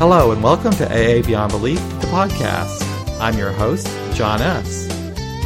Hello, 0.00 0.32
and 0.32 0.42
welcome 0.42 0.72
to 0.72 0.86
AA 0.86 1.20
Beyond 1.20 1.52
Belief, 1.52 1.78
the 2.00 2.06
podcast. 2.06 2.80
I'm 3.20 3.36
your 3.36 3.52
host, 3.52 3.86
John 4.14 4.40
S. 4.40 4.88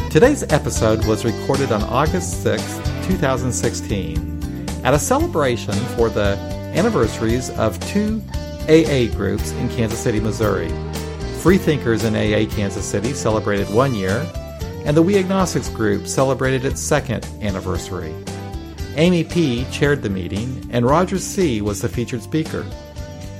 Today's 0.09 0.43
episode 0.43 1.05
was 1.07 1.25
recorded 1.25 1.73
on 1.73 1.83
August 1.83 2.41
6, 2.41 2.63
2016, 3.05 4.69
at 4.85 4.93
a 4.93 4.97
celebration 4.97 5.73
for 5.97 6.07
the 6.07 6.37
anniversaries 6.73 7.49
of 7.57 7.77
two 7.89 8.23
AA 8.69 9.13
groups 9.13 9.51
in 9.51 9.67
Kansas 9.67 9.99
City, 9.99 10.21
Missouri. 10.21 10.69
Freethinkers 11.41 12.05
in 12.05 12.15
AA 12.15 12.49
Kansas 12.49 12.85
City 12.85 13.11
celebrated 13.11 13.69
one 13.73 13.93
year, 13.93 14.25
and 14.85 14.95
the 14.95 15.01
We 15.01 15.17
Agnostics 15.17 15.67
group 15.67 16.07
celebrated 16.07 16.63
its 16.63 16.79
second 16.79 17.27
anniversary. 17.41 18.15
Amy 18.95 19.25
P. 19.25 19.65
chaired 19.69 20.01
the 20.01 20.09
meeting, 20.09 20.65
and 20.71 20.85
Roger 20.85 21.19
C. 21.19 21.61
was 21.61 21.81
the 21.81 21.89
featured 21.89 22.21
speaker. 22.23 22.65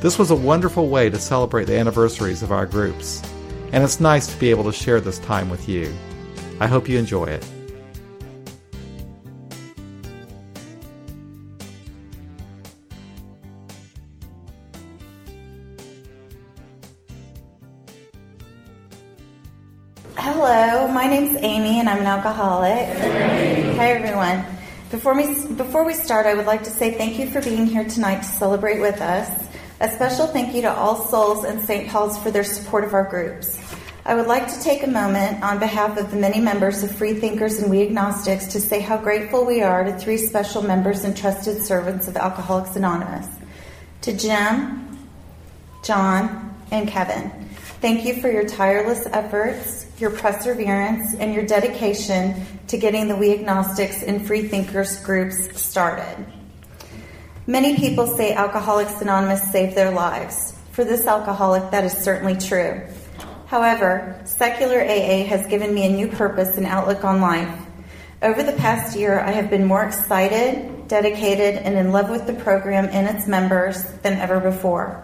This 0.05 0.19
was 0.19 0.29
a 0.29 0.35
wonderful 0.35 0.87
way 0.87 1.09
to 1.09 1.17
celebrate 1.17 1.65
the 1.65 1.79
anniversaries 1.79 2.43
of 2.43 2.51
our 2.51 2.67
groups, 2.67 3.23
and 3.71 3.83
it's 3.83 3.99
nice 3.99 4.27
to 4.27 4.39
be 4.39 4.51
able 4.51 4.63
to 4.65 4.71
share 4.71 5.01
this 5.01 5.17
time 5.17 5.49
with 5.49 5.67
you. 5.67 5.91
I 6.59 6.67
hope 6.67 6.87
you 6.87 6.99
enjoy 6.99 7.23
it. 7.25 7.43
Hello, 20.17 20.87
my 20.89 21.07
name's 21.07 21.35
Amy 21.41 21.79
and 21.79 21.89
I'm 21.89 22.01
an 22.01 22.05
alcoholic. 22.05 22.95
Hi 23.75 23.89
everyone. 23.89 24.45
Before 24.91 25.15
we, 25.15 25.55
before 25.55 25.83
we 25.83 25.95
start, 25.95 26.27
I 26.27 26.35
would 26.35 26.45
like 26.45 26.63
to 26.65 26.69
say 26.69 26.91
thank 26.93 27.17
you 27.17 27.27
for 27.27 27.41
being 27.41 27.65
here 27.65 27.85
tonight 27.85 28.17
to 28.17 28.27
celebrate 28.27 28.79
with 28.79 29.01
us. 29.01 29.45
A 29.81 29.89
special 29.89 30.25
thank 30.27 30.55
you 30.55 30.61
to 30.61 30.73
All 30.73 30.95
Souls 30.95 31.43
and 31.43 31.59
St. 31.59 31.89
Paul's 31.89 32.17
for 32.19 32.31
their 32.31 32.45
support 32.45 32.85
of 32.85 32.93
our 32.93 33.03
groups. 33.03 33.59
I 34.05 34.15
would 34.15 34.25
like 34.25 34.47
to 34.47 34.61
take 34.61 34.83
a 34.83 34.87
moment 34.87 35.43
on 35.43 35.59
behalf 35.59 35.97
of 35.97 36.11
the 36.11 36.15
many 36.15 36.39
members 36.39 36.81
of 36.81 36.91
Freethinkers 36.91 37.59
and 37.59 37.69
We 37.69 37.81
Agnostics 37.81 38.47
to 38.53 38.61
say 38.61 38.79
how 38.79 38.97
grateful 38.97 39.43
we 39.43 39.61
are 39.61 39.83
to 39.83 39.97
three 39.97 40.15
special 40.15 40.61
members 40.61 41.03
and 41.03 41.15
trusted 41.15 41.61
servants 41.61 42.07
of 42.07 42.15
Alcoholics 42.15 42.77
Anonymous 42.77 43.27
to 44.03 44.15
Jim, 44.15 44.97
John, 45.83 46.55
and 46.71 46.87
Kevin. 46.87 47.29
Thank 47.81 48.05
you 48.05 48.21
for 48.21 48.31
your 48.31 48.47
tireless 48.47 49.05
efforts, 49.07 49.87
your 49.99 50.11
perseverance, 50.11 51.15
and 51.15 51.33
your 51.33 51.45
dedication 51.45 52.45
to 52.67 52.77
getting 52.77 53.09
the 53.09 53.15
We 53.17 53.33
Agnostics 53.33 54.03
and 54.03 54.25
Freethinkers 54.25 55.03
groups 55.03 55.59
started. 55.59 56.25
Many 57.47 57.75
people 57.75 58.07
say 58.07 58.33
Alcoholics 58.33 59.03
Anonymous 59.03 59.51
saved 59.51 59.75
their 59.75 59.91
lives. 59.91 60.57
For 60.71 60.83
this 60.83 61.05
alcoholic, 61.05 61.69
that 61.69 61.83
is 61.83 61.93
certainly 61.93 62.35
true. 62.35 62.81
However, 63.45 64.19
secular 64.25 64.81
AA 64.81 65.25
has 65.25 65.45
given 65.45 65.71
me 65.71 65.85
a 65.85 65.91
new 65.91 66.07
purpose 66.07 66.57
and 66.57 66.65
outlook 66.65 67.03
on 67.03 67.21
life. 67.21 67.55
Over 68.23 68.41
the 68.41 68.53
past 68.53 68.97
year, 68.97 69.19
I 69.19 69.29
have 69.29 69.51
been 69.51 69.63
more 69.63 69.83
excited, 69.83 70.87
dedicated, 70.87 71.61
and 71.61 71.77
in 71.77 71.91
love 71.91 72.09
with 72.09 72.25
the 72.25 72.33
program 72.33 72.89
and 72.91 73.15
its 73.15 73.27
members 73.27 73.83
than 74.01 74.13
ever 74.13 74.39
before. 74.39 75.03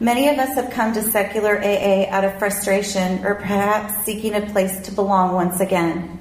Many 0.00 0.28
of 0.30 0.40
us 0.40 0.56
have 0.56 0.72
come 0.72 0.92
to 0.94 1.02
secular 1.02 1.58
AA 1.62 2.08
out 2.10 2.24
of 2.24 2.40
frustration 2.40 3.24
or 3.24 3.36
perhaps 3.36 4.04
seeking 4.04 4.34
a 4.34 4.50
place 4.50 4.80
to 4.86 4.90
belong 4.90 5.32
once 5.32 5.60
again. 5.60 6.18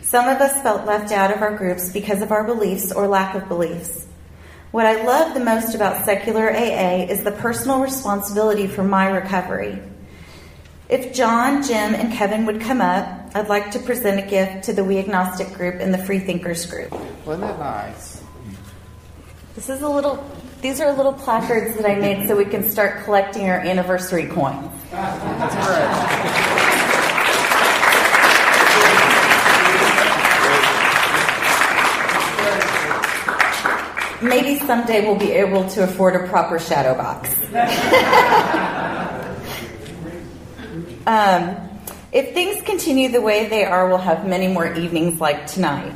Some 0.00 0.26
of 0.26 0.40
us 0.40 0.62
felt 0.62 0.86
left 0.86 1.12
out 1.12 1.30
of 1.30 1.42
our 1.42 1.54
groups 1.54 1.92
because 1.92 2.22
of 2.22 2.32
our 2.32 2.44
beliefs 2.44 2.92
or 2.92 3.06
lack 3.06 3.34
of 3.34 3.46
beliefs. 3.46 4.06
What 4.70 4.86
I 4.86 5.02
love 5.02 5.34
the 5.34 5.40
most 5.40 5.74
about 5.74 6.04
secular 6.04 6.48
AA 6.48 7.06
is 7.10 7.24
the 7.24 7.32
personal 7.32 7.80
responsibility 7.80 8.68
for 8.68 8.84
my 8.84 9.08
recovery. 9.08 9.82
If 10.88 11.12
John, 11.12 11.64
Jim, 11.64 11.92
and 11.94 12.12
Kevin 12.12 12.46
would 12.46 12.60
come 12.60 12.80
up, 12.80 13.32
I'd 13.34 13.48
like 13.48 13.72
to 13.72 13.80
present 13.80 14.24
a 14.24 14.30
gift 14.30 14.64
to 14.66 14.72
the 14.72 14.84
We 14.84 14.98
Agnostic 14.98 15.52
group 15.54 15.80
and 15.80 15.92
the 15.92 15.98
Freethinkers 15.98 16.66
group. 16.66 16.92
Wasn't 17.26 17.40
that 17.40 17.58
nice? 17.58 18.22
This 19.56 19.68
is 19.68 19.82
a 19.82 19.88
little, 19.88 20.24
these 20.62 20.80
are 20.80 20.92
little 20.96 21.14
placards 21.14 21.76
that 21.76 21.90
I 21.90 21.96
made 21.96 22.28
so 22.28 22.36
we 22.36 22.44
can 22.44 22.62
start 22.62 23.02
collecting 23.02 23.48
our 23.50 23.58
anniversary 23.58 24.26
coins. 24.26 24.70
That's 24.92 25.66
great. 25.66 26.09
Maybe 34.22 34.58
someday 34.58 35.06
we'll 35.06 35.18
be 35.18 35.32
able 35.32 35.68
to 35.70 35.84
afford 35.84 36.16
a 36.16 36.28
proper 36.28 36.58
shadow 36.58 36.94
box. 36.94 37.30
um, 41.06 41.56
if 42.12 42.34
things 42.34 42.62
continue 42.62 43.08
the 43.08 43.20
way 43.20 43.48
they 43.48 43.64
are, 43.64 43.88
we'll 43.88 43.98
have 43.98 44.26
many 44.26 44.48
more 44.48 44.72
evenings 44.74 45.20
like 45.20 45.46
tonight. 45.46 45.94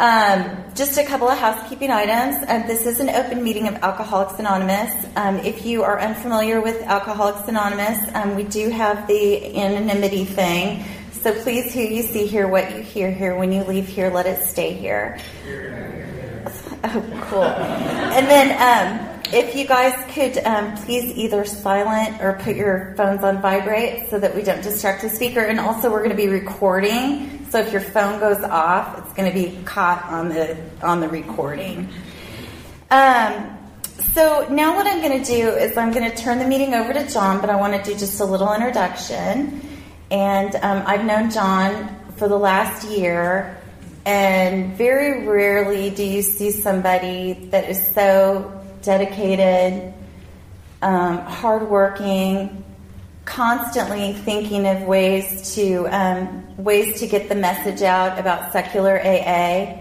Um, 0.00 0.64
just 0.76 0.96
a 0.96 1.04
couple 1.04 1.28
of 1.28 1.36
housekeeping 1.36 1.90
items. 1.90 2.36
Uh, 2.48 2.64
this 2.68 2.86
is 2.86 3.00
an 3.00 3.10
open 3.10 3.42
meeting 3.42 3.66
of 3.66 3.74
Alcoholics 3.76 4.38
Anonymous. 4.38 4.94
Um, 5.16 5.38
if 5.38 5.66
you 5.66 5.82
are 5.82 5.98
unfamiliar 5.98 6.60
with 6.60 6.80
Alcoholics 6.82 7.48
Anonymous, 7.48 7.98
um, 8.14 8.36
we 8.36 8.44
do 8.44 8.70
have 8.70 9.08
the 9.08 9.58
anonymity 9.58 10.24
thing. 10.24 10.84
So 11.10 11.34
please, 11.42 11.74
who 11.74 11.80
you 11.80 12.02
see 12.02 12.26
here, 12.26 12.46
what 12.46 12.76
you 12.76 12.82
hear 12.82 13.10
here, 13.10 13.34
when 13.34 13.50
you 13.50 13.64
leave 13.64 13.88
here, 13.88 14.08
let 14.08 14.26
it 14.26 14.44
stay 14.44 14.72
here. 14.72 15.18
Oh, 16.84 17.26
cool. 17.28 17.42
And 17.42 18.26
then, 18.28 18.52
um, 18.54 19.20
if 19.32 19.54
you 19.54 19.66
guys 19.66 19.94
could 20.14 20.38
um, 20.44 20.74
please 20.76 21.12
either 21.16 21.44
silent 21.44 22.22
or 22.22 22.34
put 22.34 22.56
your 22.56 22.94
phones 22.96 23.22
on 23.24 23.42
vibrate 23.42 24.08
so 24.08 24.18
that 24.18 24.34
we 24.34 24.42
don't 24.42 24.62
distract 24.62 25.02
the 25.02 25.10
speaker. 25.10 25.40
And 25.40 25.58
also, 25.58 25.90
we're 25.90 25.98
going 25.98 26.10
to 26.10 26.16
be 26.16 26.28
recording, 26.28 27.46
so 27.50 27.58
if 27.58 27.72
your 27.72 27.80
phone 27.80 28.20
goes 28.20 28.42
off, 28.44 28.98
it's 28.98 29.12
going 29.14 29.30
to 29.30 29.34
be 29.34 29.60
caught 29.64 30.04
on 30.04 30.28
the 30.28 30.56
on 30.80 31.00
the 31.00 31.08
recording. 31.08 31.88
Um, 32.90 33.58
so 34.14 34.46
now, 34.48 34.76
what 34.76 34.86
I'm 34.86 35.02
going 35.02 35.22
to 35.22 35.24
do 35.24 35.48
is 35.50 35.76
I'm 35.76 35.92
going 35.92 36.08
to 36.08 36.16
turn 36.16 36.38
the 36.38 36.46
meeting 36.46 36.74
over 36.74 36.92
to 36.92 37.06
John, 37.08 37.40
but 37.40 37.50
I 37.50 37.56
want 37.56 37.74
to 37.74 37.90
do 37.90 37.98
just 37.98 38.20
a 38.20 38.24
little 38.24 38.54
introduction. 38.54 39.60
And 40.10 40.54
um, 40.56 40.84
I've 40.86 41.04
known 41.04 41.30
John 41.30 41.96
for 42.16 42.28
the 42.28 42.38
last 42.38 42.88
year. 42.88 43.57
And 44.08 44.74
very 44.74 45.26
rarely 45.26 45.90
do 45.90 46.02
you 46.02 46.22
see 46.22 46.50
somebody 46.50 47.34
that 47.50 47.68
is 47.68 47.92
so 47.92 48.58
dedicated, 48.80 49.92
um, 50.80 51.18
hardworking, 51.18 52.64
constantly 53.26 54.14
thinking 54.14 54.66
of 54.66 54.80
ways 54.84 55.54
to 55.56 55.86
um, 55.88 56.56
ways 56.56 57.00
to 57.00 57.06
get 57.06 57.28
the 57.28 57.34
message 57.34 57.82
out 57.82 58.18
about 58.18 58.50
secular 58.50 58.98
AA. 58.98 59.78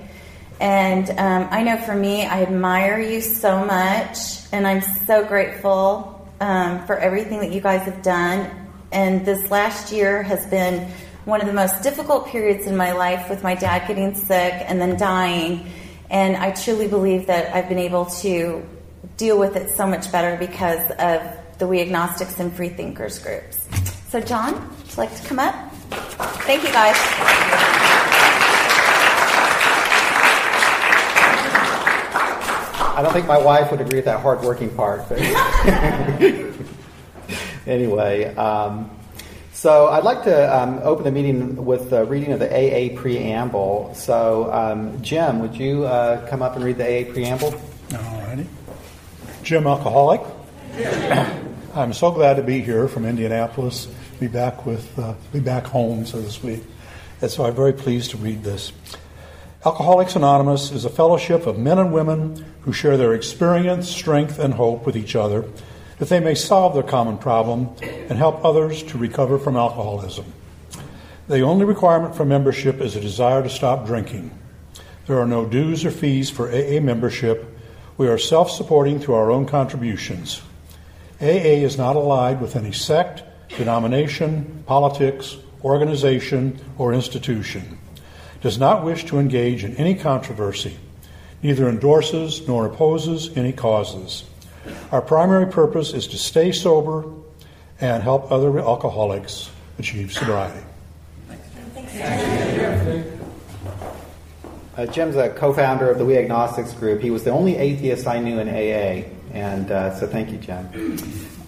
And 0.60 1.10
um, 1.12 1.48
I 1.50 1.64
know 1.64 1.78
for 1.78 1.96
me, 1.96 2.26
I 2.26 2.42
admire 2.42 3.00
you 3.00 3.22
so 3.22 3.64
much, 3.64 4.18
and 4.52 4.68
I'm 4.68 4.82
so 5.06 5.24
grateful 5.24 6.30
um, 6.42 6.86
for 6.86 6.98
everything 6.98 7.40
that 7.40 7.54
you 7.54 7.62
guys 7.62 7.84
have 7.84 8.02
done. 8.02 8.52
And 8.92 9.26
this 9.26 9.50
last 9.50 9.94
year 9.94 10.22
has 10.24 10.46
been 10.48 10.92
one 11.28 11.42
of 11.42 11.48
the 11.48 11.54
most 11.54 11.84
difficult 11.84 12.28
periods 12.28 12.68
in 12.68 12.78
my 12.78 12.94
life 12.94 13.30
with 13.30 13.44
my 13.44 13.54
dad 13.54 13.86
getting 13.86 14.16
sick 14.16 14.54
and 14.66 14.80
then 14.80 14.98
dying. 14.98 15.70
And 16.10 16.38
I 16.38 16.52
truly 16.52 16.88
believe 16.88 17.28
that 17.28 17.54
I've 17.54 17.68
been 17.68 17.80
able 17.80 18.06
to 18.22 18.66
deal 19.18 19.38
with 19.38 19.58
it 19.58 19.76
so 19.76 19.86
much 19.86 20.10
better 20.10 20.38
because 20.38 20.90
of 20.92 21.22
the 21.58 21.68
We 21.68 21.82
Agnostics 21.82 22.40
and 22.40 22.54
Freethinkers 22.54 23.20
groups. 23.20 23.68
So, 24.08 24.22
John, 24.22 24.54
would 24.54 24.88
you 24.88 24.96
like 24.96 25.14
to 25.22 25.28
come 25.28 25.40
up? 25.40 25.54
Thank 26.46 26.64
you, 26.64 26.72
guys. 26.72 26.96
I 32.96 33.02
don't 33.04 33.12
think 33.12 33.28
my 33.28 33.38
wife 33.38 33.70
would 33.70 33.82
agree 33.82 33.98
with 33.98 34.06
that 34.06 34.22
hardworking 34.22 34.74
part, 34.74 35.10
but 35.10 35.20
anyway. 37.68 38.34
Um, 38.36 38.97
so 39.58 39.88
I'd 39.88 40.04
like 40.04 40.24
to 40.26 40.56
um, 40.56 40.82
open 40.84 41.04
the 41.04 41.12
meeting 41.12 41.66
with 41.66 41.90
the 41.90 42.06
reading 42.06 42.32
of 42.32 42.38
the 42.38 42.46
AA 42.46 42.96
preamble. 42.96 43.92
So, 43.96 44.54
um, 44.54 45.02
Jim, 45.02 45.40
would 45.40 45.56
you 45.56 45.84
uh, 45.84 46.28
come 46.28 46.44
up 46.44 46.56
and 46.56 46.64
read 46.64 46.78
the 46.78 46.84
AA 46.86 47.12
preamble? 47.12 47.60
Alrighty. 47.90 48.46
Jim 49.42 49.66
Alcoholic. 49.66 50.22
I'm 51.74 51.92
so 51.94 52.12
glad 52.12 52.36
to 52.36 52.44
be 52.44 52.62
here 52.62 52.88
from 52.88 53.04
Indianapolis, 53.04 53.88
be 54.20 54.28
back 54.28 54.68
with, 54.68 54.98
uh, 55.00 55.16
be 55.34 55.40
back 55.40 55.66
home, 55.66 56.06
so 56.06 56.22
to 56.22 56.30
speak. 56.30 56.62
And 57.24 57.32
so 57.32 57.44
I'm 57.44 57.56
very 57.56 57.74
pleased 57.74 58.12
to 58.12 58.18
read 58.18 58.44
this. 58.44 58.72
Alcoholics 59.66 60.16
Anonymous 60.16 60.70
is 60.70 60.86
a 60.86 60.90
fellowship 60.92 61.48
of 61.48 61.58
men 61.58 61.80
and 61.80 61.92
women 61.92 62.46
who 62.62 62.74
share 62.74 62.96
their 62.96 63.16
experience, 63.16 63.90
strength, 63.90 64.38
and 64.38 64.54
hope 64.54 64.86
with 64.86 64.96
each 64.96 65.16
other 65.16 65.46
that 65.98 66.10
they 66.10 66.20
may 66.20 66.36
solve 66.36 66.74
their 66.74 66.84
common 66.84 67.18
problem 67.18 67.70
and 67.82 68.18
help 68.18 68.44
others 68.46 68.84
to 68.84 68.98
recover 68.98 69.40
from 69.40 69.56
alcoholism. 69.56 70.26
The 71.28 71.42
only 71.42 71.66
requirement 71.66 72.16
for 72.16 72.26
membership 72.26 72.80
is 72.80 72.96
a 72.96 73.02
desire 73.02 73.44
to 73.44 73.50
stop 73.50 73.86
drinking. 73.86 74.32
There 75.08 75.20
are 75.20 75.26
no 75.28 75.46
dues 75.46 75.86
or 75.86 75.92
fees 75.92 76.30
for 76.30 76.50
AA 76.50 76.80
membership. 76.80 77.58
We 77.98 78.08
are 78.08 78.18
self 78.18 78.52
supporting 78.52 79.00
through 79.00 79.16
our 79.16 79.32
own 79.32 79.46
contributions. 79.46 80.42
AA 81.20 81.64
is 81.66 81.78
not 81.78 81.96
allied 81.96 82.40
with 82.42 82.56
any 82.56 82.72
sect, 82.72 83.24
denomination, 83.50 84.64
politics, 84.68 85.38
organization, 85.64 86.60
or 86.78 86.94
institution, 86.94 87.80
does 88.42 88.60
not 88.60 88.86
wish 88.86 89.06
to 89.06 89.20
engage 89.20 89.64
in 89.64 89.76
any 89.78 89.96
controversy, 89.96 90.78
neither 91.42 91.68
endorses 91.68 92.48
nor 92.48 92.66
opposes 92.66 93.36
any 93.36 93.52
causes. 93.52 94.24
Our 94.92 95.02
primary 95.02 95.48
purpose 95.48 95.94
is 95.94 96.08
to 96.08 96.18
stay 96.18 96.52
sober 96.52 97.06
and 97.80 98.02
help 98.02 98.32
other 98.32 98.60
alcoholics 98.60 99.52
achieve 99.80 100.12
sobriety. 100.12 100.64
Uh, 104.78 104.86
Jim's 104.86 105.16
a 105.16 105.30
co-founder 105.30 105.90
of 105.90 105.98
the 105.98 106.06
We 106.06 106.18
Agnostics 106.18 106.74
group. 106.74 107.02
He 107.02 107.10
was 107.10 107.24
the 107.24 107.32
only 107.32 107.56
atheist 107.56 108.06
I 108.06 108.20
knew 108.20 108.38
in 108.40 108.48
AA, 108.48 109.08
and 109.34 109.72
uh, 109.72 109.96
so 109.96 110.06
thank 110.06 110.32
you, 110.32 110.38
Jim. 110.38 110.68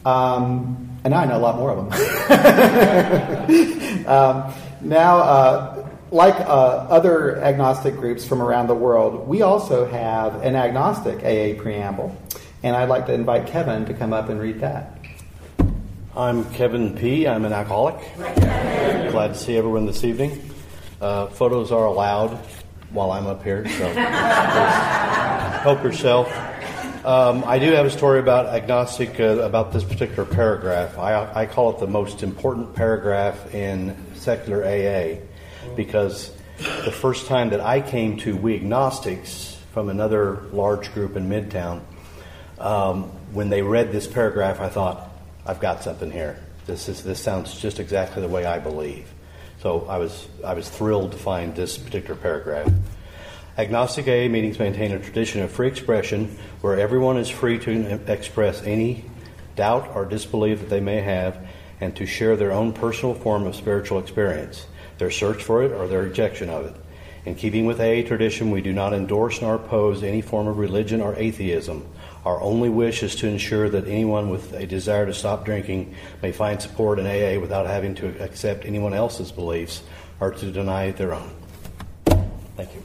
Um, 0.04 0.90
and 1.04 1.12
now 1.12 1.20
I 1.20 1.26
know 1.26 1.38
a 1.38 1.40
lot 1.40 1.58
more 1.58 1.72
of 1.72 1.78
them. 1.78 1.92
um, 4.08 4.52
now, 4.82 5.20
uh, 5.20 5.88
like 6.12 6.36
uh, 6.36 6.88
other 6.90 7.38
agnostic 7.38 7.96
groups 7.96 8.28
from 8.28 8.42
around 8.42 8.68
the 8.68 8.76
world, 8.76 9.28
we 9.28 9.44
also 9.44 9.86
have 9.86 10.44
an 10.44 10.56
agnostic 10.56 11.20
AA 11.20 11.62
preamble, 11.62 12.18
and 12.64 12.76
I'd 12.76 12.90
like 12.90 13.06
to 13.06 13.14
invite 13.14 13.48
Kevin 13.48 13.86
to 13.86 13.94
come 13.94 14.14
up 14.14 14.30
and 14.30 14.40
read 14.40 14.60
that. 14.62 14.98
I'm 16.16 16.44
Kevin 16.54 16.96
P. 16.96 17.28
I'm 17.28 17.46
an 17.46 17.54
alcoholic. 17.54 17.96
Glad 18.16 19.30
to 19.30 19.36
see 19.36 19.56
everyone 19.56 19.86
this 19.86 20.04
evening. 20.04 20.52
Uh, 21.00 21.28
photos 21.28 21.72
are 21.72 21.86
allowed 21.86 22.32
while 22.92 23.12
I'm 23.12 23.28
up 23.28 23.44
here, 23.44 23.68
so 23.70 23.88
help 25.64 25.84
yourself. 25.84 26.28
Um, 27.06 27.46
I 27.46 27.60
do 27.60 27.72
have 27.72 27.86
a 27.86 27.90
story 27.90 28.20
about 28.20 28.48
agnostic 28.48 29.20
uh, 29.22 29.40
about 29.40 29.72
this 29.72 29.86
particular 29.86 30.26
paragraph. 30.26 30.98
I, 30.98 31.32
I 31.34 31.46
call 31.46 31.70
it 31.70 31.80
the 31.80 31.88
most 31.88 32.24
important 32.24 32.76
paragraph 32.76 33.56
in 33.56 33.96
secular 34.16 34.66
AA 34.66 35.20
because 35.78 36.36
the 36.58 36.92
first 36.92 37.28
time 37.28 37.52
that 37.52 37.62
I 37.62 37.80
came 37.80 38.18
to 38.18 38.36
We 38.36 38.56
Agnostics 38.56 39.58
from 39.72 39.88
another 39.88 40.44
large 40.52 40.94
group 40.94 41.16
in 41.16 41.30
Midtown, 41.30 41.82
um, 42.60 43.04
when 43.34 43.50
they 43.50 43.62
read 43.62 43.92
this 43.92 44.08
paragraph, 44.08 44.60
I 44.60 44.70
thought, 44.70 45.10
I've 45.46 45.60
got 45.60 45.84
something 45.84 46.12
here. 46.12 46.40
This 46.66 46.90
is 46.90 47.04
this 47.04 47.20
sounds 47.20 47.60
just 47.60 47.80
exactly 47.80 48.22
the 48.22 48.28
way 48.28 48.46
I 48.46 48.60
believe. 48.60 49.12
So 49.62 49.86
I 49.88 49.98
was 49.98 50.28
I 50.46 50.54
was 50.54 50.70
thrilled 50.70 51.14
to 51.14 51.18
find 51.18 51.56
this 51.56 51.78
particular 51.78 52.16
paragraph. 52.16 52.72
Agnostic 53.58 54.08
AA 54.08 54.30
meetings 54.32 54.60
maintain 54.60 54.92
a 54.92 55.00
tradition 55.00 55.42
of 55.42 55.52
free 55.52 55.68
expression 55.68 56.38
where 56.62 56.80
everyone 56.80 57.18
is 57.18 57.28
free 57.28 57.60
to 57.60 58.00
express 58.12 58.62
any 58.64 59.04
doubt 59.56 59.96
or 59.96 60.06
disbelief 60.06 60.60
that 60.60 60.70
they 60.70 60.80
may 60.80 61.02
have 61.02 61.46
and 61.82 61.96
to 61.96 62.06
share 62.06 62.38
their 62.38 62.52
own 62.52 62.72
personal 62.72 63.16
form 63.16 63.46
of 63.46 63.56
spiritual 63.56 64.00
experience, 64.00 64.66
their 64.98 65.12
search 65.12 65.44
for 65.44 65.64
it 65.64 65.72
or 65.72 65.88
their 65.88 66.04
rejection 66.04 66.50
of 66.50 66.68
it. 66.68 66.76
In 67.26 67.36
keeping 67.36 67.66
with 67.66 67.82
AA 67.82 68.08
tradition, 68.08 68.52
we 68.52 68.62
do 68.62 68.72
not 68.72 68.94
endorse 68.94 69.42
nor 69.42 69.56
oppose 69.56 70.04
any 70.04 70.22
form 70.22 70.48
of 70.48 70.58
religion 70.58 71.02
or 71.02 71.16
atheism. 71.18 71.86
Our 72.30 72.42
only 72.44 72.70
wish 72.70 73.02
is 73.02 73.16
to 73.16 73.28
ensure 73.28 73.72
that 73.72 73.88
anyone 73.88 74.30
with 74.30 74.54
a 74.54 74.68
desire 74.68 75.08
to 75.08 75.16
stop 75.16 75.46
drinking 75.46 75.96
may 76.22 76.32
find 76.32 76.62
support 76.62 77.00
in 77.00 77.08
AA 77.08 77.42
without 77.42 77.66
having 77.66 77.96
to 77.96 78.24
accept 78.24 78.66
anyone 78.66 78.94
else's 78.94 79.32
beliefs 79.32 79.82
or 80.20 80.30
to 80.34 80.52
deny 80.52 80.92
their 80.92 81.16
own. 81.16 81.32
Thank 82.56 82.70
you. 82.76 82.84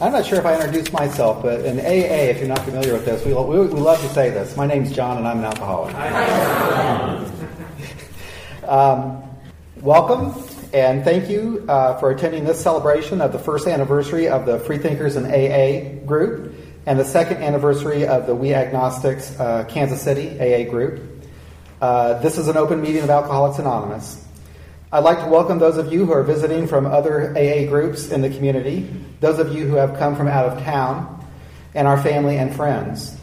I'm 0.00 0.10
not 0.10 0.26
sure 0.26 0.40
if 0.40 0.46
I 0.46 0.56
introduced 0.56 0.92
myself, 0.92 1.44
but 1.44 1.64
in 1.64 1.78
AA, 1.78 2.32
if 2.32 2.38
you're 2.38 2.48
not 2.48 2.64
familiar 2.64 2.92
with 2.92 3.04
this, 3.04 3.24
we, 3.24 3.32
we, 3.34 3.60
we 3.60 3.68
love 3.68 4.00
to 4.00 4.08
say 4.08 4.30
this. 4.30 4.56
My 4.56 4.66
name's 4.66 4.90
John, 4.90 5.16
and 5.16 5.28
I'm 5.28 5.38
an 5.38 5.44
alcoholic. 5.44 5.94
um, 8.68 9.22
welcome, 9.80 10.32
and 10.72 11.02
thank 11.02 11.30
you 11.30 11.64
uh, 11.68 11.98
for 11.98 12.10
attending 12.10 12.44
this 12.44 12.60
celebration 12.60 13.20
of 13.20 13.32
the 13.32 13.38
first 13.38 13.66
anniversary 13.66 14.28
of 14.28 14.44
the 14.44 14.58
Freethinkers 14.60 15.16
and 15.16 15.26
AA 15.26 16.04
group, 16.04 16.54
and 16.84 16.98
the 16.98 17.04
second 17.04 17.38
anniversary 17.38 18.06
of 18.06 18.26
the 18.26 18.34
We 18.34 18.52
Agnostics 18.52 19.38
uh, 19.40 19.64
Kansas 19.64 20.02
City 20.02 20.38
AA 20.38 20.70
group. 20.70 21.02
Uh, 21.80 22.20
this 22.20 22.36
is 22.36 22.48
an 22.48 22.56
open 22.56 22.82
meeting 22.82 23.02
of 23.02 23.08
Alcoholics 23.08 23.58
Anonymous. 23.58 24.26
I'd 24.92 25.04
like 25.04 25.20
to 25.20 25.28
welcome 25.28 25.58
those 25.58 25.78
of 25.78 25.92
you 25.92 26.04
who 26.04 26.12
are 26.12 26.22
visiting 26.22 26.66
from 26.66 26.86
other 26.86 27.30
AA 27.36 27.66
groups 27.66 28.10
in 28.10 28.20
the 28.20 28.30
community, 28.30 28.90
those 29.20 29.38
of 29.38 29.54
you 29.54 29.66
who 29.66 29.76
have 29.76 29.98
come 29.98 30.16
from 30.16 30.28
out 30.28 30.46
of 30.46 30.62
town, 30.64 31.26
and 31.74 31.88
our 31.88 32.02
family 32.02 32.36
and 32.36 32.54
friends. 32.54 33.16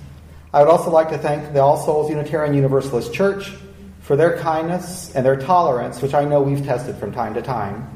I 0.53 0.62
would 0.62 0.69
also 0.69 0.89
like 0.89 1.09
to 1.09 1.18
thank 1.18 1.53
the 1.53 1.62
All 1.62 1.77
Souls 1.77 2.09
Unitarian 2.09 2.56
Universalist 2.56 3.13
Church 3.13 3.51
for 4.05 4.15
their 4.15 4.37
kindness 4.37 5.11
and 5.15 5.25
their 5.25 5.35
tolerance, 5.35 5.99
which 5.99 6.13
I 6.13 6.25
know 6.25 6.39
we've 6.39 6.63
tested 6.63 6.95
from 6.97 7.11
time 7.11 7.33
to 7.33 7.41
time. 7.41 7.89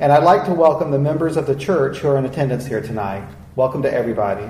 And 0.00 0.10
I'd 0.10 0.24
like 0.24 0.46
to 0.46 0.54
welcome 0.54 0.90
the 0.90 0.98
members 0.98 1.36
of 1.36 1.46
the 1.46 1.54
church 1.54 1.98
who 1.98 2.08
are 2.08 2.16
in 2.16 2.24
attendance 2.24 2.64
here 2.64 2.80
tonight. 2.80 3.28
Welcome 3.54 3.82
to 3.82 3.92
everybody. 3.92 4.48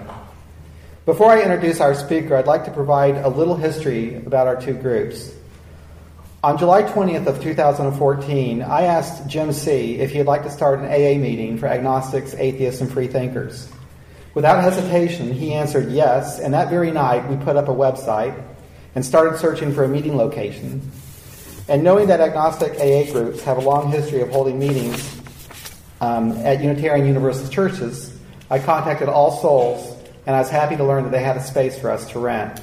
Before 1.04 1.32
I 1.32 1.42
introduce 1.42 1.80
our 1.80 1.96
speaker, 1.96 2.36
I'd 2.36 2.46
like 2.46 2.64
to 2.66 2.70
provide 2.70 3.16
a 3.16 3.28
little 3.28 3.56
history 3.56 4.14
about 4.14 4.46
our 4.46 4.60
two 4.60 4.74
groups. 4.74 5.34
On 6.44 6.56
July 6.56 6.84
20th 6.84 7.26
of 7.26 7.42
2014, 7.42 8.62
I 8.62 8.82
asked 8.82 9.26
Jim 9.26 9.52
C. 9.52 9.98
if 9.98 10.12
he'd 10.12 10.24
like 10.24 10.44
to 10.44 10.50
start 10.50 10.78
an 10.78 10.84
AA 10.84 11.18
meeting 11.18 11.58
for 11.58 11.66
agnostics, 11.66 12.34
atheists, 12.34 12.80
and 12.80 12.92
freethinkers. 12.92 13.68
Without 14.32 14.62
hesitation, 14.62 15.32
he 15.32 15.54
answered 15.54 15.90
yes, 15.90 16.38
and 16.38 16.54
that 16.54 16.70
very 16.70 16.92
night 16.92 17.28
we 17.28 17.36
put 17.44 17.56
up 17.56 17.66
a 17.66 17.74
website 17.74 18.40
and 18.98 19.06
started 19.06 19.38
searching 19.38 19.72
for 19.72 19.84
a 19.84 19.88
meeting 19.88 20.16
location. 20.16 20.82
And 21.68 21.84
knowing 21.84 22.08
that 22.08 22.18
agnostic 22.18 22.72
AA 22.80 23.08
groups 23.12 23.40
have 23.44 23.56
a 23.56 23.60
long 23.60 23.92
history 23.92 24.22
of 24.22 24.30
holding 24.30 24.58
meetings 24.58 25.20
um, 26.00 26.32
at 26.38 26.60
Unitarian 26.60 27.06
Universalist 27.06 27.52
churches, 27.52 28.18
I 28.50 28.58
contacted 28.58 29.08
All 29.08 29.40
Souls, 29.40 29.96
and 30.26 30.34
I 30.34 30.40
was 30.40 30.50
happy 30.50 30.74
to 30.74 30.82
learn 30.82 31.04
that 31.04 31.12
they 31.12 31.22
had 31.22 31.36
a 31.36 31.44
space 31.44 31.78
for 31.78 31.92
us 31.92 32.10
to 32.10 32.18
rent. 32.18 32.60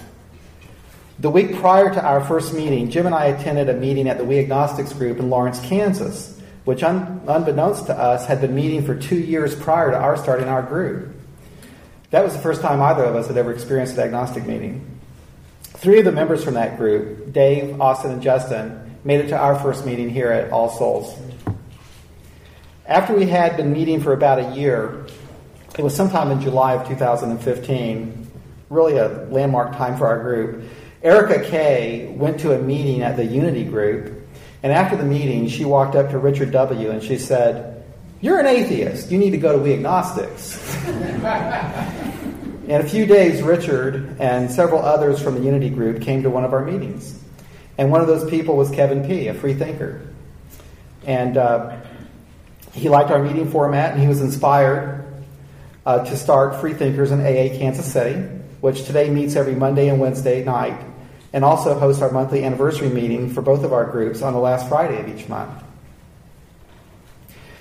The 1.20 1.30
week 1.30 1.56
prior 1.56 1.94
to 1.94 2.06
our 2.06 2.22
first 2.22 2.54
meeting, 2.54 2.90
Jim 2.90 3.06
and 3.06 3.16
I 3.16 3.28
attended 3.28 3.70
a 3.70 3.74
meeting 3.74 4.10
at 4.10 4.18
the 4.18 4.26
We 4.26 4.38
Agnostics 4.40 4.92
group 4.92 5.20
in 5.20 5.30
Lawrence, 5.30 5.62
Kansas, 5.62 6.38
which, 6.66 6.84
un- 6.84 7.22
unbeknownst 7.30 7.86
to 7.86 7.98
us, 7.98 8.26
had 8.26 8.42
been 8.42 8.54
meeting 8.54 8.86
for 8.86 8.94
two 8.94 9.20
years 9.22 9.56
prior 9.56 9.90
to 9.92 9.98
our 9.98 10.18
starting 10.18 10.50
our 10.50 10.64
group. 10.64 11.16
That 12.10 12.26
was 12.26 12.34
the 12.34 12.42
first 12.42 12.62
time 12.62 12.82
either 12.82 13.06
of 13.06 13.16
us 13.16 13.28
had 13.28 13.38
ever 13.38 13.54
experienced 13.54 13.94
an 13.94 14.02
agnostic 14.02 14.46
meeting. 14.46 14.95
Three 15.78 16.00
of 16.00 16.06
the 16.06 16.12
members 16.12 16.44
from 16.44 16.54
that 16.54 16.78
group, 16.78 17.34
Dave, 17.34 17.80
Austin, 17.82 18.12
and 18.12 18.22
Justin, 18.22 18.98
made 19.04 19.20
it 19.20 19.28
to 19.28 19.38
our 19.38 19.60
first 19.60 19.86
meeting 19.86 20.10
here 20.10 20.32
at 20.32 20.52
All 20.52 20.70
Souls. 20.70 21.14
After 22.86 23.14
we 23.14 23.26
had 23.26 23.58
been 23.58 23.74
meeting 23.74 24.02
for 24.02 24.14
about 24.14 24.40
a 24.40 24.56
year, 24.56 25.06
it 25.78 25.84
was 25.84 25.94
sometime 25.94 26.32
in 26.32 26.40
July 26.40 26.76
of 26.76 26.88
2015, 26.88 28.32
really 28.70 28.98
a 28.98 29.10
landmark 29.30 29.76
time 29.76 29.98
for 29.98 30.08
our 30.08 30.20
group. 30.22 30.64
Erica 31.04 31.44
Kay 31.44 32.08
went 32.16 32.40
to 32.40 32.54
a 32.54 32.60
meeting 32.60 33.02
at 33.02 33.18
the 33.18 33.26
Unity 33.26 33.66
group, 33.66 34.14
and 34.64 34.72
after 34.72 34.96
the 34.96 35.04
meeting, 35.04 35.48
she 35.50 35.66
walked 35.66 35.96
up 35.96 36.10
to 36.12 36.18
Richard 36.18 36.52
W. 36.52 36.90
and 36.90 37.04
she 37.04 37.18
said, 37.18 37.84
You're 38.22 38.40
an 38.40 38.48
atheist. 38.48 39.12
You 39.12 39.18
need 39.18 39.32
to 39.32 39.38
go 39.38 39.52
to 39.52 39.58
We 39.58 39.74
Agnostics. 39.74 40.56
In 42.68 42.82
a 42.82 42.84
few 42.84 43.06
days, 43.06 43.44
Richard 43.44 44.16
and 44.20 44.50
several 44.50 44.82
others 44.82 45.22
from 45.22 45.36
the 45.36 45.42
Unity 45.42 45.70
group 45.70 46.02
came 46.02 46.24
to 46.24 46.32
one 46.32 46.44
of 46.44 46.52
our 46.52 46.66
meetings. 46.66 47.22
And 47.78 47.92
one 47.92 48.02
of 48.02 48.08
those 48.08 48.28
people 48.28 48.58
was 48.58 48.72
Kevin 48.72 49.06
P., 49.06 49.28
a 49.28 49.36
free 49.36 49.54
thinker. 49.54 50.02
And 51.06 51.38
uh, 51.38 51.78
he 52.74 52.90
liked 52.90 53.12
our 53.12 53.22
meeting 53.22 53.52
format, 53.52 53.92
and 53.92 54.02
he 54.02 54.08
was 54.08 54.20
inspired 54.20 55.06
uh, 55.86 56.06
to 56.06 56.18
start 56.18 56.60
Free 56.60 56.74
Thinkers 56.74 57.12
in 57.12 57.22
AA 57.22 57.56
Kansas 57.56 57.86
City, 57.86 58.20
which 58.62 58.86
today 58.86 59.12
meets 59.12 59.36
every 59.36 59.54
Monday 59.54 59.88
and 59.88 60.00
Wednesday 60.00 60.44
night 60.44 60.84
and 61.34 61.46
also 61.46 61.78
hosts 61.78 62.02
our 62.02 62.10
monthly 62.10 62.44
anniversary 62.44 62.90
meeting 62.90 63.32
for 63.32 63.44
both 63.44 63.64
of 63.64 63.74
our 63.74 63.86
groups 63.86 64.24
on 64.24 64.34
the 64.34 64.40
last 64.40 64.68
Friday 64.68 65.00
of 65.00 65.08
each 65.08 65.30
month. 65.30 65.64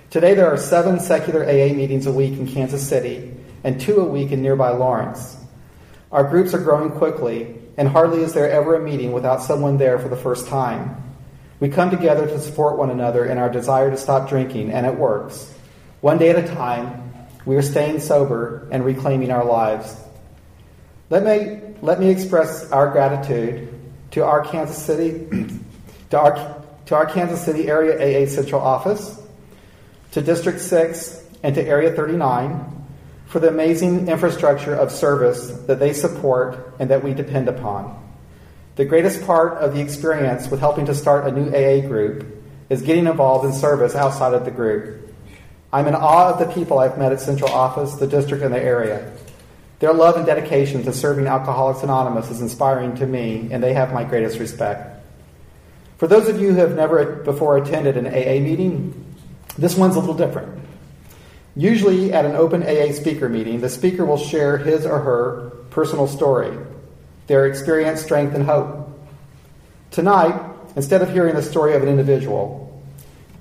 Today, 0.09 0.33
there 0.33 0.51
are 0.51 0.57
seven 0.57 0.99
secular 0.99 1.45
AA 1.45 1.75
meetings 1.75 2.07
a 2.07 2.13
week 2.13 2.39
in 2.39 2.47
Kansas 2.47 2.89
City 2.89 3.35
and 3.65 3.81
two 3.81 3.99
a 4.01 4.05
week 4.05 4.31
in 4.31 4.43
nearby 4.43 4.71
Lawrence. 4.71 5.37
Our 6.13 6.23
groups 6.23 6.55
are 6.55 6.61
growing 6.61 6.91
quickly, 6.91 7.57
and 7.77 7.89
hardly 7.89 8.23
is 8.23 8.35
there 8.35 8.49
ever 8.49 8.77
a 8.77 8.81
meeting 8.81 9.13
without 9.13 9.43
someone 9.43 9.79
there 9.79 9.99
for 9.99 10.09
the 10.09 10.17
first 10.17 10.47
time. 10.47 11.03
We 11.59 11.71
come 11.71 11.91
together 11.91 12.27
to 12.27 12.41
support 12.41 12.79
one 12.79 12.91
another 12.91 13.25
in 13.25 13.39
our 13.39 13.49
desire 13.49 13.91
to 13.91 13.97
stop 13.97 14.29
drinking, 14.29 14.71
and 14.71 14.87
it 14.87 14.97
works. 14.97 15.53
One 16.03 16.19
day 16.19 16.29
at 16.31 16.45
a 16.45 16.47
time, 16.55 17.13
we 17.47 17.57
are 17.57 17.63
staying 17.63 18.01
sober 18.01 18.69
and 18.71 18.85
reclaiming 18.85 19.31
our 19.31 19.45
lives. 19.45 19.97
Let 21.09 21.25
me, 21.25 21.61
let 21.81 21.99
me 21.99 22.11
express 22.11 22.71
our 22.71 22.91
gratitude 22.91 23.71
to 24.13 24.25
our 24.25 24.45
Kansas 24.45 24.81
City, 24.81 25.27
to 26.11 26.19
our, 26.19 26.63
to 26.87 26.95
our 26.95 27.07
Kansas 27.07 27.43
City 27.43 27.69
area 27.69 27.97
AA 27.97 28.29
Central 28.29 28.61
Office, 28.61 29.21
to 30.13 30.21
District 30.21 30.61
6, 30.61 31.25
and 31.43 31.55
to 31.55 31.63
Area 31.67 31.93
39 31.93 32.74
for 33.35 33.41
the 33.41 33.49
amazing 33.49 34.07
infrastructure 34.07 34.77
of 34.77 34.93
service 34.93 35.51
that 35.67 35.81
they 35.81 35.93
support 35.93 36.73
and 36.79 36.89
that 36.89 37.03
we 37.03 37.13
depend 37.13 37.49
upon. 37.49 38.01
The 38.77 38.85
greatest 38.85 39.27
part 39.27 39.55
of 39.55 39.75
the 39.75 39.81
experience 39.81 40.49
with 40.49 40.61
helping 40.61 40.87
to 40.87 40.95
start 40.95 41.27
a 41.27 41.33
new 41.33 41.49
AA 41.49 41.85
group 41.85 42.25
is 42.71 42.83
getting 42.83 43.09
involved 43.09 43.45
in 43.45 43.53
service 43.53 43.97
outside 43.97 44.35
of 44.35 44.45
the 44.45 44.53
group. 44.53 45.13
I'm 45.73 45.89
in 45.89 45.97
awe 45.97 46.33
of 46.33 46.39
the 46.39 46.55
people 46.55 46.79
I've 46.79 46.97
met 46.97 47.11
at 47.11 47.21
Central 47.21 47.51
Office, 47.51 47.95
the 47.97 48.07
district, 48.07 48.45
and 48.45 48.55
the 48.55 48.63
area. 48.63 49.13
Their 49.81 49.93
love 49.93 50.15
and 50.15 50.25
dedication 50.25 50.85
to 50.85 50.93
serving 50.93 51.27
Alcoholics 51.27 51.83
Anonymous 51.83 52.31
is 52.31 52.41
inspiring 52.41 52.95
to 52.99 53.07
me, 53.09 53.49
and 53.51 53.61
they 53.61 53.75
have 53.75 53.93
my 53.93 54.05
greatest 54.05 54.39
respect. 54.39 55.05
For 55.99 56.07
those 56.07 56.29
of 56.29 56.41
you 56.41 56.53
who 56.53 56.61
have 56.61 56.77
never 56.77 57.17
before 57.17 57.57
attended 57.57 57.97
an 57.97 58.07
AA 58.07 58.39
meeting, 58.41 59.17
this 59.59 59.77
one's 59.77 59.97
a 59.97 59.99
little 59.99 60.15
different. 60.15 60.64
Usually, 61.57 62.13
at 62.13 62.25
an 62.25 62.35
open 62.35 62.63
AA 62.63 62.93
speaker 62.93 63.29
meeting, 63.29 63.61
the 63.61 63.69
speaker 63.69 64.05
will 64.05 64.19
share 64.19 64.59
his 64.59 64.85
or 64.85 64.99
her 64.99 65.51
personal 65.71 66.09
story, 66.09 66.57
their 67.29 67.47
experience, 67.47 68.03
strength, 68.03 68.35
and 68.35 68.45
hope. 68.45 68.91
Tonight, 69.93 70.41
instead 70.75 71.03
of 71.03 71.13
hearing 71.13 71.37
the 71.37 71.43
story 71.43 71.75
of 71.75 71.83
an 71.83 71.89
individual, 71.89 72.83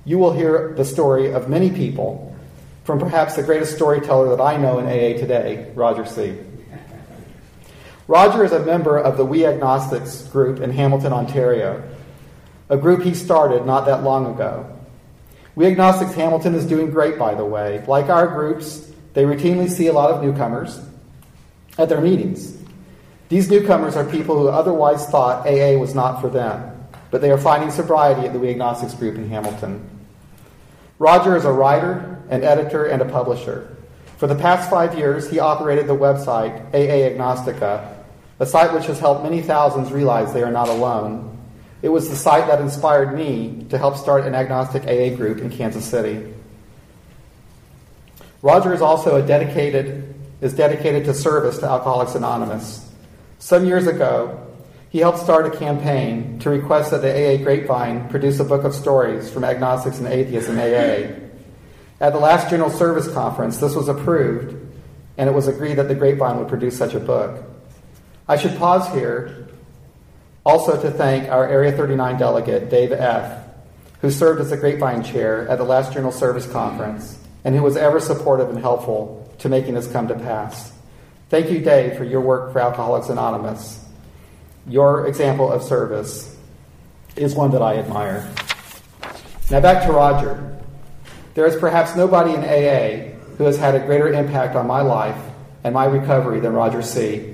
you 0.04 0.18
will 0.18 0.32
hear 0.32 0.74
the 0.76 0.84
story 0.84 1.32
of 1.32 1.48
many 1.48 1.70
people 1.70 2.36
from 2.84 3.00
perhaps 3.00 3.34
the 3.34 3.42
greatest 3.42 3.74
storyteller 3.74 4.36
that 4.36 4.42
I 4.42 4.58
know 4.58 4.78
in 4.78 4.84
AA 4.84 5.18
today, 5.18 5.72
Roger 5.74 6.04
C. 6.04 6.36
Roger 8.06 8.44
is 8.44 8.52
a 8.52 8.60
member 8.60 8.98
of 8.98 9.16
the 9.16 9.24
We 9.24 9.46
Agnostics 9.46 10.22
group 10.28 10.60
in 10.60 10.70
Hamilton, 10.70 11.12
Ontario, 11.12 11.82
a 12.68 12.76
group 12.76 13.02
he 13.02 13.14
started 13.14 13.64
not 13.64 13.86
that 13.86 14.02
long 14.02 14.32
ago. 14.34 14.73
We 15.56 15.66
Agnostics 15.66 16.14
Hamilton 16.14 16.56
is 16.56 16.66
doing 16.66 16.90
great, 16.90 17.16
by 17.16 17.34
the 17.34 17.44
way. 17.44 17.84
Like 17.86 18.08
our 18.08 18.26
groups, 18.26 18.90
they 19.12 19.22
routinely 19.22 19.70
see 19.70 19.86
a 19.86 19.92
lot 19.92 20.10
of 20.10 20.22
newcomers 20.22 20.80
at 21.78 21.88
their 21.88 22.00
meetings. 22.00 22.56
These 23.28 23.50
newcomers 23.50 23.94
are 23.94 24.04
people 24.04 24.36
who 24.36 24.48
otherwise 24.48 25.06
thought 25.06 25.46
AA 25.46 25.78
was 25.78 25.94
not 25.94 26.20
for 26.20 26.28
them, 26.28 26.86
but 27.10 27.20
they 27.20 27.30
are 27.30 27.38
finding 27.38 27.70
sobriety 27.70 28.26
at 28.26 28.32
the 28.32 28.38
We 28.40 28.50
Agnostics 28.50 28.94
group 28.94 29.14
in 29.14 29.28
Hamilton. 29.28 29.88
Roger 30.98 31.36
is 31.36 31.44
a 31.44 31.52
writer, 31.52 32.22
an 32.30 32.42
editor, 32.42 32.86
and 32.86 33.00
a 33.00 33.04
publisher. 33.04 33.76
For 34.16 34.26
the 34.26 34.34
past 34.34 34.68
five 34.68 34.96
years, 34.98 35.30
he 35.30 35.38
operated 35.38 35.86
the 35.86 35.96
website 35.96 36.66
AA 36.74 37.10
Agnostica, 37.10 37.94
a 38.40 38.46
site 38.46 38.72
which 38.72 38.86
has 38.86 38.98
helped 38.98 39.22
many 39.22 39.40
thousands 39.40 39.92
realize 39.92 40.32
they 40.32 40.42
are 40.42 40.50
not 40.50 40.68
alone 40.68 41.33
it 41.84 41.92
was 41.92 42.08
the 42.08 42.16
site 42.16 42.46
that 42.46 42.62
inspired 42.62 43.14
me 43.14 43.66
to 43.68 43.76
help 43.76 43.98
start 43.98 44.24
an 44.24 44.34
agnostic 44.34 44.84
AA 44.84 45.14
group 45.14 45.40
in 45.40 45.50
Kansas 45.50 45.84
City. 45.84 46.32
Roger 48.40 48.72
is 48.72 48.80
also 48.80 49.16
a 49.16 49.22
dedicated 49.22 50.14
is 50.40 50.54
dedicated 50.54 51.04
to 51.04 51.12
service 51.12 51.58
to 51.58 51.66
Alcoholics 51.66 52.14
Anonymous. 52.14 52.90
Some 53.38 53.66
years 53.66 53.86
ago, 53.86 54.46
he 54.88 55.00
helped 55.00 55.18
start 55.18 55.44
a 55.44 55.50
campaign 55.58 56.38
to 56.38 56.48
request 56.48 56.90
that 56.90 57.02
the 57.02 57.12
AA 57.12 57.36
Grapevine 57.44 58.08
produce 58.08 58.40
a 58.40 58.44
book 58.44 58.64
of 58.64 58.74
stories 58.74 59.30
from 59.30 59.44
agnostics 59.44 59.98
and 59.98 60.06
atheists 60.06 60.48
in 60.48 60.58
AA. 60.58 61.20
At 62.00 62.14
the 62.14 62.18
last 62.18 62.48
General 62.48 62.70
Service 62.70 63.12
Conference, 63.12 63.58
this 63.58 63.74
was 63.74 63.88
approved, 63.88 64.56
and 65.18 65.28
it 65.28 65.32
was 65.34 65.48
agreed 65.48 65.74
that 65.74 65.88
the 65.88 65.94
Grapevine 65.94 66.38
would 66.38 66.48
produce 66.48 66.78
such 66.78 66.94
a 66.94 67.00
book. 67.00 67.44
I 68.26 68.38
should 68.38 68.56
pause 68.56 68.90
here 68.94 69.48
also, 70.44 70.80
to 70.80 70.90
thank 70.90 71.28
our 71.30 71.48
Area 71.48 71.72
39 71.72 72.18
delegate, 72.18 72.68
Dave 72.68 72.92
F., 72.92 73.44
who 74.00 74.10
served 74.10 74.40
as 74.40 74.50
the 74.50 74.56
Grapevine 74.58 75.02
Chair 75.02 75.48
at 75.48 75.56
the 75.56 75.64
last 75.64 75.94
General 75.94 76.12
Service 76.12 76.46
Conference 76.46 77.18
and 77.44 77.54
who 77.54 77.62
was 77.62 77.76
ever 77.76 78.00
supportive 78.00 78.50
and 78.50 78.58
helpful 78.58 79.32
to 79.38 79.48
making 79.48 79.74
this 79.74 79.90
come 79.90 80.08
to 80.08 80.14
pass. 80.14 80.72
Thank 81.30 81.50
you, 81.50 81.60
Dave, 81.60 81.96
for 81.96 82.04
your 82.04 82.20
work 82.20 82.52
for 82.52 82.60
Alcoholics 82.60 83.08
Anonymous. 83.08 83.82
Your 84.66 85.06
example 85.06 85.50
of 85.50 85.62
service 85.62 86.36
is 87.16 87.34
one 87.34 87.50
that 87.52 87.62
I 87.62 87.76
admire. 87.76 88.30
Now, 89.50 89.60
back 89.60 89.86
to 89.86 89.92
Roger. 89.92 90.58
There 91.34 91.46
is 91.46 91.56
perhaps 91.56 91.96
nobody 91.96 92.34
in 92.34 92.40
AA 92.40 93.14
who 93.36 93.44
has 93.44 93.56
had 93.56 93.74
a 93.74 93.80
greater 93.80 94.12
impact 94.12 94.56
on 94.56 94.66
my 94.66 94.82
life 94.82 95.20
and 95.64 95.74
my 95.74 95.86
recovery 95.86 96.40
than 96.40 96.52
Roger 96.52 96.82
C. 96.82 97.33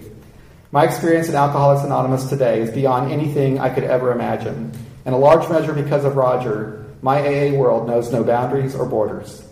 My 0.73 0.85
experience 0.85 1.29
in 1.29 1.35
Alcoholics 1.35 1.85
Anonymous 1.85 2.29
today 2.29 2.61
is 2.61 2.71
beyond 2.71 3.11
anything 3.11 3.59
I 3.59 3.71
could 3.71 3.83
ever 3.83 4.13
imagine. 4.13 4.71
In 5.05 5.13
a 5.13 5.19
large 5.19 5.49
measure 5.51 5.73
because 5.73 6.05
of 6.05 6.15
Roger, 6.15 6.87
my 7.03 7.19
AA 7.19 7.57
world 7.57 7.89
knows 7.89 8.13
no 8.13 8.23
boundaries 8.23 8.77
or 8.77 8.87
borders. 8.87 9.43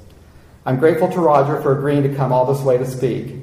I'm 0.64 0.78
grateful 0.78 1.10
to 1.10 1.18
Roger 1.18 1.60
for 1.60 1.76
agreeing 1.76 2.04
to 2.04 2.14
come 2.14 2.32
all 2.32 2.46
this 2.46 2.62
way 2.62 2.78
to 2.78 2.87
speak. 2.87 3.34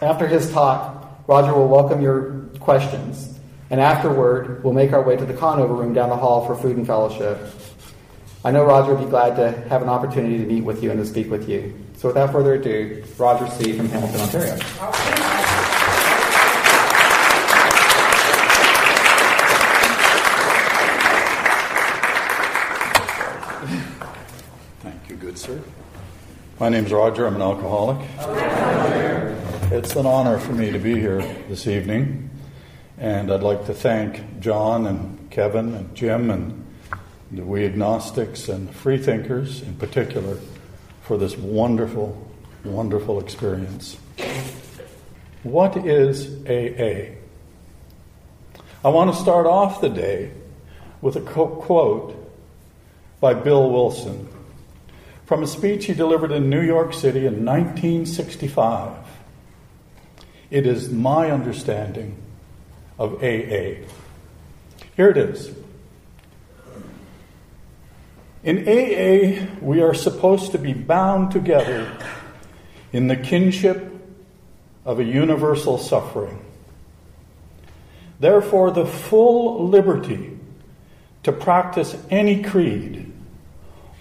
After 0.00 0.28
his 0.28 0.52
talk, 0.52 1.26
Roger 1.26 1.52
will 1.52 1.66
welcome 1.66 2.00
your 2.02 2.42
questions, 2.60 3.36
and 3.70 3.80
afterward, 3.80 4.62
we'll 4.62 4.72
make 4.72 4.92
our 4.92 5.02
way 5.02 5.16
to 5.16 5.24
the 5.24 5.34
Conover 5.34 5.74
room 5.74 5.92
down 5.92 6.08
the 6.08 6.16
hall 6.16 6.46
for 6.46 6.54
food 6.54 6.76
and 6.76 6.86
fellowship. 6.86 7.36
I 8.44 8.52
know 8.52 8.64
Roger 8.64 8.94
will 8.94 9.04
be 9.04 9.10
glad 9.10 9.34
to 9.36 9.50
have 9.68 9.82
an 9.82 9.88
opportunity 9.88 10.38
to 10.38 10.46
meet 10.46 10.62
with 10.62 10.84
you 10.84 10.92
and 10.92 11.00
to 11.00 11.06
speak 11.06 11.32
with 11.32 11.48
you. 11.48 11.74
So 11.96 12.06
without 12.06 12.30
further 12.30 12.54
ado, 12.54 13.02
Roger 13.18 13.48
C. 13.56 13.76
from 13.76 13.88
Hamilton, 13.88 14.20
Ontario. 14.20 15.29
My 26.60 26.68
name 26.68 26.84
is 26.84 26.92
Roger. 26.92 27.26
I'm 27.26 27.36
an 27.36 27.40
alcoholic. 27.40 28.06
It's 29.72 29.96
an 29.96 30.04
honor 30.04 30.38
for 30.38 30.52
me 30.52 30.70
to 30.70 30.78
be 30.78 30.92
here 30.92 31.22
this 31.48 31.66
evening. 31.66 32.28
And 32.98 33.32
I'd 33.32 33.42
like 33.42 33.64
to 33.64 33.72
thank 33.72 34.40
John 34.40 34.86
and 34.86 35.30
Kevin 35.30 35.74
and 35.74 35.94
Jim 35.94 36.30
and 36.30 36.66
the 37.30 37.46
We 37.46 37.64
Agnostics 37.64 38.50
and 38.50 38.68
Freethinkers 38.76 39.62
in 39.62 39.76
particular 39.76 40.36
for 41.00 41.16
this 41.16 41.34
wonderful, 41.34 42.30
wonderful 42.62 43.20
experience. 43.20 43.96
What 45.42 45.78
is 45.78 46.26
AA? 46.44 47.16
I 48.84 48.88
want 48.90 49.14
to 49.14 49.18
start 49.18 49.46
off 49.46 49.80
the 49.80 49.88
day 49.88 50.32
with 51.00 51.16
a 51.16 51.22
quote 51.22 52.14
by 53.18 53.32
Bill 53.32 53.70
Wilson 53.70 54.28
from 55.30 55.44
a 55.44 55.46
speech 55.46 55.84
he 55.84 55.94
delivered 55.94 56.32
in 56.32 56.50
New 56.50 56.60
York 56.60 56.92
City 56.92 57.20
in 57.20 57.44
1965. 57.44 58.96
It 60.50 60.66
is 60.66 60.90
my 60.90 61.30
understanding 61.30 62.16
of 62.98 63.14
AA. 63.22 63.86
Here 64.96 65.08
it 65.08 65.16
is. 65.16 65.54
In 68.42 68.68
AA, 68.68 69.46
we 69.60 69.80
are 69.80 69.94
supposed 69.94 70.50
to 70.50 70.58
be 70.58 70.72
bound 70.72 71.30
together 71.30 71.96
in 72.92 73.06
the 73.06 73.14
kinship 73.14 73.88
of 74.84 74.98
a 74.98 75.04
universal 75.04 75.78
suffering. 75.78 76.44
Therefore, 78.18 78.72
the 78.72 78.84
full 78.84 79.68
liberty 79.68 80.36
to 81.22 81.30
practice 81.30 81.96
any 82.10 82.42
creed 82.42 83.12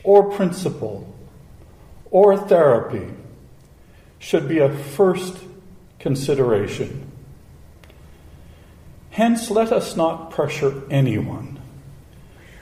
or 0.04 0.32
principle 0.32 1.06
or 2.12 2.38
therapy 2.38 3.14
should 4.18 4.48
be 4.48 4.60
a 4.60 4.70
first 4.70 5.38
consideration. 6.00 7.12
Hence, 9.12 9.50
let 9.50 9.72
us 9.72 9.96
not 9.96 10.32
pressure 10.32 10.84
anyone 10.90 11.60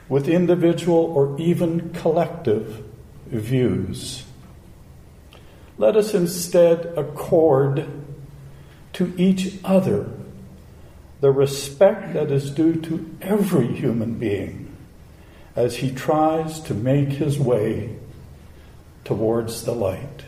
with 0.08 0.28
individual 0.28 0.98
or 0.98 1.38
even 1.38 1.90
collective 1.90 2.84
views. 3.26 4.24
Let 5.76 5.96
us 5.96 6.14
instead 6.14 6.86
accord 6.96 7.86
to 8.94 9.14
each 9.16 9.58
other 9.62 10.10
the 11.20 11.30
respect 11.30 12.14
that 12.14 12.30
is 12.30 12.50
due 12.50 12.80
to 12.80 13.16
every 13.20 13.74
human 13.74 14.14
being 14.14 14.76
as 15.54 15.76
he 15.76 15.90
tries 15.90 16.60
to 16.60 16.74
make 16.74 17.08
his 17.08 17.38
way 17.38 17.97
towards 19.08 19.62
the 19.64 19.72
light. 19.72 20.24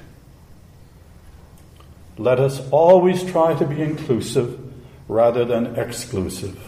Let 2.17 2.41
us 2.41 2.67
always 2.71 3.23
try 3.23 3.55
to 3.55 3.67
be 3.67 3.83
inclusive 3.83 4.59
rather 5.07 5.45
than 5.45 5.79
exclusive. 5.79 6.59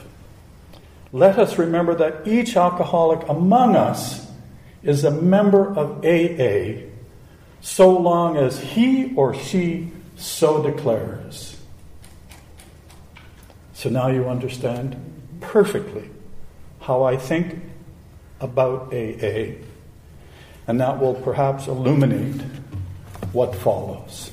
Let 1.10 1.38
us 1.38 1.58
remember 1.58 1.94
that 1.94 2.28
each 2.28 2.54
alcoholic 2.54 3.26
among 3.28 3.76
us 3.76 4.30
is 4.82 5.04
a 5.04 5.10
member 5.10 5.74
of 5.74 6.04
AA 6.04 6.86
so 7.62 7.96
long 7.96 8.36
as 8.36 8.60
he 8.60 9.14
or 9.16 9.34
she 9.34 9.90
so 10.16 10.62
declares. 10.62 11.56
So 13.72 13.88
now 13.88 14.08
you 14.08 14.28
understand 14.28 14.96
perfectly 15.40 16.10
how 16.80 17.04
I 17.04 17.16
think 17.16 17.58
about 18.38 18.92
AA 18.92 19.62
and 20.66 20.80
that 20.80 21.00
will 21.00 21.14
perhaps 21.14 21.66
illuminate 21.66 22.40
what 23.32 23.54
follows. 23.54 24.30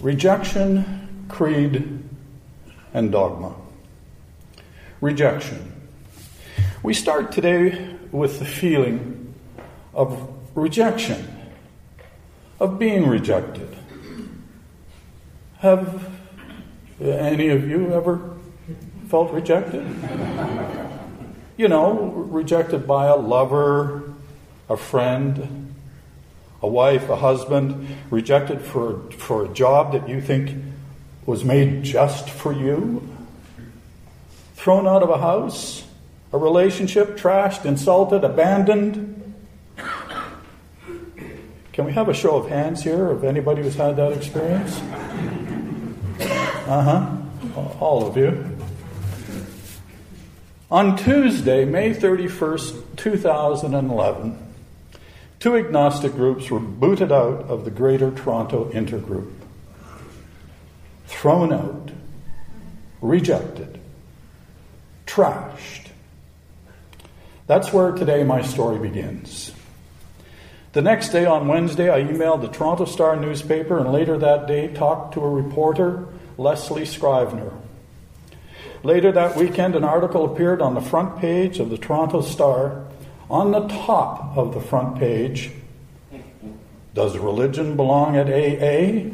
Rejection, 0.00 1.26
creed, 1.28 2.04
and 2.94 3.10
dogma. 3.10 3.54
Rejection. 5.00 5.72
We 6.82 6.94
start 6.94 7.32
today 7.32 7.96
with 8.12 8.38
the 8.38 8.44
feeling 8.44 9.34
of 9.94 10.32
rejection, 10.54 11.28
of 12.60 12.78
being 12.78 13.08
rejected. 13.08 13.76
Have 15.58 16.08
any 17.00 17.48
of 17.48 17.68
you 17.68 17.92
ever 17.92 18.36
felt 19.08 19.32
rejected? 19.32 19.84
you 21.58 21.66
know, 21.68 21.92
rejected 22.30 22.86
by 22.86 23.06
a 23.06 23.16
lover, 23.16 24.14
a 24.70 24.76
friend, 24.76 25.74
a 26.62 26.68
wife, 26.68 27.08
a 27.10 27.16
husband, 27.16 27.88
rejected 28.10 28.62
for, 28.62 29.10
for 29.10 29.44
a 29.44 29.48
job 29.48 29.92
that 29.92 30.08
you 30.08 30.20
think 30.20 30.56
was 31.26 31.44
made 31.44 31.82
just 31.82 32.30
for 32.30 32.52
you, 32.52 33.06
thrown 34.54 34.86
out 34.86 35.02
of 35.02 35.10
a 35.10 35.18
house, 35.18 35.84
a 36.32 36.38
relationship 36.38 37.18
trashed, 37.18 37.64
insulted, 37.64 38.22
abandoned. 38.22 39.34
Can 41.72 41.84
we 41.84 41.92
have 41.92 42.08
a 42.08 42.14
show 42.14 42.36
of 42.36 42.48
hands 42.48 42.84
here 42.84 43.10
of 43.10 43.24
anybody 43.24 43.62
who's 43.62 43.74
had 43.74 43.96
that 43.96 44.12
experience? 44.12 44.78
Uh 46.68 46.82
huh. 46.82 47.66
All 47.80 48.06
of 48.06 48.16
you. 48.16 48.57
On 50.70 50.98
Tuesday, 50.98 51.64
May 51.64 51.94
31st, 51.94 52.96
2011, 52.96 54.38
two 55.40 55.56
agnostic 55.56 56.12
groups 56.12 56.50
were 56.50 56.60
booted 56.60 57.10
out 57.10 57.44
of 57.44 57.64
the 57.64 57.70
Greater 57.70 58.10
Toronto 58.10 58.70
Intergroup. 58.72 59.32
Thrown 61.06 61.54
out, 61.54 61.90
rejected, 63.00 63.80
trashed. 65.06 65.86
That's 67.46 67.72
where 67.72 67.92
today 67.92 68.22
my 68.22 68.42
story 68.42 68.78
begins. 68.78 69.52
The 70.74 70.82
next 70.82 71.08
day, 71.08 71.24
on 71.24 71.48
Wednesday, 71.48 71.90
I 71.90 72.02
emailed 72.02 72.42
the 72.42 72.48
Toronto 72.48 72.84
Star 72.84 73.16
newspaper 73.16 73.78
and 73.78 73.90
later 73.90 74.18
that 74.18 74.46
day 74.46 74.68
talked 74.68 75.14
to 75.14 75.22
a 75.22 75.30
reporter, 75.30 76.08
Leslie 76.36 76.84
Scrivener. 76.84 77.52
Later 78.84 79.10
that 79.12 79.34
weekend, 79.34 79.74
an 79.74 79.82
article 79.82 80.24
appeared 80.32 80.62
on 80.62 80.74
the 80.74 80.80
front 80.80 81.18
page 81.18 81.58
of 81.58 81.68
the 81.68 81.78
Toronto 81.78 82.20
Star. 82.20 82.84
On 83.28 83.50
the 83.50 83.66
top 83.66 84.36
of 84.36 84.54
the 84.54 84.60
front 84.60 84.98
page, 84.98 85.50
does 86.94 87.18
religion 87.18 87.76
belong 87.76 88.16
at 88.16 88.28
AA? 88.28 89.10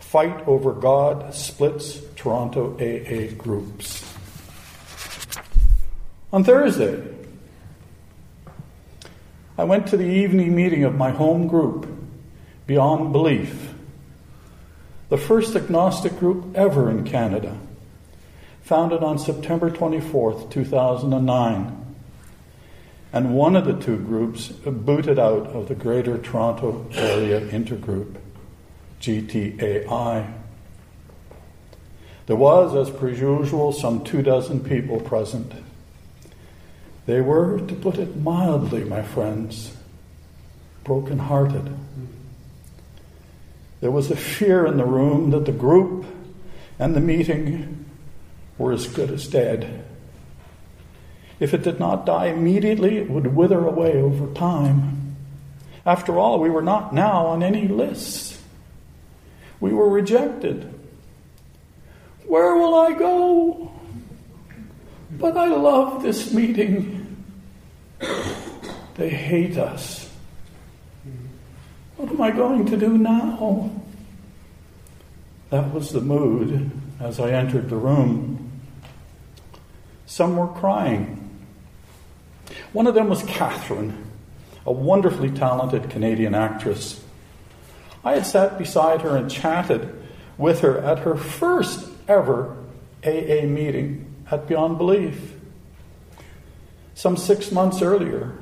Fight 0.00 0.46
over 0.48 0.72
God 0.72 1.34
splits 1.34 2.00
Toronto 2.16 2.74
AA 2.80 3.32
groups. 3.36 4.04
On 6.32 6.42
Thursday, 6.42 7.02
I 9.56 9.64
went 9.64 9.86
to 9.88 9.96
the 9.96 10.04
evening 10.04 10.54
meeting 10.54 10.84
of 10.84 10.94
my 10.94 11.10
home 11.10 11.46
group, 11.46 11.88
Beyond 12.66 13.12
Belief, 13.12 13.72
the 15.08 15.16
first 15.16 15.56
agnostic 15.56 16.18
group 16.18 16.56
ever 16.56 16.90
in 16.90 17.04
Canada 17.04 17.58
founded 18.68 19.02
on 19.02 19.18
September 19.18 19.70
24th, 19.70 20.50
2009. 20.50 21.96
And 23.14 23.34
one 23.34 23.56
of 23.56 23.64
the 23.64 23.72
two 23.72 23.96
groups 23.96 24.48
booted 24.48 25.18
out 25.18 25.46
of 25.46 25.68
the 25.68 25.74
Greater 25.74 26.18
Toronto 26.18 26.86
Area 26.92 27.40
Intergroup, 27.40 28.16
GTAI. 29.00 30.34
There 32.26 32.36
was, 32.36 32.74
as 32.76 32.94
per 32.94 33.08
usual, 33.08 33.72
some 33.72 34.04
two 34.04 34.20
dozen 34.20 34.60
people 34.60 35.00
present. 35.00 35.50
They 37.06 37.22
were, 37.22 37.60
to 37.60 37.74
put 37.74 37.96
it 37.96 38.16
mildly, 38.18 38.84
my 38.84 39.02
friends, 39.02 39.74
broken-hearted. 40.84 41.74
There 43.80 43.90
was 43.90 44.10
a 44.10 44.16
fear 44.16 44.66
in 44.66 44.76
the 44.76 44.84
room 44.84 45.30
that 45.30 45.46
the 45.46 45.52
group 45.52 46.04
and 46.78 46.94
the 46.94 47.00
meeting 47.00 47.77
were 48.58 48.72
as 48.72 48.86
good 48.86 49.10
as 49.10 49.26
dead. 49.26 49.84
If 51.40 51.54
it 51.54 51.62
did 51.62 51.78
not 51.78 52.04
die 52.04 52.26
immediately, 52.26 52.98
it 52.98 53.08
would 53.08 53.34
wither 53.34 53.64
away 53.64 54.02
over 54.02 54.32
time. 54.34 55.16
After 55.86 56.18
all, 56.18 56.40
we 56.40 56.50
were 56.50 56.62
not 56.62 56.92
now 56.92 57.26
on 57.26 57.42
any 57.42 57.68
lists. 57.68 58.40
We 59.60 59.72
were 59.72 59.88
rejected. 59.88 60.74
Where 62.26 62.56
will 62.56 62.74
I 62.74 62.92
go? 62.92 63.72
But 65.12 65.36
I 65.36 65.46
love 65.46 66.02
this 66.02 66.32
meeting. 66.32 67.24
They 68.96 69.08
hate 69.08 69.56
us. 69.56 70.10
What 71.96 72.10
am 72.10 72.20
I 72.20 72.30
going 72.32 72.66
to 72.66 72.76
do 72.76 72.98
now? 72.98 73.70
That 75.50 75.72
was 75.72 75.90
the 75.92 76.00
mood 76.00 76.70
as 77.00 77.18
I 77.18 77.30
entered 77.30 77.70
the 77.70 77.76
room. 77.76 78.47
Some 80.08 80.38
were 80.38 80.48
crying. 80.48 81.28
One 82.72 82.86
of 82.86 82.94
them 82.94 83.10
was 83.10 83.22
Catherine, 83.24 84.06
a 84.64 84.72
wonderfully 84.72 85.30
talented 85.30 85.90
Canadian 85.90 86.34
actress. 86.34 87.04
I 88.02 88.14
had 88.14 88.24
sat 88.24 88.56
beside 88.56 89.02
her 89.02 89.14
and 89.14 89.30
chatted 89.30 89.94
with 90.38 90.60
her 90.60 90.78
at 90.78 91.00
her 91.00 91.14
first 91.14 91.90
ever 92.08 92.56
AA 93.04 93.44
meeting 93.44 94.06
at 94.30 94.48
Beyond 94.48 94.78
Belief, 94.78 95.34
some 96.94 97.18
six 97.18 97.52
months 97.52 97.82
earlier. 97.82 98.32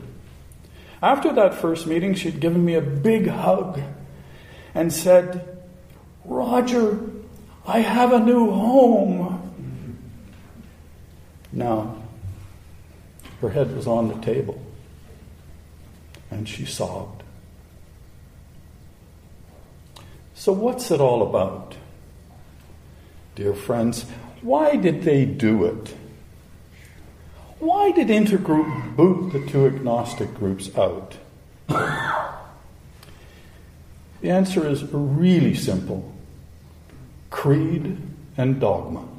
After 1.02 1.33
that 1.33 1.55
first 1.55 1.88
meeting, 1.88 2.14
she'd 2.14 2.38
given 2.38 2.64
me 2.64 2.74
a 2.74 2.81
big 2.81 3.26
hug 3.26 3.83
and 4.72 4.92
said, 4.92 5.59
Roger, 6.24 7.00
I 7.66 7.81
have 7.81 8.12
a 8.12 8.20
new 8.20 8.52
home. 8.52 9.36
Now, 11.57 11.97
her 13.40 13.49
head 13.49 13.75
was 13.75 13.87
on 13.87 14.09
the 14.09 14.21
table, 14.21 14.61
and 16.31 16.47
she 16.47 16.66
sobbed. 16.66 17.23
So, 20.35 20.53
what's 20.53 20.90
it 20.90 21.01
all 21.01 21.23
about? 21.23 21.77
Dear 23.37 23.55
friends, 23.55 24.05
why 24.42 24.77
did 24.77 25.05
they 25.05 25.25
do 25.25 25.64
it? 25.64 25.95
Why 27.59 27.90
did 27.90 28.09
Intergroup 28.09 28.95
boot 28.95 29.33
the 29.33 29.47
two 29.51 29.64
agnostic 29.64 30.35
groups 30.35 30.77
out? 30.77 31.16
The 34.21 34.31
answer 34.31 34.69
is 34.69 34.85
really 34.92 35.55
simple 35.55 36.12
creed 37.31 37.97
and 38.37 38.61
dogma. 38.61 39.15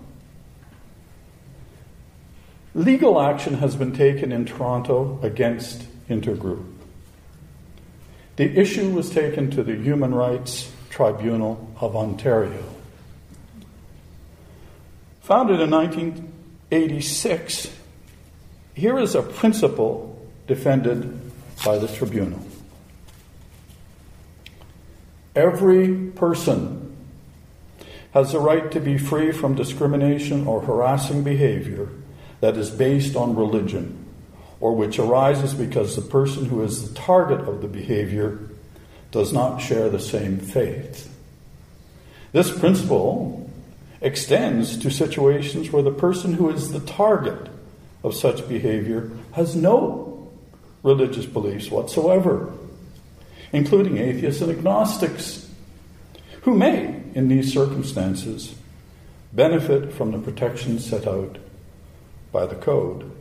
Legal 2.77 3.19
action 3.19 3.55
has 3.55 3.75
been 3.75 3.91
taken 3.91 4.31
in 4.31 4.45
Toronto 4.45 5.19
against 5.23 5.87
Intergroup. 6.07 6.63
The 8.35 8.55
issue 8.55 8.91
was 8.91 9.09
taken 9.09 9.49
to 9.49 9.63
the 9.63 9.75
Human 9.75 10.13
Rights 10.13 10.71
Tribunal 10.91 11.75
of 11.81 11.95
Ontario. 11.95 12.63
Founded 15.21 15.59
in 15.59 15.71
1986, 15.71 17.75
here 18.75 18.99
is 18.99 19.15
a 19.15 19.23
principle 19.23 20.29
defended 20.45 21.19
by 21.65 21.79
the 21.79 21.87
tribunal. 21.87 22.45
Every 25.35 26.11
person 26.11 26.95
has 28.11 28.33
the 28.33 28.39
right 28.39 28.71
to 28.71 28.79
be 28.79 28.99
free 28.99 29.31
from 29.31 29.55
discrimination 29.55 30.45
or 30.45 30.61
harassing 30.61 31.23
behavior 31.23 31.89
that 32.39 32.57
is 32.57 32.69
based 32.69 33.15
on 33.15 33.35
religion, 33.35 34.05
or 34.59 34.75
which 34.75 34.99
arises 34.99 35.53
because 35.53 35.95
the 35.95 36.01
person 36.01 36.45
who 36.45 36.61
is 36.61 36.87
the 36.87 36.95
target 36.95 37.41
of 37.41 37.61
the 37.61 37.67
behavior 37.67 38.39
does 39.11 39.33
not 39.33 39.59
share 39.59 39.89
the 39.89 39.99
same 39.99 40.37
faith. 40.37 41.13
This 42.31 42.57
principle 42.57 43.49
extends 44.01 44.77
to 44.77 44.91
situations 44.91 45.71
where 45.71 45.83
the 45.83 45.91
person 45.91 46.33
who 46.33 46.49
is 46.49 46.71
the 46.71 46.79
target 46.81 47.49
of 48.03 48.13
such 48.13 48.47
behavior 48.47 49.11
has 49.31 49.55
no 49.55 50.29
religious 50.83 51.25
beliefs 51.25 51.71
whatsoever, 51.71 52.53
including 53.51 53.97
atheists 53.97 54.41
and 54.41 54.51
agnostics, 54.51 55.49
who 56.41 56.53
may, 56.55 57.01
in 57.13 57.27
these 57.27 57.51
circumstances, 57.51 58.55
benefit 59.33 59.91
from 59.91 60.11
the 60.11 60.19
protection 60.19 60.79
set 60.79 61.07
out 61.07 61.37
by 62.31 62.45
the 62.45 62.55
code. 62.55 63.11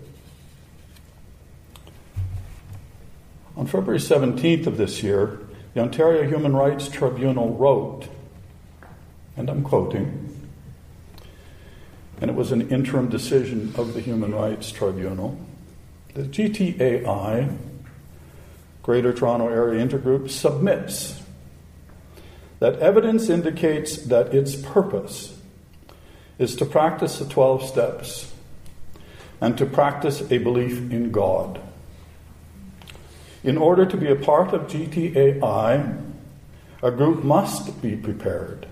On 3.57 3.67
February 3.67 3.99
17th 3.99 4.67
of 4.67 4.77
this 4.77 5.03
year, 5.03 5.41
the 5.75 5.81
Ontario 5.81 6.29
Human 6.29 6.55
Rights 6.55 6.89
Tribunal 6.89 7.55
wrote 7.55 8.09
and 9.37 9.51
I'm 9.51 9.63
quoting, 9.63 10.49
and 12.21 12.31
it 12.31 12.35
was 12.35 12.53
an 12.53 12.71
interim 12.71 13.09
decision 13.09 13.75
of 13.77 13.93
the 13.93 14.01
Human 14.01 14.35
Rights 14.35 14.73
Tribunal. 14.73 15.39
The 16.15 16.23
GTAI, 16.23 17.57
Greater 18.83 19.13
Toronto 19.13 19.49
Area 19.49 19.85
Intergroup, 19.87 20.31
submits 20.31 21.23
that 22.59 22.79
evidence 22.79 23.29
indicates 23.29 23.99
that 23.99 24.33
its 24.35 24.57
purpose 24.57 25.39
is 26.39 26.57
to 26.57 26.65
practice 26.65 27.19
the 27.19 27.27
12 27.27 27.69
steps 27.69 28.33
and 29.41 29.57
to 29.59 29.67
practice 29.67 30.21
a 30.31 30.39
belief 30.39 30.91
in 30.91 31.11
God. 31.11 31.61
In 33.45 33.59
order 33.59 33.87
to 33.87 33.97
be 33.97 34.09
a 34.09 34.17
part 34.17 34.53
of 34.53 34.63
GTAI, 34.63 36.03
a 36.83 36.91
group 36.91 37.23
must 37.23 37.81
be 37.81 37.97
prepared. 37.97 38.67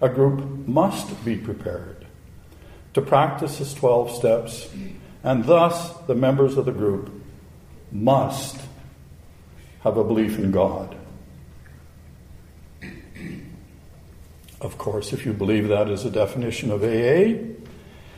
A 0.00 0.08
group 0.08 0.66
must 0.66 1.24
be 1.24 1.36
prepared 1.36 2.04
to 2.94 3.02
practice 3.02 3.60
its 3.60 3.74
12 3.74 4.16
steps, 4.16 4.70
and 5.22 5.44
thus 5.44 5.96
the 6.06 6.14
members 6.14 6.56
of 6.56 6.64
the 6.64 6.72
group 6.72 7.10
must 7.90 8.60
have 9.80 9.96
a 9.96 10.04
belief 10.04 10.38
in 10.38 10.50
God. 10.50 10.96
Of 14.60 14.78
course, 14.78 15.12
if 15.12 15.26
you 15.26 15.32
believe 15.32 15.68
that 15.68 15.90
is 15.90 16.04
a 16.04 16.10
definition 16.10 16.70
of 16.70 16.82
AA, 16.82 17.53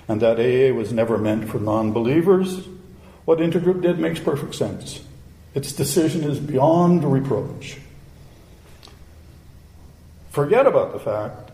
and 0.09 0.21
that 0.21 0.39
AA 0.39 0.75
was 0.75 0.93
never 0.93 1.19
meant 1.19 1.49
for 1.49 1.59
non 1.59 1.93
believers, 1.93 2.67
what 3.25 3.39
Intergroup 3.39 3.83
did 3.83 3.99
makes 3.99 4.21
perfect 4.21 4.55
sense. 4.55 5.03
Its 5.55 5.73
decision 5.73 6.25
is 6.25 6.39
beyond 6.39 7.05
reproach. 7.05 7.79
Forget 10.31 10.67
about 10.67 10.93
the 10.93 11.01
fact 11.01 11.51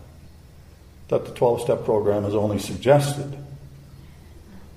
that 1.07 1.25
the 1.25 1.31
12 1.31 1.61
step 1.61 1.85
program 1.85 2.25
is 2.25 2.35
only 2.35 2.59
suggested. 2.59 3.37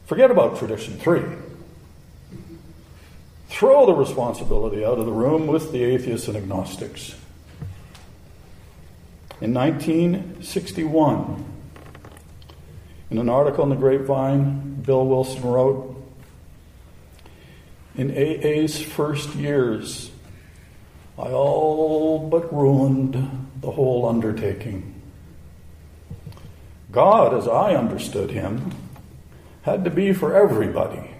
Forget 0.07 0.31
about 0.31 0.59
tradition 0.59 0.97
three. 0.99 1.23
Throw 3.49 3.87
the 3.87 3.95
responsibility 3.95 4.85
out 4.85 4.99
of 4.99 5.07
the 5.07 5.13
room 5.13 5.47
with 5.47 5.73
the 5.73 5.83
atheists 5.83 6.29
and 6.29 6.37
agnostics. 6.37 7.15
In 9.41 9.53
1961, 9.53 11.56
in 13.11 13.19
an 13.19 13.29
article 13.29 13.63
in 13.65 13.71
the 13.71 13.77
Grapevine, 13.77 14.83
Bill 14.83 15.07
Wilson 15.07 15.43
wrote 15.43 16.05
In 17.95 18.11
AA's 18.11 18.81
first 18.81 19.35
years, 19.35 20.11
I 21.19 21.31
all 21.31 22.29
but 22.29 22.53
ruined 22.55 23.49
the 23.61 23.71
whole 23.71 24.09
undertaking. 24.09 24.95
God, 26.91 27.35
as 27.35 27.49
I 27.49 27.75
understood 27.75 28.31
him, 28.31 28.73
had 29.63 29.85
to 29.85 29.91
be 29.91 30.13
for 30.13 30.35
everybody. 30.35 31.11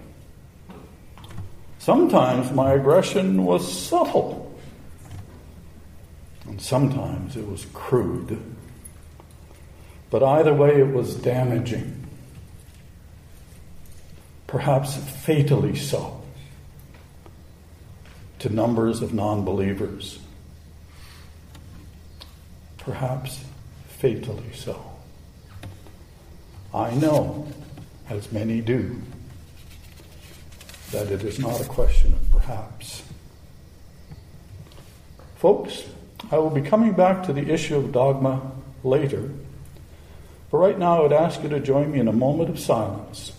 Sometimes 1.79 2.51
my 2.51 2.73
aggression 2.73 3.45
was 3.45 3.71
subtle, 3.73 4.59
and 6.47 6.61
sometimes 6.61 7.37
it 7.37 7.47
was 7.49 7.67
crude. 7.73 8.56
But 10.11 10.23
either 10.23 10.55
way, 10.55 10.81
it 10.81 10.93
was 10.93 11.15
damaging, 11.17 12.07
perhaps 14.47 14.97
fatally 14.97 15.75
so, 15.75 16.23
to 18.39 18.49
numbers 18.49 19.03
of 19.03 19.13
non 19.13 19.45
believers 19.45 20.21
perhaps 22.87 23.45
fatally 23.89 24.53
so. 24.55 24.81
I 26.73 26.93
know, 26.95 27.49
as 28.09 28.31
many 28.31 28.61
do, 28.61 29.03
that 30.93 31.11
it 31.11 31.25
is 31.25 31.41
not 31.41 31.61
a 31.61 31.65
question 31.65 32.13
of 32.13 32.31
perhaps. 32.31 33.03
Folks, 35.35 35.83
I 36.31 36.39
will 36.39 36.51
be 36.51 36.63
coming 36.63 36.93
back 36.93 37.25
to 37.25 37.33
the 37.33 37.53
issue 37.53 37.77
of 37.77 37.91
dogma 37.91 38.53
later, 38.85 39.31
but 40.51 40.59
right 40.59 40.79
now 40.79 40.99
I 40.99 41.03
would 41.03 41.13
ask 41.13 41.43
you 41.43 41.49
to 41.49 41.61
join 41.61 41.93
me 41.93 41.99
in 41.99 42.09
a 42.09 42.13
moment 42.13 42.51
of 42.51 42.59
silence 42.59 43.33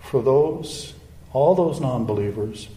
for 0.00 0.22
those, 0.22 0.94
all 1.32 1.54
those 1.54 1.80
non 1.80 2.04
believers 2.04 2.68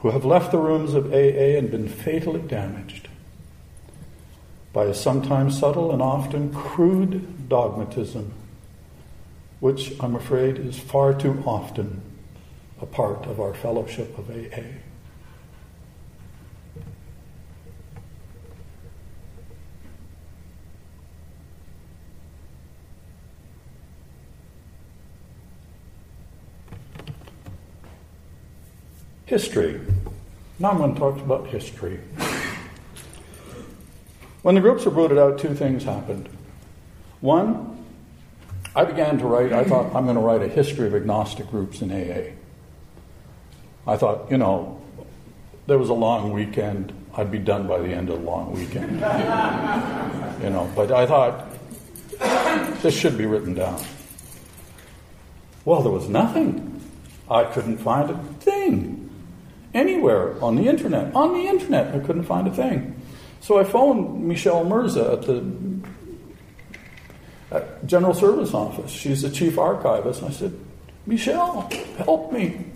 who 0.00 0.10
have 0.10 0.24
left 0.24 0.52
the 0.52 0.58
rooms 0.58 0.94
of 0.94 1.12
AA 1.12 1.56
and 1.58 1.70
been 1.70 1.88
fatally 1.88 2.40
damaged 2.40 3.08
by 4.72 4.84
a 4.84 4.94
sometimes 4.94 5.58
subtle 5.58 5.92
and 5.92 6.02
often 6.02 6.52
crude 6.52 7.48
dogmatism, 7.48 8.32
which 9.60 9.92
I'm 10.00 10.14
afraid 10.14 10.58
is 10.58 10.78
far 10.78 11.14
too 11.14 11.42
often 11.46 12.02
a 12.80 12.86
part 12.86 13.26
of 13.26 13.40
our 13.40 13.54
fellowship 13.54 14.16
of 14.18 14.30
AA. 14.30 14.62
History. 29.28 29.78
Now 30.58 30.70
I'm 30.70 30.78
going 30.78 30.94
to 30.94 30.98
talk 30.98 31.18
about 31.18 31.48
history. 31.48 32.00
When 34.40 34.54
the 34.54 34.62
groups 34.62 34.86
were 34.86 34.90
rooted 34.90 35.18
out, 35.18 35.38
two 35.38 35.54
things 35.54 35.84
happened. 35.84 36.30
One, 37.20 37.84
I 38.74 38.86
began 38.86 39.18
to 39.18 39.26
write, 39.26 39.52
I 39.52 39.64
thought, 39.64 39.94
I'm 39.94 40.04
going 40.04 40.16
to 40.16 40.22
write 40.22 40.40
a 40.40 40.48
history 40.48 40.86
of 40.86 40.94
agnostic 40.94 41.50
groups 41.50 41.82
in 41.82 41.92
AA. 41.92 42.32
I 43.86 43.98
thought, 43.98 44.30
you 44.30 44.38
know, 44.38 44.80
there 45.66 45.76
was 45.76 45.90
a 45.90 45.94
long 45.94 46.32
weekend. 46.32 46.94
I'd 47.14 47.30
be 47.30 47.38
done 47.38 47.68
by 47.68 47.80
the 47.80 47.92
end 47.92 48.08
of 48.08 48.20
the 48.20 48.24
long 48.24 48.54
weekend. 48.54 48.92
you 50.42 50.48
know, 50.48 50.70
but 50.74 50.90
I 50.90 51.04
thought, 51.04 51.52
this 52.80 52.98
should 52.98 53.18
be 53.18 53.26
written 53.26 53.52
down. 53.52 53.84
Well, 55.66 55.82
there 55.82 55.92
was 55.92 56.08
nothing. 56.08 56.80
I 57.30 57.44
couldn't 57.44 57.76
find 57.76 58.08
a 58.08 58.16
thing 58.40 58.97
anywhere 59.74 60.42
on 60.42 60.56
the 60.56 60.68
internet. 60.68 61.14
On 61.14 61.32
the 61.34 61.48
internet, 61.48 61.94
I 61.94 61.98
couldn't 61.98 62.24
find 62.24 62.48
a 62.48 62.54
thing. 62.54 63.00
So 63.40 63.58
I 63.58 63.64
phoned 63.64 64.26
Michelle 64.26 64.64
Mirza 64.64 65.12
at 65.12 65.22
the 65.22 65.44
at 67.50 67.86
General 67.86 68.14
Service 68.14 68.52
Office. 68.52 68.90
She's 68.90 69.22
the 69.22 69.30
chief 69.30 69.58
archivist. 69.58 70.22
And 70.22 70.30
I 70.30 70.34
said, 70.34 70.58
Michelle, 71.06 71.70
help 71.96 72.32
me. 72.32 72.66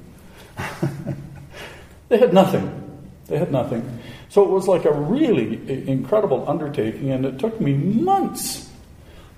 they 2.08 2.18
had 2.18 2.32
nothing. 2.32 2.78
They 3.26 3.38
had 3.38 3.52
nothing. 3.52 4.00
So 4.28 4.44
it 4.44 4.50
was 4.50 4.66
like 4.66 4.86
a 4.86 4.92
really 4.92 5.86
incredible 5.88 6.48
undertaking, 6.48 7.10
and 7.10 7.26
it 7.26 7.38
took 7.38 7.60
me 7.60 7.74
months 7.74 8.70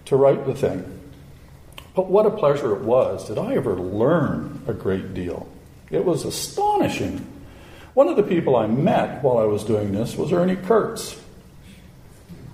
to 0.04 0.16
write 0.16 0.46
the 0.46 0.54
thing. 0.54 0.84
But 1.96 2.08
what 2.08 2.26
a 2.26 2.30
pleasure 2.30 2.74
it 2.76 2.82
was. 2.82 3.26
Did 3.26 3.38
I 3.38 3.54
ever 3.54 3.76
learn 3.76 4.62
a 4.66 4.72
great 4.72 5.14
deal? 5.14 5.48
It 5.90 6.04
was 6.04 6.24
astonishing. 6.24 7.26
One 7.94 8.08
of 8.08 8.16
the 8.16 8.24
people 8.24 8.56
I 8.56 8.66
met 8.66 9.22
while 9.22 9.38
I 9.38 9.44
was 9.44 9.62
doing 9.62 9.92
this 9.92 10.16
was 10.16 10.32
Ernie 10.32 10.56
Kurtz. 10.56 11.16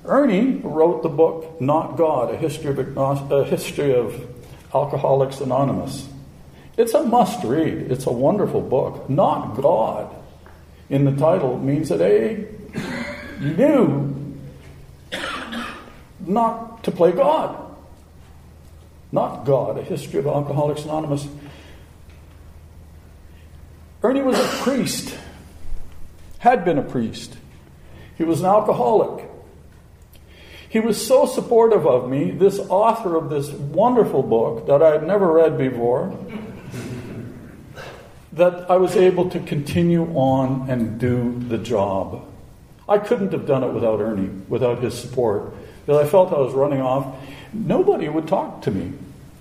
Ernie 0.04 0.60
wrote 0.62 1.02
the 1.02 1.08
book 1.08 1.58
Not 1.60 1.96
God, 1.96 2.34
a 2.34 2.36
history 2.36 2.70
of, 2.70 2.98
uh, 2.98 3.34
a 3.34 3.44
history 3.44 3.94
of 3.94 4.14
Alcoholics 4.74 5.40
Anonymous. 5.40 6.06
It's 6.76 6.92
a 6.92 7.02
must 7.02 7.42
read. 7.42 7.90
It's 7.90 8.06
a 8.06 8.12
wonderful 8.12 8.60
book. 8.60 9.08
Not 9.08 9.56
God 9.56 10.14
in 10.90 11.06
the 11.06 11.12
title 11.12 11.58
means 11.58 11.88
that 11.88 12.02
A 12.02 12.46
knew 13.40 14.14
not 16.20 16.84
to 16.84 16.90
play 16.90 17.12
God. 17.12 17.56
Not 19.10 19.46
God, 19.46 19.78
a 19.78 19.82
history 19.82 20.20
of 20.20 20.26
Alcoholics 20.26 20.84
Anonymous. 20.84 21.26
Ernie 24.02 24.22
was 24.22 24.38
a 24.38 24.62
priest 24.62 25.16
had 26.40 26.64
been 26.64 26.78
a 26.78 26.82
priest. 26.82 27.36
He 28.16 28.24
was 28.24 28.40
an 28.40 28.46
alcoholic. 28.46 29.28
He 30.68 30.80
was 30.80 31.04
so 31.04 31.26
supportive 31.26 31.86
of 31.86 32.08
me, 32.08 32.30
this 32.30 32.58
author 32.58 33.16
of 33.16 33.28
this 33.28 33.50
wonderful 33.50 34.22
book 34.22 34.66
that 34.66 34.82
I 34.82 34.92
had 34.92 35.06
never 35.06 35.32
read 35.32 35.58
before, 35.58 36.16
that 38.32 38.70
I 38.70 38.76
was 38.76 38.96
able 38.96 39.28
to 39.30 39.40
continue 39.40 40.04
on 40.14 40.70
and 40.70 40.98
do 40.98 41.38
the 41.48 41.58
job. 41.58 42.26
I 42.88 42.98
couldn't 42.98 43.32
have 43.32 43.46
done 43.46 43.62
it 43.62 43.72
without 43.72 44.00
Ernie, 44.00 44.30
without 44.48 44.82
his 44.82 44.98
support, 44.98 45.52
because 45.84 46.06
I 46.06 46.08
felt 46.08 46.32
I 46.32 46.38
was 46.38 46.54
running 46.54 46.80
off. 46.80 47.06
Nobody 47.52 48.08
would 48.08 48.28
talk 48.28 48.62
to 48.62 48.70
me. 48.70 48.92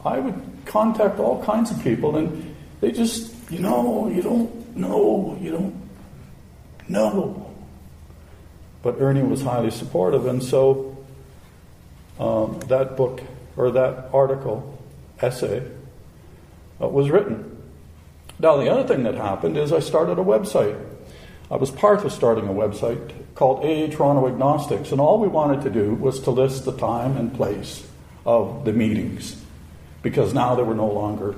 I 0.03 0.19
would 0.19 0.41
contact 0.65 1.19
all 1.19 1.43
kinds 1.43 1.71
of 1.71 1.81
people, 1.81 2.17
and 2.17 2.55
they 2.81 2.91
just, 2.91 3.33
you 3.49 3.59
know, 3.59 4.09
you 4.09 4.21
don't 4.21 4.75
know, 4.75 5.37
you 5.39 5.51
don't 5.51 5.88
no. 6.89 7.53
But 8.81 8.99
Ernie 8.99 9.23
was 9.23 9.41
highly 9.41 9.71
supportive, 9.71 10.25
and 10.25 10.43
so 10.43 10.97
um, 12.19 12.59
that 12.67 12.97
book 12.97 13.21
or 13.55 13.71
that 13.71 14.09
article, 14.13 14.77
essay, 15.21 15.63
uh, 16.81 16.87
was 16.87 17.09
written. 17.09 17.57
Now, 18.39 18.57
the 18.57 18.69
other 18.69 18.87
thing 18.87 19.03
that 19.03 19.15
happened 19.15 19.57
is 19.57 19.73
I 19.73 19.79
started 19.79 20.17
a 20.17 20.23
website. 20.23 20.79
I 21.51 21.57
was 21.57 21.71
part 21.71 22.05
of 22.05 22.11
starting 22.11 22.47
a 22.47 22.53
website 22.53 23.11
called 23.35 23.59
AA 23.65 23.87
Toronto 23.87 24.27
Agnostics, 24.27 24.91
and 24.91 25.01
all 25.01 25.19
we 25.19 25.27
wanted 25.27 25.61
to 25.63 25.69
do 25.69 25.93
was 25.93 26.19
to 26.21 26.31
list 26.31 26.65
the 26.65 26.77
time 26.77 27.17
and 27.17 27.33
place 27.33 27.85
of 28.25 28.65
the 28.65 28.73
meetings, 28.73 29.41
because 30.01 30.33
now 30.33 30.55
they 30.55 30.63
were 30.63 30.75
no 30.75 30.87
longer 30.87 31.35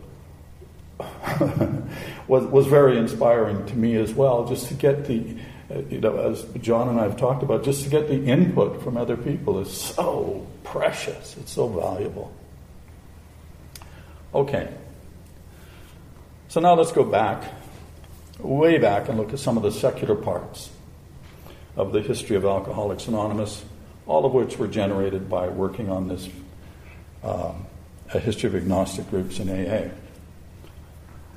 was, 2.28 2.46
was 2.46 2.68
very 2.68 2.98
inspiring 2.98 3.66
to 3.68 3.76
me 3.76 3.96
as 3.96 4.14
well, 4.14 4.48
just 4.48 4.68
to 4.68 4.74
get 4.74 5.06
the, 5.06 5.24
you 5.90 6.00
know, 6.00 6.18
as 6.18 6.44
John 6.62 6.90
and 6.90 7.00
I 7.00 7.04
have 7.04 7.18
talked 7.18 7.44
about, 7.44 7.64
just 7.64 7.84
to 7.84 7.90
get 7.90 8.08
the 8.08 8.26
input 8.26 8.84
from 8.84 8.98
other 8.98 9.18
people 9.18 9.60
is 9.60 9.72
so 9.72 10.46
precious. 10.64 11.38
It's 11.38 11.52
so 11.52 11.68
valuable. 11.68 12.34
Okay. 14.34 14.74
So 16.50 16.60
now 16.60 16.74
let's 16.76 16.92
go 16.92 17.04
back, 17.04 17.44
way 18.40 18.78
back, 18.78 19.10
and 19.10 19.18
look 19.18 19.34
at 19.34 19.40
some 19.40 19.58
of 19.58 19.64
the 19.64 19.72
secular 19.72 20.16
parts 20.16 20.70
of 21.76 21.92
the 21.94 22.02
history 22.02 22.36
of 22.36 22.46
Alcoholics 22.46 23.08
Anonymous, 23.08 23.64
all 24.06 24.26
of 24.26 24.34
which 24.34 24.58
were 24.58 24.68
generated 24.68 25.30
by 25.30 25.48
working 25.48 25.90
on 25.90 26.08
this 26.08 26.28
um, 27.24 27.66
a 28.14 28.20
history 28.20 28.48
of 28.48 28.56
agnostic 28.56 29.10
groups 29.10 29.40
in 29.40 29.50
AA. 29.50 29.90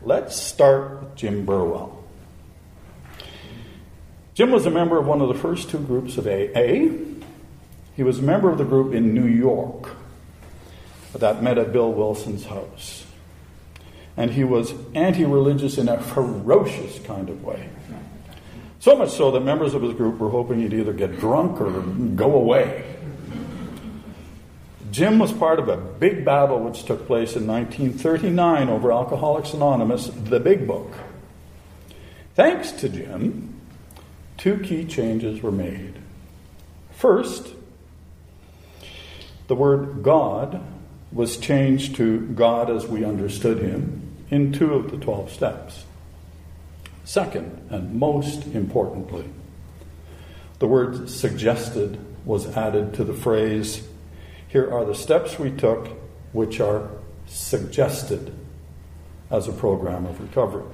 Let's 0.02 0.34
start 0.34 1.00
with 1.00 1.16
Jim 1.16 1.44
Burwell. 1.44 2.02
Jim 4.32 4.50
was 4.50 4.64
a 4.64 4.70
member 4.70 4.98
of 4.98 5.06
one 5.06 5.20
of 5.20 5.28
the 5.28 5.34
first 5.34 5.68
two 5.68 5.78
groups 5.78 6.16
of 6.16 6.26
AA. 6.26 6.88
He 7.94 8.02
was 8.02 8.20
a 8.20 8.22
member 8.22 8.50
of 8.50 8.56
the 8.56 8.64
group 8.64 8.94
in 8.94 9.14
New 9.14 9.26
York 9.26 9.90
that 11.12 11.42
met 11.42 11.58
at 11.58 11.72
Bill 11.72 11.92
Wilson's 11.92 12.46
house. 12.46 13.04
And 14.16 14.30
he 14.30 14.42
was 14.42 14.72
anti 14.94 15.24
religious 15.24 15.76
in 15.76 15.88
a 15.88 16.00
ferocious 16.00 16.98
kind 17.00 17.28
of 17.28 17.44
way. 17.44 17.68
So 18.78 18.96
much 18.96 19.10
so 19.10 19.30
that 19.32 19.40
members 19.40 19.74
of 19.74 19.82
his 19.82 19.92
group 19.92 20.18
were 20.18 20.30
hoping 20.30 20.60
he'd 20.60 20.72
either 20.72 20.94
get 20.94 21.20
drunk 21.20 21.60
or 21.60 21.82
go 21.82 22.34
away. 22.34 22.99
Jim 24.90 25.18
was 25.18 25.32
part 25.32 25.58
of 25.58 25.68
a 25.68 25.76
big 25.76 26.24
battle 26.24 26.58
which 26.60 26.84
took 26.84 27.06
place 27.06 27.36
in 27.36 27.46
1939 27.46 28.68
over 28.68 28.92
Alcoholics 28.92 29.52
Anonymous, 29.52 30.06
the 30.06 30.40
big 30.40 30.66
book. 30.66 30.92
Thanks 32.34 32.72
to 32.72 32.88
Jim, 32.88 33.60
two 34.36 34.58
key 34.58 34.84
changes 34.84 35.42
were 35.42 35.52
made. 35.52 35.94
First, 36.92 37.54
the 39.46 39.54
word 39.54 40.02
God 40.02 40.62
was 41.12 41.36
changed 41.36 41.96
to 41.96 42.20
God 42.20 42.70
as 42.70 42.86
we 42.86 43.04
understood 43.04 43.58
him 43.58 44.02
in 44.30 44.52
two 44.52 44.74
of 44.74 44.90
the 44.90 44.96
12 44.96 45.30
steps. 45.30 45.84
Second, 47.04 47.66
and 47.70 47.94
most 47.94 48.46
importantly, 48.46 49.24
the 50.58 50.68
word 50.68 51.10
suggested 51.10 51.98
was 52.24 52.56
added 52.56 52.94
to 52.94 53.04
the 53.04 53.14
phrase 53.14 53.86
here 54.50 54.68
are 54.68 54.84
the 54.84 54.96
steps 54.96 55.38
we 55.38 55.52
took, 55.52 55.86
which 56.32 56.58
are 56.58 56.90
suggested 57.26 58.34
as 59.30 59.46
a 59.46 59.52
program 59.52 60.04
of 60.06 60.20
recovery. 60.20 60.64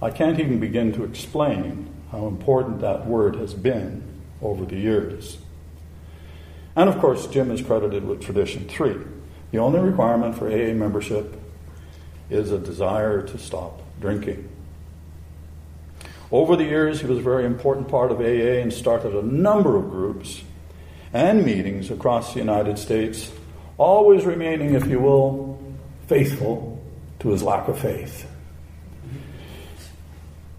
I 0.00 0.10
can't 0.10 0.40
even 0.40 0.58
begin 0.58 0.92
to 0.94 1.04
explain 1.04 1.92
how 2.10 2.26
important 2.26 2.80
that 2.80 3.06
word 3.06 3.36
has 3.36 3.52
been 3.52 4.02
over 4.40 4.64
the 4.64 4.76
years. 4.76 5.36
And 6.74 6.88
of 6.88 6.98
course, 6.98 7.26
Jim 7.26 7.50
is 7.50 7.60
credited 7.60 8.06
with 8.06 8.22
Tradition 8.22 8.66
3. 8.66 8.96
The 9.50 9.58
only 9.58 9.80
requirement 9.80 10.34
for 10.34 10.46
AA 10.46 10.72
membership 10.72 11.38
is 12.30 12.50
a 12.50 12.58
desire 12.58 13.20
to 13.20 13.36
stop 13.36 13.82
drinking. 14.00 14.48
Over 16.32 16.56
the 16.56 16.64
years, 16.64 17.02
he 17.02 17.06
was 17.06 17.18
a 17.18 17.22
very 17.22 17.44
important 17.44 17.88
part 17.88 18.10
of 18.10 18.20
AA 18.20 18.62
and 18.62 18.72
started 18.72 19.14
a 19.14 19.22
number 19.22 19.76
of 19.76 19.90
groups 19.90 20.42
and 21.18 21.44
meetings 21.44 21.90
across 21.90 22.32
the 22.32 22.38
United 22.38 22.78
States, 22.78 23.30
always 23.76 24.24
remaining, 24.24 24.74
if 24.74 24.86
you 24.86 25.00
will, 25.00 25.60
faithful 26.06 26.80
to 27.18 27.30
his 27.30 27.42
lack 27.42 27.66
of 27.66 27.76
faith. 27.76 28.24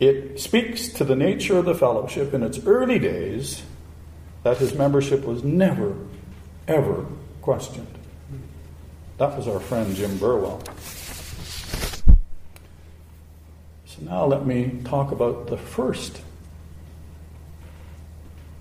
It 0.02 0.38
speaks 0.38 0.90
to 0.90 1.06
the 1.06 1.16
nature 1.16 1.58
of 1.58 1.66
the 1.66 1.76
fellowship 1.76 2.34
in 2.34 2.44
its 2.44 2.60
early 2.66 3.00
days 3.00 3.64
that 4.44 4.58
his 4.58 4.74
membership 4.74 5.24
was 5.24 5.46
never, 5.46 5.96
ever 6.68 7.06
questioned. 7.42 7.98
That 9.18 9.38
was 9.38 9.48
our 9.48 9.62
friend 9.62 9.96
Jim 9.96 10.18
Burwell. 10.18 10.62
So 13.86 14.02
now 14.02 14.26
let 14.26 14.46
me 14.46 14.82
talk 14.84 15.14
about 15.14 15.48
the 15.48 15.58
first 15.58 16.20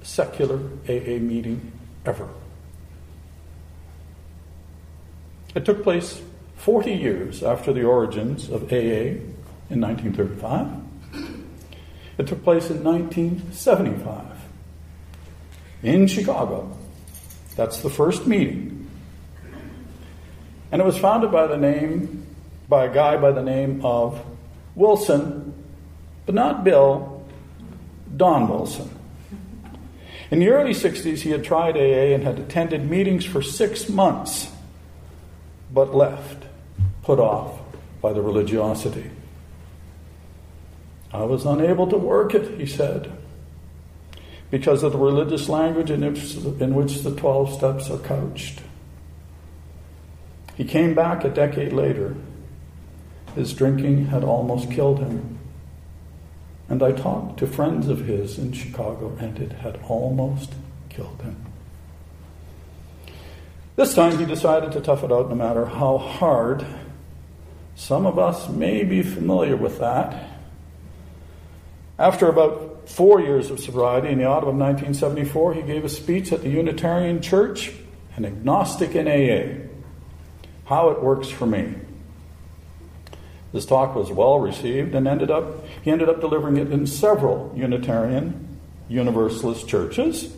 secular 0.02 0.60
AA 0.88 1.18
meeting 1.18 1.72
ever. 2.08 2.28
It 5.54 5.64
took 5.64 5.82
place 5.82 6.20
40 6.56 6.92
years 6.92 7.42
after 7.42 7.72
the 7.72 7.84
origins 7.84 8.48
of 8.48 8.72
AA 8.72 9.20
in 9.70 9.80
1935. 9.80 10.66
It 12.18 12.26
took 12.26 12.42
place 12.42 12.70
in 12.70 12.82
1975 12.82 14.24
in 15.82 16.06
Chicago. 16.06 16.76
That's 17.54 17.82
the 17.82 17.90
first 17.90 18.26
meeting. 18.26 18.90
And 20.72 20.82
it 20.82 20.84
was 20.84 20.98
founded 20.98 21.30
by 21.30 21.46
the 21.46 21.56
name 21.56 22.26
by 22.68 22.84
a 22.84 22.92
guy 22.92 23.16
by 23.16 23.32
the 23.32 23.42
name 23.42 23.84
of 23.84 24.20
Wilson, 24.74 25.54
but 26.26 26.34
not 26.34 26.64
Bill, 26.64 27.24
Don 28.16 28.48
Wilson. 28.48 28.97
In 30.30 30.40
the 30.40 30.50
early 30.50 30.74
60s, 30.74 31.20
he 31.20 31.30
had 31.30 31.44
tried 31.44 31.76
AA 31.76 32.14
and 32.14 32.22
had 32.22 32.38
attended 32.38 32.90
meetings 32.90 33.24
for 33.24 33.40
six 33.40 33.88
months, 33.88 34.50
but 35.72 35.94
left, 35.94 36.44
put 37.02 37.18
off 37.18 37.58
by 38.02 38.12
the 38.12 38.20
religiosity. 38.20 39.10
I 41.12 41.22
was 41.22 41.46
unable 41.46 41.86
to 41.86 41.96
work 41.96 42.34
it, 42.34 42.60
he 42.60 42.66
said, 42.66 43.10
because 44.50 44.82
of 44.82 44.92
the 44.92 44.98
religious 44.98 45.48
language 45.48 45.90
in 45.90 46.02
which, 46.74 47.02
the 47.02 47.16
12 47.16 47.54
steps 47.54 47.90
are 47.90 47.98
couched. 47.98 48.60
He 50.56 50.64
came 50.64 50.94
back 50.94 51.24
a 51.24 51.30
decade 51.30 51.72
later. 51.72 52.16
His 53.34 53.54
drinking 53.54 54.06
had 54.06 54.24
almost 54.24 54.70
killed 54.70 54.98
him. 54.98 55.37
And 56.68 56.82
I 56.82 56.92
talked 56.92 57.38
to 57.38 57.46
friends 57.46 57.88
of 57.88 58.06
his 58.06 58.38
in 58.38 58.52
Chicago, 58.52 59.16
and 59.18 59.38
it 59.38 59.52
had 59.52 59.80
almost 59.88 60.52
killed 60.90 61.22
him. 61.22 61.36
This 63.76 63.94
time 63.94 64.18
he 64.18 64.24
decided 64.24 64.72
to 64.72 64.80
tough 64.80 65.04
it 65.04 65.12
out 65.12 65.28
no 65.28 65.34
matter 65.34 65.64
how 65.64 65.98
hard. 65.98 66.66
Some 67.76 68.06
of 68.06 68.18
us 68.18 68.48
may 68.48 68.82
be 68.82 69.02
familiar 69.02 69.56
with 69.56 69.78
that. 69.78 70.28
After 71.98 72.28
about 72.28 72.88
four 72.88 73.20
years 73.20 73.50
of 73.50 73.60
sobriety, 73.60 74.08
in 74.08 74.18
the 74.18 74.24
autumn 74.24 74.48
of 74.48 74.56
1974, 74.56 75.54
he 75.54 75.62
gave 75.62 75.84
a 75.84 75.88
speech 75.88 76.32
at 76.32 76.42
the 76.42 76.48
Unitarian 76.48 77.22
Church, 77.22 77.72
an 78.16 78.24
agnostic 78.24 78.94
in 78.94 79.06
AA, 79.06 79.68
how 80.64 80.90
it 80.90 81.02
works 81.02 81.28
for 81.28 81.46
me. 81.46 81.74
This 83.52 83.66
talk 83.66 83.94
was 83.94 84.10
well 84.10 84.38
received 84.38 84.94
and 84.94 85.08
ended 85.08 85.30
up 85.30 85.64
he 85.82 85.90
ended 85.90 86.08
up 86.08 86.20
delivering 86.20 86.56
it 86.56 86.70
in 86.70 86.86
several 86.86 87.52
Unitarian 87.56 88.58
Universalist 88.88 89.68
churches. 89.68 90.32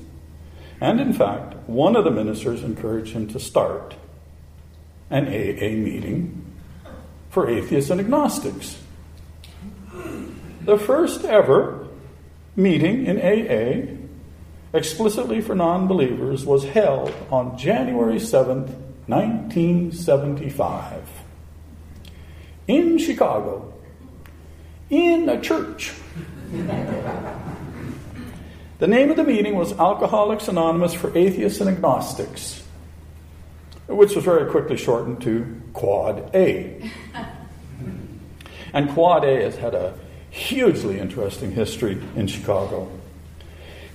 And 0.80 1.00
in 1.00 1.12
fact, 1.12 1.54
one 1.68 1.96
of 1.96 2.04
the 2.04 2.10
ministers 2.10 2.62
encouraged 2.62 3.12
him 3.12 3.28
to 3.28 3.38
start 3.38 3.94
an 5.10 5.26
AA 5.26 5.76
meeting 5.76 6.46
for 7.30 7.48
atheists 7.48 7.90
and 7.90 8.00
agnostics. 8.00 8.78
The 10.62 10.78
first 10.78 11.24
ever 11.24 11.88
meeting 12.56 13.06
in 13.06 13.20
AA 13.20 13.96
explicitly 14.72 15.40
for 15.40 15.54
non 15.54 15.86
believers 15.88 16.44
was 16.44 16.64
held 16.64 17.14
on 17.30 17.56
January 17.58 18.16
7th, 18.16 18.74
1975, 19.06 21.08
in 22.70 22.98
Chicago, 22.98 23.72
in 24.90 25.28
a 25.28 25.40
church. 25.40 25.92
the 28.78 28.86
name 28.86 29.10
of 29.10 29.16
the 29.16 29.24
meeting 29.24 29.56
was 29.56 29.72
Alcoholics 29.72 30.46
Anonymous 30.48 30.94
for 30.94 31.16
Atheists 31.16 31.60
and 31.60 31.68
Agnostics, 31.68 32.62
which 33.88 34.14
was 34.14 34.24
very 34.24 34.48
quickly 34.50 34.76
shortened 34.76 35.20
to 35.22 35.60
Quad 35.72 36.30
A. 36.34 36.90
And 38.72 38.88
Quad 38.90 39.24
A 39.24 39.42
has 39.42 39.56
had 39.56 39.74
a 39.74 39.94
hugely 40.30 41.00
interesting 41.00 41.50
history 41.50 42.00
in 42.14 42.28
Chicago. 42.28 42.88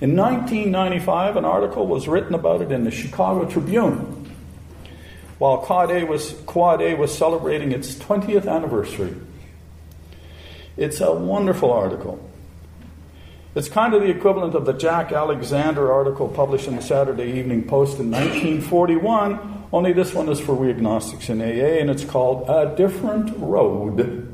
In 0.02 0.14
1995, 0.14 1.36
an 1.38 1.46
article 1.46 1.86
was 1.86 2.06
written 2.06 2.34
about 2.34 2.60
it 2.60 2.70
in 2.70 2.84
the 2.84 2.90
Chicago 2.90 3.46
Tribune 3.46 4.15
while 5.38 5.58
Quad 5.58 5.90
A 5.90 6.04
was, 6.04 6.32
Quad 6.46 6.80
A 6.82 6.94
was 6.94 7.16
celebrating 7.16 7.72
its 7.72 7.94
20th 7.94 8.48
anniversary. 8.48 9.14
It's 10.76 11.00
a 11.00 11.12
wonderful 11.12 11.72
article. 11.72 12.22
It's 13.54 13.68
kind 13.68 13.94
of 13.94 14.02
the 14.02 14.10
equivalent 14.10 14.54
of 14.54 14.66
the 14.66 14.74
Jack 14.74 15.12
Alexander 15.12 15.90
article 15.90 16.28
published 16.28 16.68
in 16.68 16.76
the 16.76 16.82
Saturday 16.82 17.38
Evening 17.38 17.66
Post 17.66 17.98
in 17.98 18.10
1941, 18.10 19.56
only 19.72 19.92
this 19.92 20.14
one 20.14 20.28
is 20.28 20.38
for 20.38 20.54
we 20.54 20.70
agnostics 20.70 21.28
in 21.28 21.40
AA, 21.40 21.80
and 21.80 21.90
it's 21.90 22.04
called 22.04 22.48
A 22.48 22.74
Different 22.76 23.36
Road. 23.38 24.32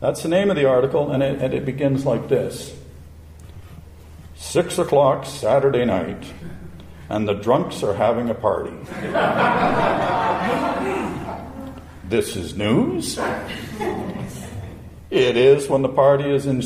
That's 0.00 0.22
the 0.22 0.28
name 0.28 0.50
of 0.50 0.56
the 0.56 0.66
article, 0.66 1.10
and 1.10 1.22
it, 1.22 1.40
and 1.40 1.54
it 1.54 1.64
begins 1.64 2.04
like 2.04 2.28
this 2.28 2.74
Six 4.36 4.78
o'clock 4.78 5.26
Saturday 5.26 5.84
night, 5.84 6.32
and 7.08 7.28
the 7.28 7.34
drunks 7.34 7.82
are 7.82 7.94
having 7.94 8.30
a 8.30 8.34
party. 8.34 8.76
this 12.08 12.36
is 12.36 12.56
news. 12.56 13.18
It 15.10 15.36
is 15.38 15.68
when 15.68 15.82
the 15.82 15.88
party 15.88 16.30
is 16.30 16.46
in, 16.46 16.60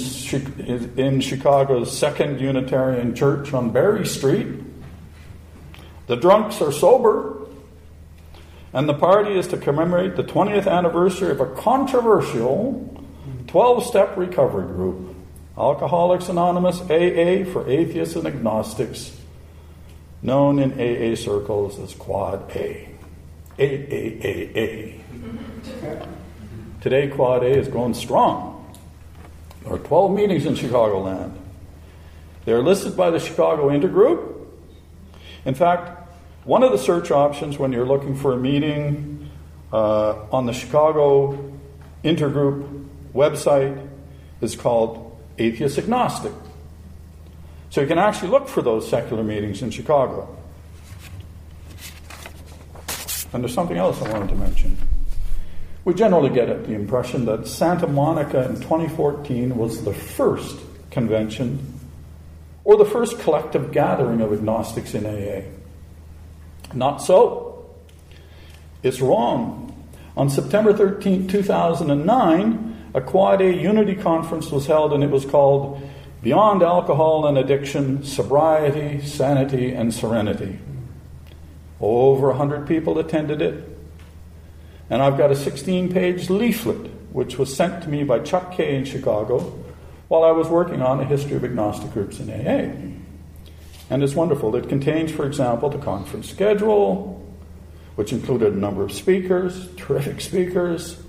in 0.99 1.21
Chicago's 1.21 1.97
Second 1.97 2.41
Unitarian 2.41 3.15
Church 3.15 3.55
on 3.55 3.71
Barry 3.71 4.05
Street. 4.05 4.49
The 6.09 6.17
drunks 6.17 6.61
are 6.61 6.73
sober, 6.73 7.47
and 8.73 8.89
the 8.89 8.95
party 8.95 9.39
is 9.39 9.47
to 9.49 9.57
commemorate 9.57 10.17
the 10.17 10.25
20th 10.25 10.67
anniversary 10.67 11.31
of 11.31 11.41
a 11.41 11.47
controversial 11.55 12.89
12 13.47 13.87
step 13.87 14.17
recovery 14.17 14.67
group 14.67 15.15
Alcoholics 15.57 16.29
Anonymous, 16.29 16.81
AA 16.81 17.45
for 17.53 17.69
atheists 17.69 18.17
and 18.17 18.27
agnostics, 18.27 19.15
known 20.23 20.59
in 20.59 20.73
AA 20.73 21.17
circles 21.17 21.79
as 21.79 21.95
Quad 21.95 22.51
A. 22.57 22.89
AAAA. 23.59 25.01
Today, 26.81 27.09
Quad 27.09 27.43
A 27.43 27.49
is 27.49 27.69
going 27.69 27.95
strong. 27.95 28.73
There 29.63 29.75
are 29.75 29.79
12 29.79 30.13
meetings 30.13 30.47
in 30.47 30.55
Chicagoland. 30.55 31.37
They're 32.45 32.63
listed 32.63 32.97
by 32.97 33.11
the 33.11 33.21
Chicago 33.21 33.69
Intergroup. 33.69 34.47
In 35.45 35.55
fact, 35.55 36.13
one 36.45 36.63
of 36.63 36.73
the 36.73 36.79
search 36.79 37.11
options 37.11 37.59
when 37.59 37.73
you're 37.73 37.87
looking 37.87 38.17
for 38.17 38.33
a 38.33 38.37
meeting 38.37 39.31
uh, 39.73 40.15
on 40.33 40.47
the 40.47 40.53
Chicago 40.53 41.53
Intergroup 42.03 42.89
website 43.15 43.89
is 44.41 44.57
called 44.57 45.17
Atheist 45.39 45.79
Agnostic. 45.79 46.33
So 47.73 47.81
you 47.81 47.87
can 47.87 47.99
actually 47.99 48.29
look 48.29 48.49
for 48.49 48.61
those 48.61 48.87
secular 48.87 49.25
meetings 49.25 49.63
in 49.63 49.71
Chicago. 49.71 50.29
And 53.33 53.43
there's 53.43 53.55
something 53.55 53.79
else 53.79 54.03
I 54.03 54.13
wanted 54.13 54.29
to 54.29 54.35
mention. 54.35 54.77
We 55.87 55.95
generally 55.95 56.29
get 56.29 56.67
the 56.67 56.75
impression 56.75 57.25
that 57.25 57.49
Santa 57.49 57.87
Monica 57.87 58.45
in 58.47 58.57
2014 58.57 59.57
was 59.57 59.85
the 59.85 59.95
first 59.95 60.61
convention 60.91 61.81
or 62.65 62.77
the 62.77 62.85
first 62.85 63.19
collective 63.21 63.73
gathering 63.73 64.21
of 64.21 64.35
agnostics 64.35 64.93
in 64.93 65.07
AA. 65.07 65.41
Not 66.75 66.99
so. 66.99 67.71
It's 68.83 69.01
wrong. 69.01 69.89
On 70.15 70.29
September 70.29 70.75
13, 70.75 71.27
2009, 71.27 72.91
a 72.93 73.01
Quad 73.01 73.41
A 73.41 73.51
Unity 73.51 73.95
Conference 73.95 74.51
was 74.51 74.67
held, 74.67 74.93
and 74.93 75.03
it 75.03 75.09
was 75.09 75.25
called 75.25 75.81
Beyond 76.23 76.63
Alcohol 76.63 77.27
and 77.27 77.37
Addiction 77.37 78.05
Sobriety, 78.05 79.05
Sanity, 79.05 79.73
and 79.73 79.93
Serenity. 79.93 80.59
Over 81.81 82.29
100 82.29 82.67
people 82.67 82.99
attended 82.99 83.43
it. 83.43 83.69
And 84.89 85.03
I've 85.03 85.19
got 85.19 85.33
a 85.33 85.37
16 85.37 85.93
page 85.93 86.31
leaflet 86.31 86.91
which 87.13 87.39
was 87.39 87.55
sent 87.55 87.83
to 87.83 87.89
me 87.89 88.05
by 88.05 88.21
Chuck 88.21 88.53
Kay 88.53 88.77
in 88.77 88.85
Chicago 88.85 89.41
while 90.09 90.23
I 90.23 90.31
was 90.31 90.49
working 90.49 90.81
on 90.81 91.01
a 91.01 91.05
history 91.05 91.37
of 91.37 91.45
agnostic 91.45 91.93
groups 91.93 92.21
in 92.21 92.31
AA. 92.31 92.73
And 93.91 94.03
it's 94.03 94.15
wonderful. 94.15 94.55
It 94.57 94.69
contains, 94.69 95.11
for 95.11 95.27
example, 95.27 95.69
the 95.71 95.79
conference 95.79 96.31
schedule, 96.31 97.21
which 97.97 98.13
included 98.13 98.53
a 98.53 98.57
number 98.57 98.83
of 98.83 98.93
speakers, 98.93 99.69
terrific 99.77 100.21
speakers, 100.21 101.03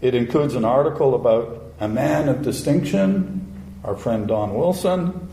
it 0.00 0.14
includes 0.14 0.54
an 0.54 0.64
article 0.64 1.14
about 1.14 1.74
a 1.78 1.88
man 1.88 2.28
of 2.28 2.42
distinction, 2.42 3.49
our 3.84 3.96
friend 3.96 4.28
Don 4.28 4.54
Wilson. 4.54 5.28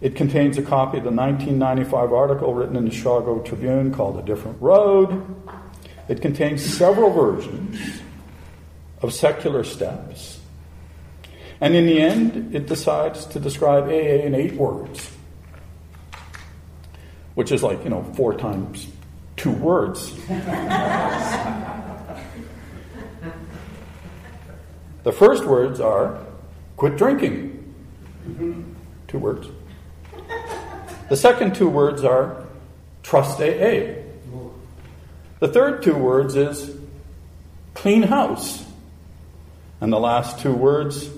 It 0.00 0.16
contains 0.16 0.58
a 0.58 0.62
copy 0.62 0.98
of 0.98 1.04
the 1.04 1.10
1995 1.10 2.12
article 2.12 2.54
written 2.54 2.76
in 2.76 2.84
the 2.84 2.90
Chicago 2.90 3.40
Tribune 3.40 3.94
called 3.94 4.18
A 4.18 4.22
Different 4.22 4.60
Road. 4.60 5.24
It 6.08 6.20
contains 6.20 6.64
several 6.64 7.10
versions 7.10 8.00
of 9.00 9.12
secular 9.12 9.64
steps. 9.64 10.40
And 11.60 11.74
in 11.76 11.86
the 11.86 12.00
end, 12.00 12.54
it 12.54 12.66
decides 12.66 13.26
to 13.26 13.40
describe 13.40 13.84
AA 13.84 14.24
in 14.26 14.34
eight 14.34 14.54
words, 14.54 15.08
which 17.34 17.52
is 17.52 17.62
like, 17.62 17.84
you 17.84 17.90
know, 17.90 18.02
four 18.14 18.34
times 18.34 18.88
two 19.36 19.52
words. 19.52 20.12
The 25.02 25.12
first 25.12 25.44
words 25.44 25.80
are 25.80 26.18
quit 26.82 26.96
drinking. 26.96 28.74
Two 29.06 29.18
words. 29.20 29.46
The 31.10 31.16
second 31.16 31.54
two 31.54 31.68
words 31.68 32.02
are 32.02 32.44
trust 33.04 33.38
AA. 33.38 34.02
The 35.38 35.46
third 35.46 35.84
two 35.84 35.94
words 35.94 36.34
is 36.34 36.76
clean 37.74 38.02
house. 38.02 38.64
And 39.80 39.92
the 39.92 40.00
last 40.00 40.40
two 40.40 40.52
words 40.52 41.08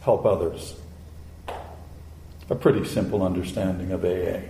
help 0.00 0.26
others. 0.26 0.74
A 2.50 2.56
pretty 2.56 2.84
simple 2.84 3.22
understanding 3.22 3.92
of 3.92 4.04
AA. 4.04 4.40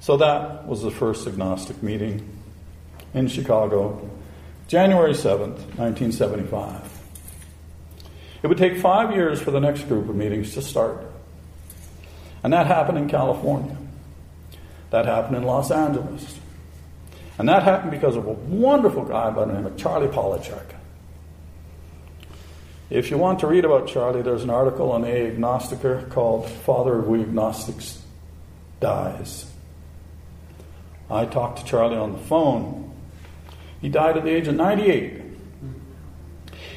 So 0.00 0.16
that 0.16 0.66
was 0.66 0.82
the 0.82 0.90
first 0.90 1.28
agnostic 1.28 1.80
meeting 1.80 2.28
in 3.14 3.28
Chicago, 3.28 4.10
January 4.74 5.12
7th, 5.12 5.78
1975. 5.78 6.80
It 8.42 8.48
would 8.48 8.58
take 8.58 8.76
five 8.76 9.14
years 9.14 9.40
for 9.40 9.52
the 9.52 9.60
next 9.60 9.84
group 9.84 10.08
of 10.08 10.16
meetings 10.16 10.52
to 10.54 10.62
start. 10.62 11.06
And 12.42 12.52
that 12.52 12.66
happened 12.66 12.98
in 12.98 13.08
California. 13.08 13.76
That 14.90 15.06
happened 15.06 15.36
in 15.36 15.44
Los 15.44 15.70
Angeles. 15.70 16.40
And 17.38 17.48
that 17.48 17.62
happened 17.62 17.92
because 17.92 18.16
of 18.16 18.26
a 18.26 18.32
wonderful 18.32 19.04
guy 19.04 19.30
by 19.30 19.44
the 19.44 19.52
name 19.52 19.64
of 19.64 19.76
Charlie 19.76 20.08
Polacheck. 20.08 20.66
If 22.90 23.12
you 23.12 23.16
want 23.16 23.38
to 23.38 23.46
read 23.46 23.64
about 23.64 23.86
Charlie, 23.86 24.22
there's 24.22 24.42
an 24.42 24.50
article 24.50 24.90
on 24.90 25.04
A 25.04 25.30
Agnostica 25.30 26.10
called 26.10 26.50
Father 26.50 26.98
of 26.98 27.06
We 27.06 27.20
Agnostics 27.20 28.02
Dies. 28.80 29.48
I 31.08 31.26
talked 31.26 31.60
to 31.60 31.64
Charlie 31.64 31.96
on 31.96 32.10
the 32.10 32.18
phone 32.18 32.84
he 33.84 33.90
died 33.90 34.16
at 34.16 34.24
the 34.24 34.30
age 34.30 34.48
of 34.48 34.54
98. 34.54 35.20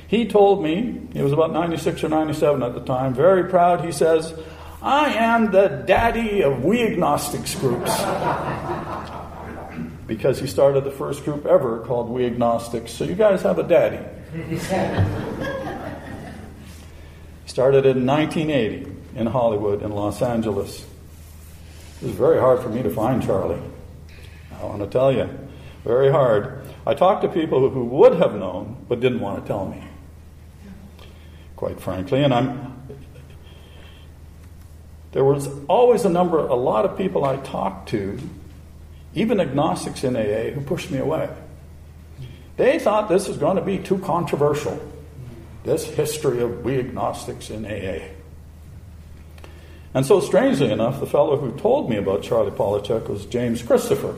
He 0.10 0.28
told 0.28 0.62
me, 0.62 1.08
he 1.14 1.22
was 1.22 1.32
about 1.32 1.54
96 1.54 2.04
or 2.04 2.10
97 2.10 2.62
at 2.62 2.74
the 2.74 2.82
time, 2.82 3.14
very 3.14 3.50
proud, 3.50 3.86
he 3.86 3.94
says, 3.94 4.38
I 4.82 5.14
am 5.14 5.52
the 5.52 5.86
daddy 5.88 6.44
of 6.44 6.66
we 6.66 6.84
agnostics 6.84 7.56
groups. 7.56 7.90
because 10.06 10.42
he 10.42 10.48
started 10.48 10.84
the 10.84 10.92
first 10.92 11.24
group 11.24 11.46
ever 11.46 11.80
called 11.80 12.10
We 12.10 12.26
Agnostics. 12.26 12.92
So 12.92 13.06
you 13.06 13.16
guys 13.16 13.42
have 13.44 13.58
a 13.58 13.64
daddy. 13.64 14.04
started 17.46 17.86
in 17.86 18.06
1980 18.06 18.92
in 19.16 19.28
Hollywood 19.28 19.82
in 19.82 19.92
Los 19.92 20.22
Angeles. 20.22 20.86
It 22.02 22.08
was 22.08 22.16
very 22.16 22.38
hard 22.38 22.60
for 22.60 22.68
me 22.68 22.84
to 22.84 22.90
find 22.90 23.24
Charlie. 23.24 23.62
I 24.60 24.66
want 24.66 24.80
to 24.80 24.88
tell 24.88 25.10
you, 25.10 25.30
very 25.86 26.12
hard. 26.12 26.67
I 26.88 26.94
talked 26.94 27.22
to 27.24 27.28
people 27.28 27.70
who 27.70 27.84
would 27.84 28.14
have 28.16 28.34
known 28.34 28.86
but 28.88 29.02
didn't 29.02 29.20
want 29.20 29.44
to 29.44 29.48
tell 29.48 29.68
me. 29.68 29.84
Quite 31.58 31.82
frankly, 31.82 32.24
and 32.24 32.34
I'm 32.34 32.78
there 35.12 35.26
was 35.26 35.50
always 35.68 36.06
a 36.06 36.10
number, 36.10 36.38
a 36.38 36.56
lot 36.56 36.86
of 36.86 36.98
people 36.98 37.26
I 37.26 37.38
talked 37.38 37.90
to, 37.90 38.20
even 39.16 39.40
agnostics 39.40 40.04
in 40.04 40.16
AA, 40.16 40.52
who 40.54 40.62
pushed 40.62 40.90
me 40.92 41.00
away. 41.00 41.30
They 42.56 42.80
thought 42.80 43.10
this 43.10 43.28
was 43.28 43.38
going 43.38 43.58
to 43.58 43.64
be 43.64 43.80
too 43.80 43.98
controversial, 44.00 44.80
this 45.64 45.86
history 45.86 46.42
of 46.42 46.64
we 46.64 46.80
agnostics 46.80 47.50
in 47.50 47.66
AA. 47.66 48.10
And 49.94 50.06
so, 50.06 50.22
strangely 50.22 50.72
enough, 50.72 51.00
the 51.00 51.08
fellow 51.08 51.36
who 51.36 51.52
told 51.58 51.90
me 51.90 51.98
about 51.98 52.22
Charlie 52.22 52.52
Polacheck 52.52 53.10
was 53.10 53.26
James 53.26 53.62
Christopher, 53.64 54.16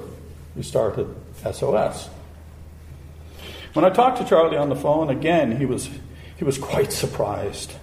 who 0.53 0.61
started 0.61 1.07
SOS. 1.51 2.09
When 3.73 3.85
I 3.85 3.89
talked 3.89 4.17
to 4.17 4.25
Charlie 4.25 4.57
on 4.57 4.69
the 4.69 4.75
phone, 4.75 5.09
again, 5.09 5.57
he 5.57 5.65
was, 5.65 5.89
he 6.37 6.43
was 6.43 6.57
quite 6.57 6.91
surprised 6.91 7.73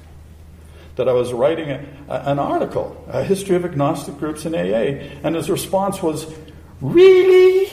that 0.97 1.09
I 1.09 1.13
was 1.13 1.33
writing 1.33 1.71
a, 1.71 1.85
an 2.09 2.39
article, 2.39 3.05
a 3.09 3.23
history 3.23 3.55
of 3.55 3.65
agnostic 3.65 4.19
groups 4.19 4.45
in 4.47 4.55
AA, 4.55 5.05
and 5.23 5.37
his 5.37 5.49
response 5.49 6.03
was, 6.03 6.27
Really? 6.81 7.67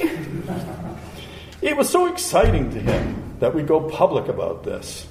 it 1.61 1.75
was 1.75 1.89
so 1.89 2.05
exciting 2.07 2.71
to 2.71 2.79
him 2.79 3.35
that 3.39 3.55
we 3.55 3.63
go 3.63 3.89
public 3.89 4.27
about 4.27 4.63
this. 4.63 5.07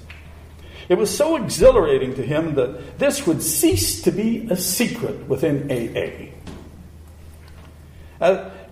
It 0.88 0.96
was 0.96 1.14
so 1.14 1.36
exhilarating 1.36 2.14
to 2.14 2.22
him 2.22 2.54
that 2.54 2.98
this 2.98 3.26
would 3.26 3.42
cease 3.42 4.02
to 4.02 4.10
be 4.10 4.46
a 4.50 4.56
secret 4.56 5.26
within 5.28 5.70
AA. 5.70 6.32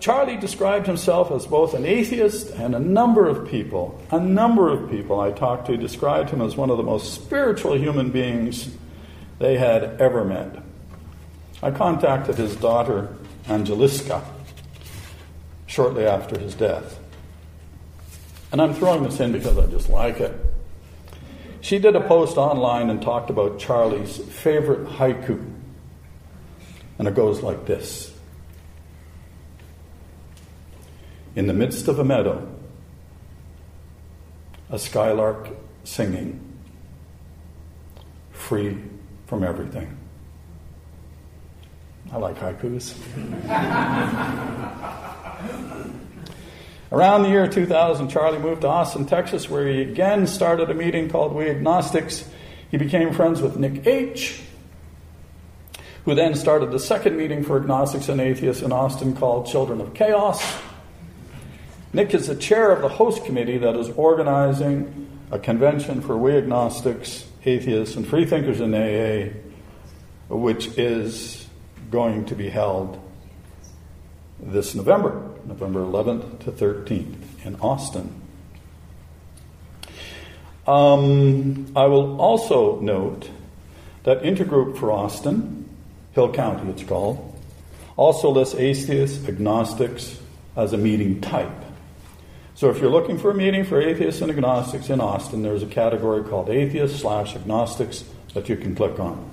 Charlie 0.01 0.35
described 0.35 0.87
himself 0.87 1.29
as 1.31 1.45
both 1.45 1.75
an 1.75 1.85
atheist 1.85 2.49
and 2.49 2.73
a 2.73 2.79
number 2.79 3.27
of 3.27 3.47
people, 3.47 4.01
a 4.09 4.19
number 4.19 4.69
of 4.69 4.89
people 4.89 5.19
I 5.19 5.31
talked 5.31 5.67
to 5.67 5.77
described 5.77 6.31
him 6.31 6.41
as 6.41 6.57
one 6.57 6.71
of 6.71 6.77
the 6.77 6.83
most 6.83 7.13
spiritual 7.13 7.77
human 7.77 8.09
beings 8.09 8.75
they 9.37 9.59
had 9.59 10.01
ever 10.01 10.25
met. 10.25 10.55
I 11.61 11.69
contacted 11.69 12.35
his 12.35 12.55
daughter, 12.55 13.15
Angeliska, 13.45 14.25
shortly 15.67 16.07
after 16.07 16.39
his 16.39 16.55
death. 16.55 16.99
And 18.51 18.59
I'm 18.59 18.73
throwing 18.73 19.03
this 19.03 19.19
in 19.19 19.31
because 19.31 19.55
I 19.55 19.67
just 19.67 19.87
like 19.87 20.19
it. 20.19 20.33
She 21.61 21.77
did 21.77 21.95
a 21.95 22.01
post 22.01 22.37
online 22.37 22.89
and 22.89 23.03
talked 23.03 23.29
about 23.29 23.59
Charlie's 23.59 24.17
favorite 24.17 24.87
haiku. 24.87 25.47
And 26.97 27.07
it 27.07 27.13
goes 27.13 27.43
like 27.43 27.67
this 27.67 28.10
In 31.35 31.47
the 31.47 31.53
midst 31.53 31.87
of 31.87 31.97
a 31.97 32.03
meadow, 32.03 32.47
a 34.69 34.77
skylark 34.77 35.49
singing, 35.83 36.39
free 38.31 38.77
from 39.27 39.43
everything. 39.43 39.97
I 42.11 42.17
like 42.17 42.37
haikus. 42.37 42.95
Around 46.91 47.23
the 47.23 47.29
year 47.29 47.47
2000, 47.47 48.09
Charlie 48.09 48.39
moved 48.39 48.61
to 48.61 48.67
Austin, 48.67 49.05
Texas, 49.05 49.49
where 49.49 49.65
he 49.65 49.81
again 49.81 50.27
started 50.27 50.69
a 50.69 50.73
meeting 50.73 51.09
called 51.09 51.33
We 51.33 51.49
Agnostics. 51.49 52.29
He 52.69 52.75
became 52.75 53.13
friends 53.13 53.41
with 53.41 53.55
Nick 53.55 53.87
H., 53.87 54.41
who 56.03 56.13
then 56.13 56.35
started 56.35 56.71
the 56.71 56.79
second 56.79 57.15
meeting 57.15 57.43
for 57.43 57.57
agnostics 57.57 58.09
and 58.09 58.19
atheists 58.19 58.61
in 58.61 58.73
Austin 58.73 59.15
called 59.15 59.45
Children 59.45 59.79
of 59.79 59.93
Chaos. 59.93 60.43
Nick 61.93 62.13
is 62.13 62.27
the 62.27 62.35
chair 62.35 62.71
of 62.71 62.81
the 62.81 62.87
host 62.87 63.25
committee 63.25 63.57
that 63.57 63.75
is 63.75 63.89
organizing 63.89 65.09
a 65.29 65.37
convention 65.37 66.01
for 66.01 66.15
We 66.15 66.37
Agnostics, 66.37 67.25
Atheists, 67.45 67.95
and 67.97 68.07
Freethinkers 68.07 68.61
in 68.61 68.73
AA, 68.73 69.33
which 70.29 70.67
is 70.77 71.47
going 71.89 72.25
to 72.25 72.35
be 72.35 72.49
held 72.49 72.97
this 74.39 74.73
November, 74.73 75.29
November 75.45 75.81
11th 75.81 76.39
to 76.45 76.51
13th 76.51 77.45
in 77.45 77.55
Austin. 77.57 78.21
Um, 80.65 81.73
I 81.75 81.85
will 81.87 82.21
also 82.21 82.79
note 82.79 83.29
that 84.03 84.21
Intergroup 84.23 84.77
for 84.77 84.91
Austin, 84.91 85.67
Hill 86.13 86.31
Country 86.31 86.69
it's 86.69 86.83
called, 86.83 87.37
also 87.97 88.29
lists 88.29 88.55
atheists, 88.55 89.27
agnostics 89.27 90.17
as 90.55 90.71
a 90.71 90.77
meeting 90.77 91.19
type. 91.19 91.60
So 92.61 92.69
if 92.69 92.79
you're 92.79 92.91
looking 92.91 93.17
for 93.17 93.31
a 93.31 93.33
meeting 93.33 93.63
for 93.63 93.81
atheists 93.81 94.21
and 94.21 94.29
agnostics 94.29 94.91
in 94.91 95.01
Austin, 95.01 95.41
there's 95.41 95.63
a 95.63 95.65
category 95.65 96.23
called 96.23 96.47
atheists 96.47 96.99
slash 96.99 97.35
agnostics 97.35 98.03
that 98.35 98.49
you 98.49 98.55
can 98.55 98.75
click 98.75 98.99
on. 98.99 99.31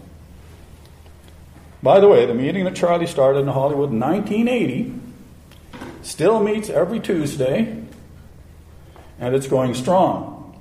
By 1.83 2.01
the 2.01 2.09
way, 2.09 2.25
the 2.25 2.33
meeting 2.33 2.65
that 2.65 2.75
Charlie 2.75 3.07
started 3.07 3.41
in 3.41 3.49
Hollywood 3.49 3.91
in 3.91 4.01
1980 4.01 4.95
still 6.01 6.43
meets 6.43 6.71
every 6.71 7.01
Tuesday, 7.01 7.85
and 9.19 9.35
it's 9.35 9.47
going 9.47 9.75
strong. 9.75 10.59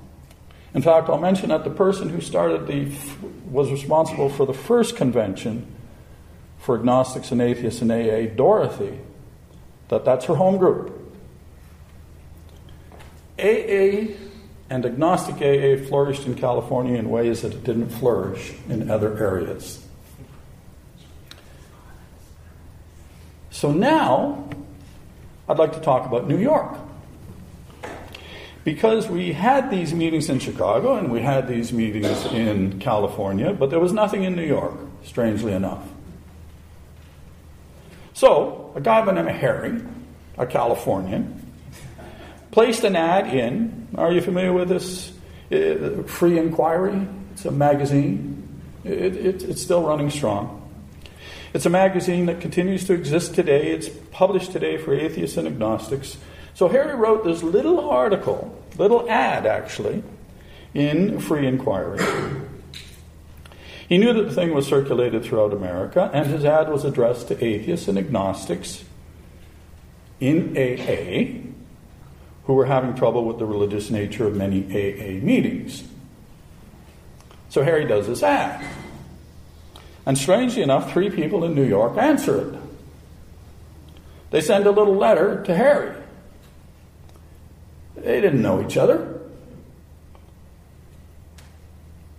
In 0.74 0.82
fact, 0.82 1.08
I'll 1.08 1.16
mention 1.16 1.48
that 1.48 1.64
the 1.64 1.70
person 1.70 2.10
who 2.10 2.20
started 2.20 2.66
the 2.66 2.92
was 3.50 3.70
responsible 3.70 4.28
for 4.28 4.44
the 4.44 4.52
first 4.52 4.94
convention 4.94 5.74
for 6.58 6.78
agnostics 6.78 7.32
and 7.32 7.40
atheists 7.40 7.80
in 7.80 7.90
AA, 7.90 8.26
Dorothy, 8.26 8.98
that 9.88 10.04
that's 10.04 10.26
her 10.26 10.34
home 10.34 10.58
group. 10.58 10.97
AA 13.38 14.14
and 14.70 14.84
agnostic 14.84 15.36
AA 15.36 15.82
flourished 15.88 16.26
in 16.26 16.34
California 16.34 16.96
in 16.96 17.10
ways 17.10 17.42
that 17.42 17.54
it 17.54 17.64
didn't 17.64 17.88
flourish 17.88 18.54
in 18.68 18.90
other 18.90 19.16
areas. 19.18 19.82
So 23.50 23.72
now, 23.72 24.48
I'd 25.48 25.58
like 25.58 25.72
to 25.72 25.80
talk 25.80 26.06
about 26.06 26.28
New 26.28 26.38
York. 26.38 26.78
Because 28.64 29.08
we 29.08 29.32
had 29.32 29.70
these 29.70 29.94
meetings 29.94 30.28
in 30.28 30.38
Chicago 30.38 30.96
and 30.96 31.10
we 31.10 31.22
had 31.22 31.48
these 31.48 31.72
meetings 31.72 32.26
in 32.26 32.78
California, 32.78 33.54
but 33.54 33.70
there 33.70 33.80
was 33.80 33.92
nothing 33.92 34.24
in 34.24 34.36
New 34.36 34.44
York, 34.44 34.74
strangely 35.02 35.52
enough. 35.52 35.82
So, 38.12 38.72
a 38.74 38.80
guy 38.80 39.00
by 39.00 39.06
the 39.06 39.12
name 39.22 39.28
of 39.28 39.40
Harry, 39.40 39.80
a 40.36 40.44
Californian, 40.44 41.47
placed 42.58 42.82
an 42.82 42.96
ad 42.96 43.32
in. 43.32 43.86
Are 43.94 44.10
you 44.10 44.20
familiar 44.20 44.52
with 44.52 44.68
this? 44.68 45.12
Free 45.48 46.36
Inquiry. 46.40 47.06
It's 47.32 47.44
a 47.44 47.52
magazine. 47.52 48.60
It, 48.82 49.14
it, 49.14 49.42
it's 49.44 49.62
still 49.62 49.84
running 49.84 50.10
strong. 50.10 50.68
It's 51.54 51.66
a 51.66 51.70
magazine 51.70 52.26
that 52.26 52.40
continues 52.40 52.84
to 52.88 52.94
exist 52.94 53.36
today. 53.36 53.70
It's 53.70 53.88
published 54.10 54.50
today 54.50 54.76
for 54.76 54.92
atheists 54.92 55.36
and 55.36 55.46
agnostics. 55.46 56.18
So 56.54 56.66
Harry 56.66 56.96
wrote 56.96 57.22
this 57.22 57.44
little 57.44 57.78
article, 57.88 58.60
little 58.76 59.08
ad 59.08 59.46
actually, 59.46 60.02
in 60.74 61.20
Free 61.20 61.46
Inquiry. 61.46 62.04
He 63.88 63.98
knew 63.98 64.12
that 64.14 64.24
the 64.24 64.34
thing 64.34 64.52
was 64.52 64.66
circulated 64.66 65.24
throughout 65.24 65.52
America, 65.52 66.10
and 66.12 66.26
his 66.26 66.44
ad 66.44 66.70
was 66.70 66.84
addressed 66.84 67.28
to 67.28 67.44
atheists 67.44 67.86
and 67.86 67.96
agnostics 67.96 68.84
in 70.18 70.56
AA 70.58 71.47
who 72.48 72.54
were 72.54 72.64
having 72.64 72.94
trouble 72.94 73.26
with 73.26 73.38
the 73.38 73.44
religious 73.44 73.90
nature 73.90 74.26
of 74.26 74.34
many 74.34 74.64
AA 74.64 75.22
meetings. 75.22 75.84
So 77.50 77.62
Harry 77.62 77.84
does 77.84 78.06
this 78.06 78.22
ad. 78.22 78.64
And 80.06 80.16
strangely 80.16 80.62
enough, 80.62 80.90
three 80.90 81.10
people 81.10 81.44
in 81.44 81.54
New 81.54 81.66
York 81.66 81.98
answer 81.98 82.48
it. 82.48 82.58
They 84.30 84.40
send 84.40 84.66
a 84.66 84.70
little 84.70 84.94
letter 84.94 85.42
to 85.44 85.54
Harry. 85.54 85.94
They 87.96 88.18
didn't 88.22 88.40
know 88.40 88.64
each 88.64 88.78
other, 88.78 89.20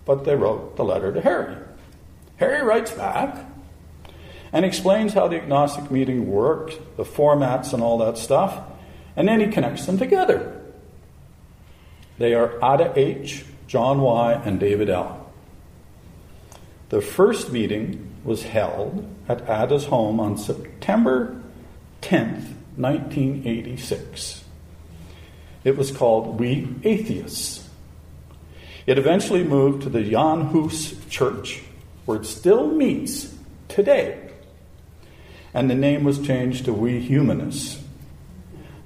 but 0.05 0.25
they 0.25 0.35
wrote 0.35 0.75
the 0.75 0.83
letter 0.83 1.11
to 1.11 1.21
Harry. 1.21 1.55
Harry 2.37 2.63
writes 2.63 2.91
back 2.91 3.47
and 4.53 4.63
explains 4.63 5.13
how 5.13 5.27
the 5.27 5.37
agnostic 5.37 5.89
meeting 5.89 6.29
worked, 6.29 6.77
the 6.97 7.03
formats, 7.03 7.73
and 7.73 7.81
all 7.81 7.97
that 7.97 8.19
stuff. 8.19 8.68
And 9.19 9.27
then 9.27 9.41
he 9.41 9.47
connects 9.47 9.85
them 9.85 9.97
together. 9.97 10.61
They 12.19 12.33
are 12.33 12.55
Ada 12.63 12.93
H., 12.95 13.43
John 13.67 13.99
Y., 13.99 14.41
and 14.45 14.61
David 14.61 14.89
L. 14.89 15.29
The 16.87 17.01
first 17.01 17.51
meeting 17.51 18.15
was 18.23 18.43
held 18.43 19.05
at 19.27 19.41
Ada's 19.41 19.87
home 19.87 20.21
on 20.21 20.37
September 20.37 21.35
10th, 22.01 22.53
1986. 22.77 24.45
It 25.65 25.75
was 25.75 25.91
called 25.91 26.39
We 26.39 26.73
Atheists. 26.85 27.67
It 28.87 28.97
eventually 28.97 29.43
moved 29.43 29.83
to 29.83 29.89
the 29.89 30.01
Jan 30.01 30.45
Hus 30.45 30.95
Church, 31.09 31.61
where 32.05 32.19
it 32.21 32.25
still 32.25 32.71
meets 32.71 33.35
today. 33.67 34.31
And 35.53 35.69
the 35.69 35.75
name 35.75 36.05
was 36.05 36.25
changed 36.25 36.63
to 36.65 36.73
We 36.73 37.01
Humanists. 37.01 37.83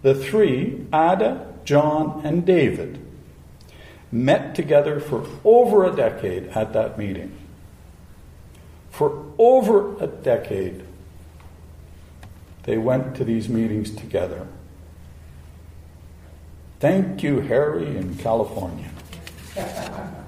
The 0.04 0.14
three, 0.14 0.86
Ada, 0.93 1.47
John, 1.66 2.22
and 2.24 2.45
David, 2.45 2.99
met 4.12 4.54
together 4.54 4.99
for 4.99 5.26
over 5.43 5.86
a 5.86 5.95
decade 5.95 6.49
at 6.49 6.74
that 6.74 6.99
meeting. 6.99 7.36
For 8.91 9.26
over 9.39 9.97
a 9.97 10.06
decade, 10.06 10.84
they 12.64 12.78
went 12.78 13.16
to 13.16 13.24
these 13.24 13.49
meetings 13.49 13.89
together. 13.89 14.47
Thank 16.80 17.24
you, 17.24 17.39
Harry, 17.39 17.97
in 17.97 18.16
California. 18.18 18.91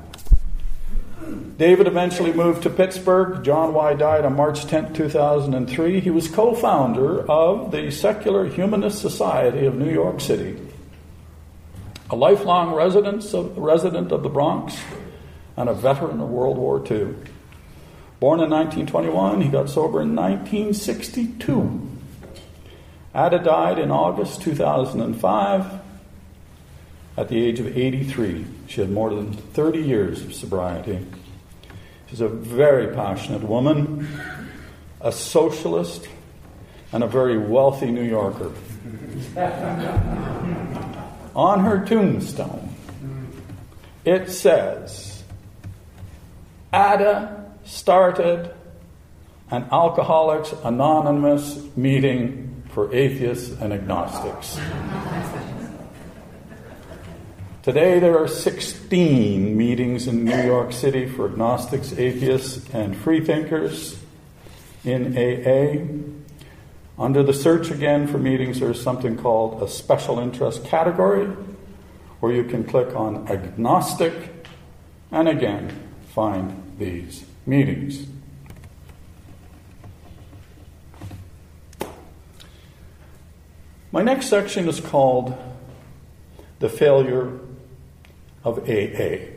David 1.57 1.87
eventually 1.87 2.33
moved 2.33 2.63
to 2.63 2.69
Pittsburgh. 2.69 3.43
John 3.43 3.73
Y. 3.73 3.93
died 3.93 4.25
on 4.25 4.35
March 4.35 4.65
10, 4.65 4.93
2003. 4.93 5.99
He 5.99 6.09
was 6.09 6.27
co 6.27 6.53
founder 6.53 7.29
of 7.29 7.71
the 7.71 7.91
Secular 7.91 8.45
Humanist 8.45 8.99
Society 8.99 9.65
of 9.65 9.75
New 9.75 9.91
York 9.91 10.19
City, 10.19 10.59
a 12.09 12.15
lifelong 12.15 12.73
resident 12.73 13.33
of, 13.33 13.57
resident 13.57 14.11
of 14.11 14.23
the 14.23 14.29
Bronx, 14.29 14.77
and 15.55 15.69
a 15.69 15.73
veteran 15.73 16.19
of 16.19 16.29
World 16.29 16.57
War 16.57 16.79
II. 16.79 17.15
Born 18.19 18.39
in 18.39 18.49
1921, 18.49 19.41
he 19.41 19.49
got 19.49 19.69
sober 19.69 20.01
in 20.01 20.15
1962. 20.15 21.89
Ada 23.15 23.39
died 23.39 23.79
in 23.79 23.91
August 23.91 24.41
2005 24.41 25.79
at 27.17 27.29
the 27.29 27.45
age 27.45 27.59
of 27.59 27.77
83. 27.77 28.45
She 28.67 28.81
had 28.81 28.91
more 28.91 29.13
than 29.13 29.33
30 29.33 29.79
years 29.79 30.23
of 30.23 30.33
sobriety. 30.33 31.05
She's 32.07 32.21
a 32.21 32.27
very 32.27 32.93
passionate 32.93 33.43
woman, 33.43 34.07
a 35.01 35.11
socialist, 35.11 36.07
and 36.91 37.03
a 37.03 37.07
very 37.07 37.37
wealthy 37.37 37.91
New 37.91 38.03
Yorker. 38.03 38.51
On 41.35 41.59
her 41.59 41.85
tombstone, 41.85 42.73
it 44.05 44.31
says, 44.31 45.23
Ada 46.73 47.51
started 47.65 48.53
an 49.51 49.67
Alcoholics 49.71 50.53
Anonymous 50.63 51.59
meeting 51.75 52.63
for 52.69 52.93
atheists 52.93 53.49
and 53.59 53.73
agnostics. 53.73 54.59
Today, 57.65 57.97
there 57.97 58.15
are 58.19 58.27
16 58.27 59.57
meetings 59.57 60.05
in 60.05 60.23
New 60.23 60.39
York 60.43 60.71
City 60.71 61.07
for 61.07 61.27
agnostics, 61.27 61.93
atheists, 61.93 62.69
and 62.71 62.95
freethinkers 62.95 63.99
in 64.83 65.17
AA. 65.17 65.81
Under 67.03 67.23
the 67.23 67.33
search 67.33 67.71
again 67.71 68.05
for 68.05 68.19
meetings, 68.19 68.59
there's 68.59 68.79
something 68.79 69.17
called 69.17 69.63
a 69.63 69.67
special 69.67 70.19
interest 70.19 70.63
category 70.63 71.25
where 72.19 72.31
you 72.31 72.43
can 72.43 72.65
click 72.65 72.95
on 72.95 73.27
agnostic 73.29 74.13
and 75.11 75.27
again 75.27 75.89
find 76.09 76.75
these 76.77 77.25
meetings. 77.47 78.05
My 83.91 84.03
next 84.03 84.27
section 84.27 84.69
is 84.69 84.79
called 84.79 85.35
The 86.59 86.69
Failure 86.69 87.39
of 88.45 88.59
AA. 88.69 89.33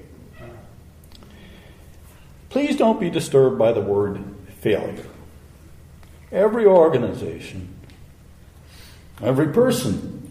Please 2.50 2.76
don't 2.76 3.00
be 3.00 3.10
disturbed 3.10 3.58
by 3.58 3.72
the 3.72 3.80
word 3.80 4.22
failure. 4.60 5.06
Every 6.30 6.66
organization, 6.66 7.74
every 9.22 9.48
person 9.48 10.30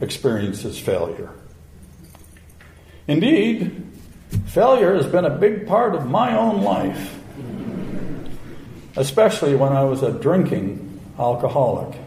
experiences 0.00 0.78
failure. 0.78 1.30
Indeed, 3.06 3.86
failure 4.46 4.94
has 4.94 5.06
been 5.06 5.24
a 5.24 5.36
big 5.36 5.66
part 5.66 5.94
of 5.94 6.06
my 6.06 6.36
own 6.36 6.62
life, 6.62 7.18
especially 8.96 9.56
when 9.56 9.72
I 9.72 9.82
was 9.84 10.02
a 10.02 10.12
drinking 10.12 11.00
alcoholic. 11.18 11.98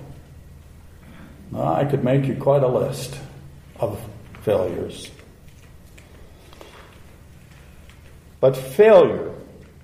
I 1.56 1.86
could 1.86 2.04
make 2.04 2.26
you 2.26 2.36
quite 2.36 2.64
a 2.64 2.68
list 2.68 3.16
of 3.80 4.02
failures. 4.42 5.12
But 8.44 8.58
failure 8.58 9.34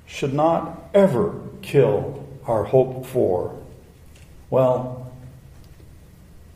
should 0.06 0.34
not 0.34 0.90
ever 0.94 1.40
kill 1.62 2.28
our 2.46 2.66
hope 2.66 3.06
for, 3.06 3.58
well, 4.50 5.14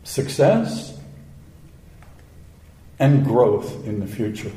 success 0.03 0.99
and 2.99 3.23
growth 3.23 3.87
in 3.87 4.01
the 4.01 4.05
future. 4.05 4.51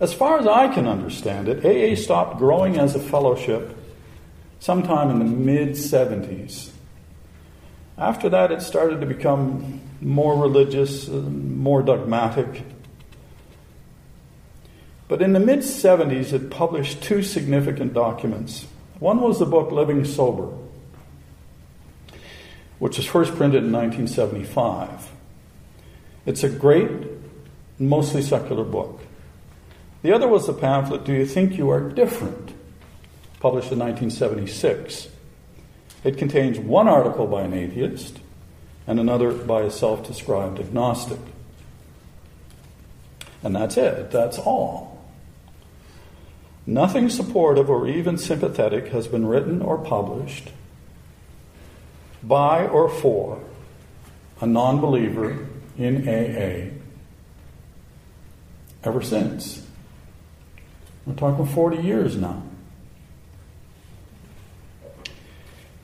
As 0.00 0.12
far 0.12 0.40
as 0.40 0.46
I 0.48 0.66
can 0.74 0.88
understand 0.88 1.48
it, 1.48 1.64
AA 1.64 1.94
stopped 1.94 2.38
growing 2.38 2.78
as 2.78 2.96
a 2.96 2.98
fellowship 2.98 3.76
sometime 4.58 5.08
in 5.10 5.20
the 5.20 5.24
mid 5.24 5.76
70s. 5.76 6.70
After 7.96 8.28
that, 8.30 8.50
it 8.50 8.62
started 8.62 9.02
to 9.02 9.06
become 9.06 9.82
more 10.00 10.36
religious, 10.36 11.08
uh, 11.08 11.12
more 11.12 11.80
dogmatic. 11.80 12.64
But 15.08 15.22
in 15.22 15.32
the 15.32 15.40
mid 15.40 15.60
70s, 15.60 16.32
it 16.34 16.50
published 16.50 17.02
two 17.02 17.22
significant 17.22 17.94
documents. 17.94 18.66
One 19.00 19.20
was 19.20 19.38
the 19.38 19.46
book 19.46 19.72
Living 19.72 20.04
Sober, 20.04 20.54
which 22.78 22.98
was 22.98 23.06
first 23.06 23.34
printed 23.34 23.64
in 23.64 23.72
1975. 23.72 25.10
It's 26.26 26.44
a 26.44 26.50
great, 26.50 26.90
mostly 27.78 28.20
secular 28.20 28.64
book. 28.64 29.00
The 30.02 30.12
other 30.12 30.28
was 30.28 30.46
the 30.46 30.52
pamphlet 30.52 31.04
Do 31.04 31.12
You 31.12 31.24
Think 31.24 31.56
You 31.56 31.70
Are 31.70 31.80
Different, 31.80 32.52
published 33.40 33.72
in 33.72 33.78
1976. 33.78 35.08
It 36.04 36.18
contains 36.18 36.58
one 36.58 36.86
article 36.86 37.26
by 37.26 37.42
an 37.42 37.54
atheist 37.54 38.20
and 38.86 39.00
another 39.00 39.32
by 39.32 39.62
a 39.62 39.70
self 39.70 40.06
described 40.06 40.60
agnostic. 40.60 41.18
And 43.42 43.56
that's 43.56 43.76
it, 43.76 44.10
that's 44.10 44.38
all. 44.38 44.97
Nothing 46.68 47.08
supportive 47.08 47.70
or 47.70 47.88
even 47.88 48.18
sympathetic 48.18 48.88
has 48.88 49.08
been 49.08 49.24
written 49.24 49.62
or 49.62 49.78
published 49.78 50.50
by 52.22 52.66
or 52.66 52.90
for 52.90 53.42
a 54.42 54.46
non 54.46 54.78
believer 54.78 55.48
in 55.78 56.06
AA 56.06 56.74
ever 58.84 59.00
since. 59.00 59.66
We're 61.06 61.14
talking 61.14 61.46
40 61.46 61.78
years 61.78 62.16
now. 62.16 62.42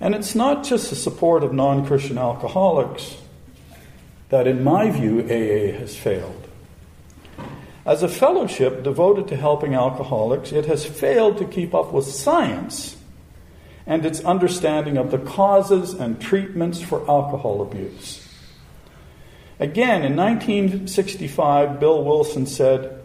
And 0.01 0.14
it's 0.14 0.35
not 0.35 0.64
just 0.64 0.91
the 0.91 0.97
support 0.97 1.43
of 1.43 1.55
non 1.55 1.87
Christian 1.87 2.18
alcoholics 2.18 3.16
that, 4.28 4.47
in 4.47 4.62
my 4.62 4.91
view, 4.91 5.20
AA 5.20 5.78
has 5.78 5.97
failed. 5.97 6.43
As 7.87 8.03
a 8.03 8.09
fellowship 8.09 8.82
devoted 8.82 9.28
to 9.28 9.37
helping 9.37 9.74
alcoholics, 9.74 10.53
it 10.53 10.66
has 10.66 10.87
failed 10.87 11.39
to 11.39 11.45
keep 11.45 11.74
up 11.74 11.93
with 11.93 12.07
science 12.07 12.97
and 13.87 14.07
its 14.07 14.20
understanding 14.20 14.97
of 14.97 15.11
the 15.11 15.18
causes 15.18 15.93
and 15.93 16.20
treatments 16.20 16.80
for 16.80 17.01
alcohol 17.11 17.61
abuse. 17.61 18.26
Again, 19.61 20.03
in 20.03 20.16
1965, 20.16 21.78
Bill 21.78 22.03
Wilson 22.03 22.47
said, 22.47 23.01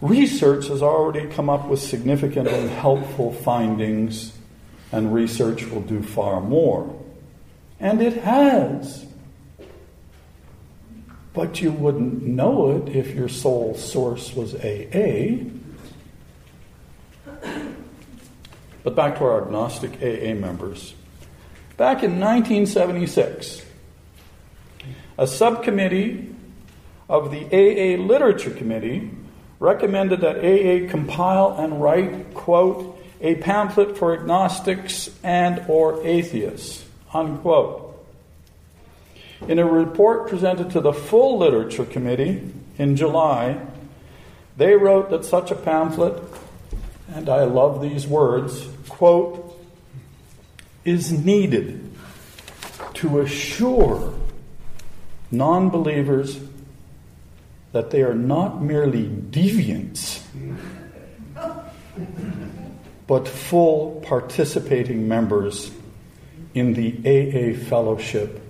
Research 0.00 0.68
has 0.68 0.82
already 0.82 1.26
come 1.28 1.48
up 1.48 1.68
with 1.68 1.80
significant 1.80 2.48
and 2.48 2.70
helpful 2.70 3.32
findings, 3.32 4.32
and 4.92 5.14
research 5.14 5.66
will 5.66 5.80
do 5.80 6.02
far 6.02 6.40
more. 6.40 6.94
And 7.80 8.02
it 8.02 8.18
has. 8.18 9.07
But 11.32 11.60
you 11.60 11.70
wouldn't 11.70 12.22
know 12.22 12.70
it 12.76 12.94
if 12.94 13.14
your 13.14 13.28
sole 13.28 13.74
source 13.74 14.34
was 14.34 14.54
AA. 14.54 15.44
But 18.82 18.94
back 18.94 19.18
to 19.18 19.24
our 19.24 19.44
agnostic 19.44 20.02
AA 20.02 20.34
members. 20.34 20.94
Back 21.76 22.02
in 22.02 22.18
1976, 22.18 23.62
a 25.18 25.26
subcommittee 25.26 26.34
of 27.08 27.30
the 27.30 27.44
AA 27.46 28.00
Literature 28.00 28.50
Committee 28.50 29.10
recommended 29.60 30.20
that 30.20 30.38
AA 30.38 30.90
compile 30.90 31.56
and 31.58 31.80
write, 31.82 32.34
quote, 32.34 32.98
a 33.20 33.34
pamphlet 33.36 33.98
for 33.98 34.18
agnostics 34.18 35.10
and 35.22 35.64
or 35.68 36.04
atheists, 36.06 36.84
unquote. 37.12 37.87
In 39.46 39.58
a 39.58 39.64
report 39.64 40.28
presented 40.28 40.70
to 40.72 40.80
the 40.80 40.92
full 40.92 41.38
literature 41.38 41.84
committee 41.84 42.50
in 42.76 42.96
July, 42.96 43.60
they 44.56 44.74
wrote 44.74 45.10
that 45.10 45.24
such 45.24 45.50
a 45.50 45.54
pamphlet, 45.54 46.20
and 47.14 47.28
I 47.28 47.44
love 47.44 47.80
these 47.80 48.06
words, 48.06 48.68
quote, 48.88 49.56
is 50.84 51.12
needed 51.12 51.94
to 52.94 53.20
assure 53.20 54.12
non 55.30 55.70
believers 55.70 56.40
that 57.72 57.90
they 57.90 58.02
are 58.02 58.14
not 58.14 58.60
merely 58.60 59.04
deviants, 59.04 60.20
but 63.06 63.28
full 63.28 64.02
participating 64.04 65.06
members 65.06 65.70
in 66.54 66.74
the 66.74 66.96
AA 67.04 67.56
fellowship 67.68 68.42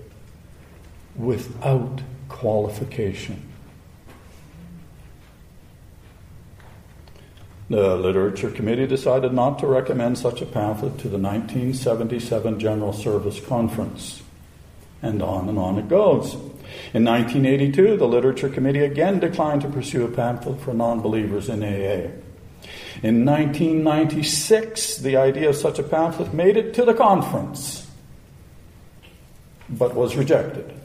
without 1.19 2.01
qualification. 2.29 3.43
The 7.71 7.97
Literature 7.97 8.51
Committee 8.51 8.87
decided 8.87 9.35
not 9.35 9.59
to 9.59 9.67
recommend 9.67 10.17
such 10.17 10.41
a 10.41 10.47
pamphlet 10.47 10.97
to 10.99 11.09
the 11.09 11.19
1977 11.19 12.59
General 12.59 12.95
Service 12.95 13.41
Conference. 13.41 14.23
And 15.03 15.23
on 15.23 15.49
and 15.49 15.59
on 15.59 15.79
it 15.79 15.89
goes. 15.89 16.35
In 16.95 17.05
1982, 17.05 17.99
the 17.99 18.09
Literature 18.09 18.49
Committee 18.49 18.81
again 18.81 19.21
declined 19.21 19.61
to 19.63 19.69
pursue 19.69 20.05
a 20.05 20.09
pamphlet 20.09 20.61
for 20.61 20.73
non 20.73 21.01
believers 21.01 21.49
in 21.49 21.63
AA. 21.63 22.11
In 23.03 23.25
1996, 23.25 24.97
the 24.99 25.17
idea 25.17 25.51
of 25.51 25.57
such 25.57 25.79
a 25.79 25.83
pamphlet 25.83 26.33
made 26.33 26.57
it 26.57 26.75
to 26.75 26.85
the 26.85 26.95
conference, 26.95 27.87
but 29.69 29.95
was 29.95 30.17
rejected. 30.17 30.78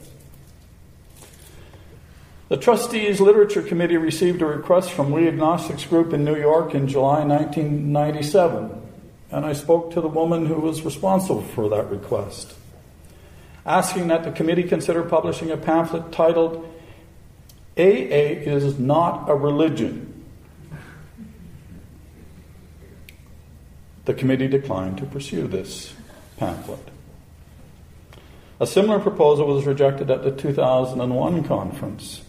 The 2.46 2.58
Trustees 2.58 3.22
Literature 3.22 3.62
Committee 3.62 3.96
received 3.96 4.42
a 4.42 4.46
request 4.46 4.90
from 4.90 5.10
We 5.10 5.26
Agnostics 5.28 5.86
Group 5.86 6.12
in 6.12 6.26
New 6.26 6.36
York 6.36 6.74
in 6.74 6.86
July 6.86 7.24
1997, 7.24 8.82
and 9.30 9.46
I 9.46 9.54
spoke 9.54 9.94
to 9.94 10.02
the 10.02 10.08
woman 10.08 10.44
who 10.44 10.56
was 10.56 10.82
responsible 10.82 11.40
for 11.40 11.70
that 11.70 11.88
request, 11.88 12.52
asking 13.64 14.08
that 14.08 14.24
the 14.24 14.30
committee 14.30 14.64
consider 14.64 15.02
publishing 15.02 15.50
a 15.50 15.56
pamphlet 15.56 16.12
titled 16.12 16.70
AA 17.78 18.44
is 18.44 18.78
Not 18.78 19.30
a 19.30 19.34
Religion. 19.34 20.26
The 24.04 24.12
committee 24.12 24.48
declined 24.48 24.98
to 24.98 25.06
pursue 25.06 25.46
this 25.46 25.94
pamphlet. 26.36 26.90
A 28.60 28.66
similar 28.66 29.00
proposal 29.00 29.46
was 29.46 29.64
rejected 29.64 30.10
at 30.10 30.22
the 30.22 30.30
2001 30.30 31.44
conference. 31.44 32.20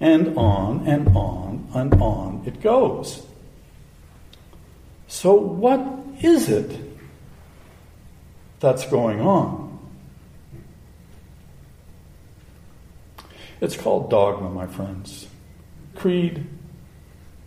And 0.00 0.36
on 0.36 0.86
and 0.86 1.14
on 1.14 1.68
and 1.74 1.94
on 1.94 2.42
it 2.46 2.62
goes. 2.62 3.26
So, 5.08 5.34
what 5.34 5.80
is 6.22 6.48
it 6.48 6.80
that's 8.60 8.86
going 8.86 9.20
on? 9.20 9.78
It's 13.60 13.76
called 13.76 14.08
dogma, 14.08 14.48
my 14.50 14.66
friends. 14.66 15.26
Creed 15.94 16.46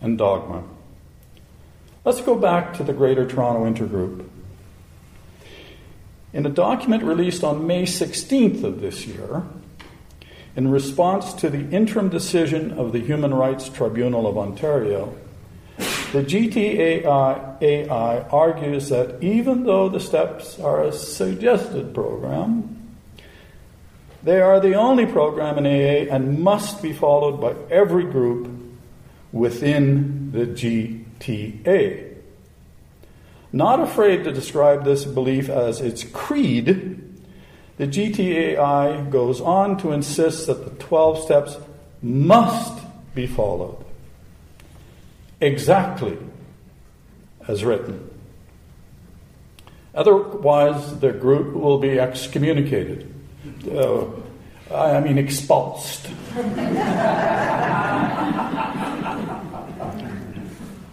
and 0.01 0.17
dogma. 0.17 0.63
Let's 2.05 2.21
go 2.21 2.35
back 2.35 2.73
to 2.75 2.83
the 2.83 2.93
Greater 2.93 3.25
Toronto 3.25 3.65
Intergroup. 3.65 4.27
In 6.33 6.45
a 6.45 6.49
document 6.49 7.03
released 7.03 7.43
on 7.43 7.65
May 7.65 7.83
16th 7.83 8.63
of 8.63 8.81
this 8.81 9.07
year, 9.07 9.43
in 10.55 10.69
response 10.69 11.33
to 11.33 11.49
the 11.49 11.67
interim 11.69 12.09
decision 12.09 12.73
of 12.73 12.93
the 12.93 12.99
Human 12.99 13.33
Rights 13.33 13.69
Tribunal 13.69 14.27
of 14.27 14.37
Ontario, 14.37 15.15
the 15.77 16.23
GTAI 16.23 18.31
argues 18.31 18.89
that 18.89 19.23
even 19.23 19.63
though 19.63 19.89
the 19.89 19.99
steps 19.99 20.59
are 20.59 20.83
a 20.83 20.91
suggested 20.91 21.95
program, 21.95 22.69
they 24.21 24.39
are 24.39 24.59
the 24.59 24.75
only 24.75 25.07
program 25.07 25.57
in 25.57 25.65
AA 25.65 26.13
and 26.13 26.39
must 26.39 26.83
be 26.83 26.93
followed 26.93 27.41
by 27.41 27.55
every 27.69 28.05
group 28.05 28.47
within 29.31 30.31
the 30.31 30.45
GTA. 30.45 32.11
Not 33.51 33.79
afraid 33.79 34.23
to 34.23 34.31
describe 34.31 34.85
this 34.85 35.05
belief 35.05 35.49
as 35.49 35.81
its 35.81 36.03
creed, 36.03 36.92
the 37.83 37.89
GTAI 37.89 39.09
goes 39.09 39.41
on 39.41 39.77
to 39.79 39.91
insist 39.91 40.47
that 40.47 40.63
the 40.63 40.83
12 40.83 41.25
steps 41.25 41.57
must 42.01 42.81
be 43.13 43.27
followed 43.27 43.83
exactly 45.41 46.17
as 47.45 47.65
written. 47.65 48.09
Otherwise, 49.93 50.99
the 51.01 51.11
group 51.11 51.53
will 51.53 51.77
be 51.77 51.99
excommunicated. 51.99 53.13
Uh, 53.69 54.05
I 54.73 55.01
mean, 55.01 55.17
expulsed. 55.17 56.07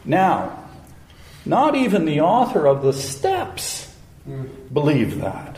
now, 0.04 0.58
not 1.46 1.76
even 1.76 2.04
the 2.04 2.20
author 2.20 2.66
of 2.66 2.82
the 2.82 2.92
steps 2.92 3.94
believe 4.72 5.20
that. 5.20 5.49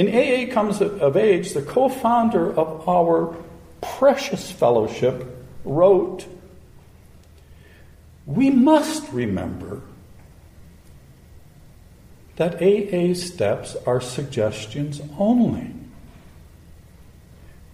In 0.00 0.08
AA 0.08 0.50
Comes 0.50 0.80
of 0.80 1.14
Age, 1.14 1.52
the 1.52 1.60
co 1.60 1.90
founder 1.90 2.58
of 2.58 2.88
our 2.88 3.36
precious 3.82 4.50
fellowship 4.50 5.26
wrote, 5.62 6.26
We 8.24 8.48
must 8.48 9.12
remember 9.12 9.82
that 12.36 12.62
AA 12.62 13.12
steps 13.12 13.76
are 13.86 14.00
suggestions 14.00 15.02
only. 15.18 15.74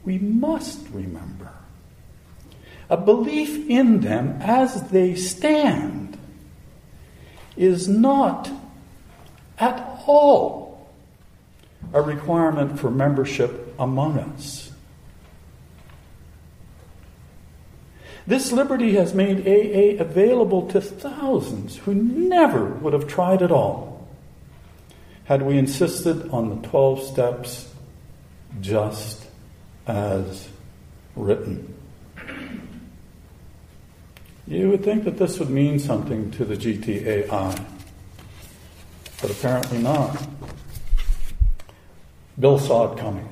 We 0.03 0.19
must 0.19 0.81
remember. 0.89 1.53
A 2.91 2.97
belief 2.97 3.71
in 3.71 4.01
them 4.01 4.39
as 4.41 4.91
they 4.91 5.15
stand 5.15 6.19
is 7.57 7.87
not 7.87 8.51
at 9.61 9.79
all 10.09 10.66
a 11.93 12.03
requirement 12.03 12.79
for 12.79 12.91
membership 12.91 13.75
among 13.79 14.19
us. 14.19 14.73
This 18.27 18.51
liberty 18.51 18.95
has 18.95 19.15
made 19.15 19.47
AA 19.47 20.03
available 20.03 20.69
to 20.69 20.81
thousands 20.81 21.77
who 21.77 21.95
never 21.95 22.67
would 22.67 22.93
have 22.93 23.07
tried 23.07 23.41
at 23.41 23.53
all 23.53 24.09
had 25.27 25.43
we 25.43 25.59
insisted 25.59 26.29
on 26.31 26.49
the 26.51 26.69
12 26.69 27.03
steps 27.03 27.73
just 28.61 29.27
as 29.87 30.49
written. 31.15 31.73
You 34.47 34.71
would 34.71 34.85
think 34.85 35.05
that 35.05 35.19
this 35.19 35.39
would 35.39 35.51
mean 35.51 35.79
something 35.79 36.31
to 36.33 36.45
the 36.45 36.57
GTAI, 36.57 37.65
but 39.21 39.31
apparently 39.31 39.79
not. 39.79 40.25
Bill 42.39 42.59
saw 42.59 42.93
it 42.93 42.99
coming. 42.99 43.29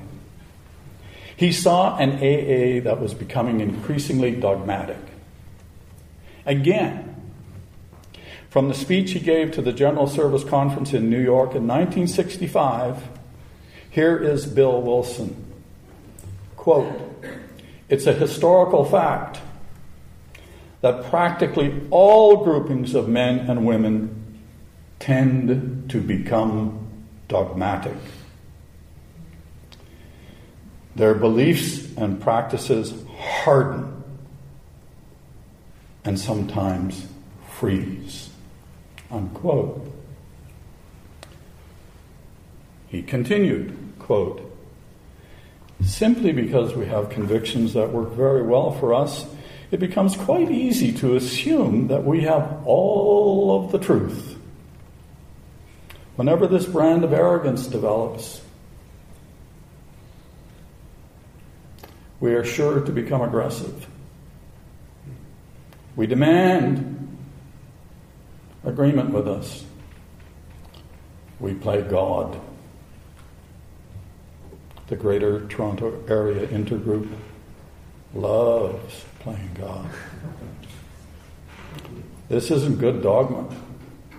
He 1.37 1.51
saw 1.51 1.97
an 1.97 2.13
AA 2.13 2.83
that 2.83 2.99
was 3.01 3.13
becoming 3.13 3.59
increasingly 3.59 4.31
dogmatic. 4.31 4.97
Again, 6.45 7.15
from 8.49 8.69
the 8.69 8.73
speech 8.73 9.11
he 9.11 9.19
gave 9.19 9.51
to 9.51 9.61
the 9.61 9.73
General 9.73 10.07
Service 10.07 10.43
Conference 10.43 10.93
in 10.93 11.09
New 11.09 11.21
York 11.21 11.55
in 11.55 11.67
1965, 11.67 13.03
here 13.89 14.17
is 14.17 14.45
Bill 14.45 14.81
Wilson. 14.81 15.35
Quote, 16.55 17.01
it's 17.89 18.07
a 18.07 18.13
historical 18.13 18.85
fact 18.85 19.39
that 20.81 21.03
practically 21.09 21.81
all 21.91 22.43
groupings 22.43 22.95
of 22.95 23.09
men 23.09 23.39
and 23.49 23.65
women 23.65 24.39
tend 24.99 25.89
to 25.89 25.99
become 25.99 26.87
dogmatic. 27.27 27.97
Their 30.95 31.13
beliefs 31.13 31.93
and 31.97 32.21
practices 32.21 32.93
harden 33.17 34.03
and 36.05 36.19
sometimes 36.19 37.05
freeze. 37.57 38.29
Unquote. 39.11 39.91
He 42.87 43.01
continued, 43.01 43.93
quote, 43.99 44.41
simply 45.83 46.31
because 46.31 46.75
we 46.75 46.85
have 46.85 47.09
convictions 47.09 47.73
that 47.73 47.91
work 47.91 48.11
very 48.11 48.43
well 48.43 48.71
for 48.71 48.93
us, 48.93 49.25
it 49.71 49.79
becomes 49.79 50.15
quite 50.15 50.49
easy 50.49 50.93
to 50.93 51.15
assume 51.15 51.87
that 51.87 52.05
we 52.05 52.21
have 52.21 52.61
all 52.65 53.65
of 53.65 53.71
the 53.71 53.79
truth. 53.79 54.37
Whenever 56.15 56.47
this 56.47 56.65
brand 56.65 57.03
of 57.03 57.11
arrogance 57.11 57.67
develops, 57.67 58.41
we 62.25 62.33
are 62.33 62.43
sure 62.43 62.81
to 62.81 62.91
become 62.91 63.21
aggressive. 63.21 63.85
We 65.95 66.07
demand 66.07 67.19
agreement 68.63 69.11
with 69.11 69.27
us. 69.27 69.63
We 71.39 71.53
play 71.53 71.83
God. 71.83 72.41
The 74.87 74.95
Greater 74.95 75.45
Toronto 75.49 76.03
Area 76.07 76.47
Intergroup 76.47 77.07
loves 78.15 79.05
playing 79.19 79.51
God. 79.53 79.87
This 82.27 82.49
isn't 82.49 82.79
good 82.79 83.03
dogma, 83.03 83.55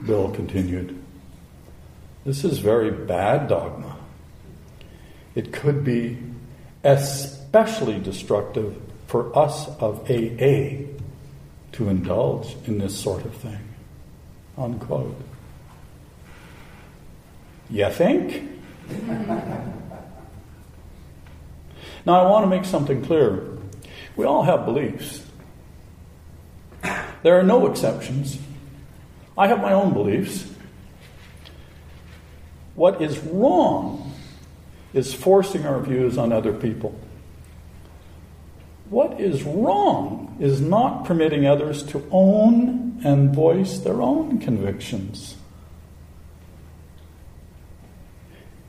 Bill 0.06 0.30
continued. 0.30 0.96
This 2.24 2.44
is 2.44 2.60
very 2.60 2.92
bad 2.92 3.48
dogma. 3.48 3.96
It 5.34 5.52
could 5.52 5.82
be 5.82 6.18
especially 6.84 7.45
destructive 7.98 8.76
for 9.06 9.36
us 9.36 9.68
of 9.80 10.10
AA 10.10 10.84
to 11.72 11.88
indulge 11.88 12.56
in 12.66 12.78
this 12.78 12.98
sort 12.98 13.24
of 13.24 13.34
thing. 13.34 13.60
Unquote. 14.58 15.20
You 17.70 17.90
think? 17.90 18.42
now, 22.06 22.20
I 22.20 22.30
want 22.30 22.44
to 22.44 22.50
make 22.50 22.64
something 22.64 23.04
clear. 23.04 23.58
We 24.16 24.24
all 24.24 24.42
have 24.42 24.64
beliefs. 24.64 25.24
There 27.22 27.38
are 27.38 27.42
no 27.42 27.66
exceptions. 27.66 28.38
I 29.36 29.48
have 29.48 29.60
my 29.60 29.72
own 29.72 29.92
beliefs. 29.92 30.46
What 32.74 33.02
is 33.02 33.18
wrong 33.18 34.12
is 34.92 35.12
forcing 35.12 35.66
our 35.66 35.80
views 35.80 36.16
on 36.18 36.32
other 36.32 36.52
people. 36.52 36.98
What 38.90 39.20
is 39.20 39.42
wrong 39.42 40.36
is 40.38 40.60
not 40.60 41.04
permitting 41.04 41.46
others 41.46 41.82
to 41.84 42.06
own 42.10 43.00
and 43.04 43.34
voice 43.34 43.78
their 43.78 44.00
own 44.00 44.38
convictions. 44.38 45.36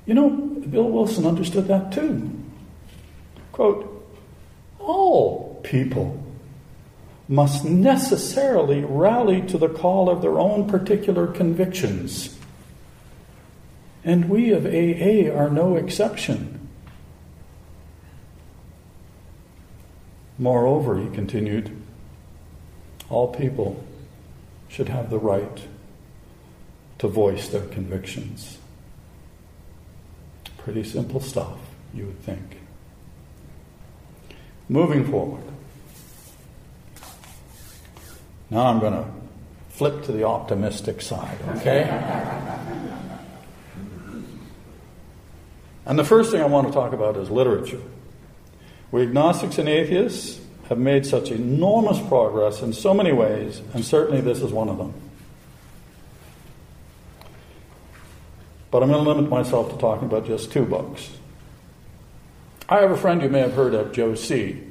You 0.06 0.14
know, 0.14 0.30
Bill 0.30 0.90
Wilson 0.90 1.26
understood 1.26 1.68
that 1.68 1.92
too. 1.92 2.32
Quote, 3.52 3.94
all 4.80 5.60
people 5.64 6.24
must 7.28 7.66
necessarily 7.66 8.84
rally 8.84 9.42
to 9.42 9.58
the 9.58 9.68
call 9.68 10.10
of 10.10 10.22
their 10.22 10.40
own 10.40 10.70
particular 10.70 11.28
convictions. 11.28 12.38
And 14.04 14.30
we 14.30 14.52
of 14.52 14.66
AA 14.66 15.30
are 15.36 15.50
no 15.50 15.76
exception. 15.76 16.57
Moreover, 20.38 21.00
he 21.00 21.10
continued, 21.10 21.76
all 23.10 23.34
people 23.34 23.84
should 24.68 24.90
have 24.90 25.10
the 25.10 25.18
right 25.18 25.64
to 27.00 27.08
voice 27.08 27.48
their 27.50 27.66
convictions. 27.66 28.58
Pretty 30.58 30.84
simple 30.84 31.20
stuff, 31.20 31.58
you 31.94 32.06
would 32.06 32.22
think. 32.22 32.58
Moving 34.70 35.10
forward. 35.10 35.44
Now 38.50 38.68
I'm 38.68 38.80
going 38.80 38.94
to 38.94 39.06
flip 39.70 40.04
to 40.04 40.12
the 40.12 40.24
optimistic 40.24 41.02
side, 41.02 41.38
okay? 41.58 41.84
and 45.86 45.98
the 46.00 46.04
first 46.04 46.32
thing 46.32 46.42
I 46.42 46.46
want 46.46 46.68
to 46.68 46.74
talk 46.74 46.94
about 46.94 47.16
is 47.18 47.30
literature. 47.30 47.82
We 48.92 49.02
agnostics 49.02 49.58
and 49.58 49.68
atheists 49.68 50.40
have 50.70 50.78
made 50.78 51.06
such 51.06 51.32
enormous 51.32 52.00
progress 52.08 52.62
in 52.62 52.74
so 52.74 52.94
many 52.94 53.12
ways, 53.12 53.62
and 53.74 53.86
certainly 53.86 54.22
this 54.22 54.42
is 54.42 54.52
one 54.52 54.70
of 54.70 54.78
them. 54.78 54.94
But 58.72 58.84
I'm 58.84 58.90
going 58.90 59.04
to 59.04 59.10
limit 59.10 59.30
myself 59.30 59.72
to 59.72 59.78
talking 59.78 60.08
about 60.08 60.26
just 60.26 60.52
two 60.52 60.66
books. 60.66 61.12
I 62.70 62.80
have 62.80 62.92
a 62.92 62.98
friend 62.98 63.22
you 63.22 63.30
may 63.30 63.40
have 63.40 63.54
heard 63.54 63.74
of, 63.74 63.94
Joe 63.94 64.16
C. 64.16 64.62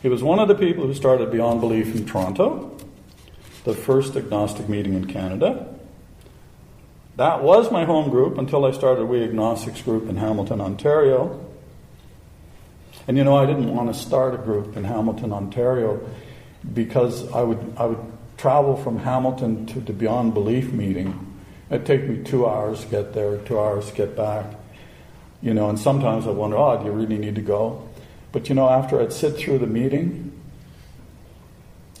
He 0.00 0.08
was 0.08 0.22
one 0.22 0.38
of 0.38 0.46
the 0.46 0.54
people 0.54 0.86
who 0.86 0.94
started 0.94 1.32
Beyond 1.32 1.60
Belief 1.60 1.94
in 1.94 2.06
Toronto, 2.06 2.76
the 3.64 3.74
first 3.74 4.14
agnostic 4.14 4.68
meeting 4.68 4.94
in 4.94 5.06
Canada. 5.06 5.74
That 7.16 7.42
was 7.42 7.72
my 7.72 7.84
home 7.84 8.10
group 8.10 8.38
until 8.38 8.64
I 8.64 8.70
started 8.70 9.06
We 9.06 9.24
Agnostics 9.24 9.82
group 9.82 10.08
in 10.08 10.18
Hamilton, 10.18 10.60
Ontario. 10.60 11.45
And 13.08 13.16
you 13.16 13.24
know, 13.24 13.36
I 13.36 13.46
didn't 13.46 13.74
want 13.74 13.92
to 13.92 13.98
start 13.98 14.34
a 14.34 14.38
group 14.38 14.76
in 14.76 14.84
Hamilton, 14.84 15.32
Ontario, 15.32 16.00
because 16.74 17.30
I 17.32 17.42
would 17.42 17.74
I 17.76 17.86
would 17.86 18.12
travel 18.36 18.76
from 18.76 18.98
Hamilton 18.98 19.66
to 19.66 19.80
the 19.80 19.92
Beyond 19.92 20.34
Belief 20.34 20.72
meeting. 20.72 21.22
It'd 21.70 21.86
take 21.86 22.08
me 22.08 22.22
two 22.22 22.46
hours 22.46 22.82
to 22.82 22.86
get 22.88 23.12
there, 23.12 23.38
two 23.38 23.58
hours 23.58 23.88
to 23.90 23.94
get 23.94 24.16
back. 24.16 24.46
You 25.42 25.54
know, 25.54 25.68
and 25.68 25.78
sometimes 25.78 26.26
I 26.26 26.30
wonder, 26.30 26.56
oh, 26.56 26.78
do 26.78 26.86
you 26.86 26.92
really 26.92 27.18
need 27.18 27.34
to 27.36 27.42
go? 27.42 27.88
But 28.32 28.48
you 28.48 28.54
know, 28.54 28.68
after 28.68 29.00
I'd 29.00 29.12
sit 29.12 29.36
through 29.36 29.58
the 29.58 29.66
meeting 29.66 30.32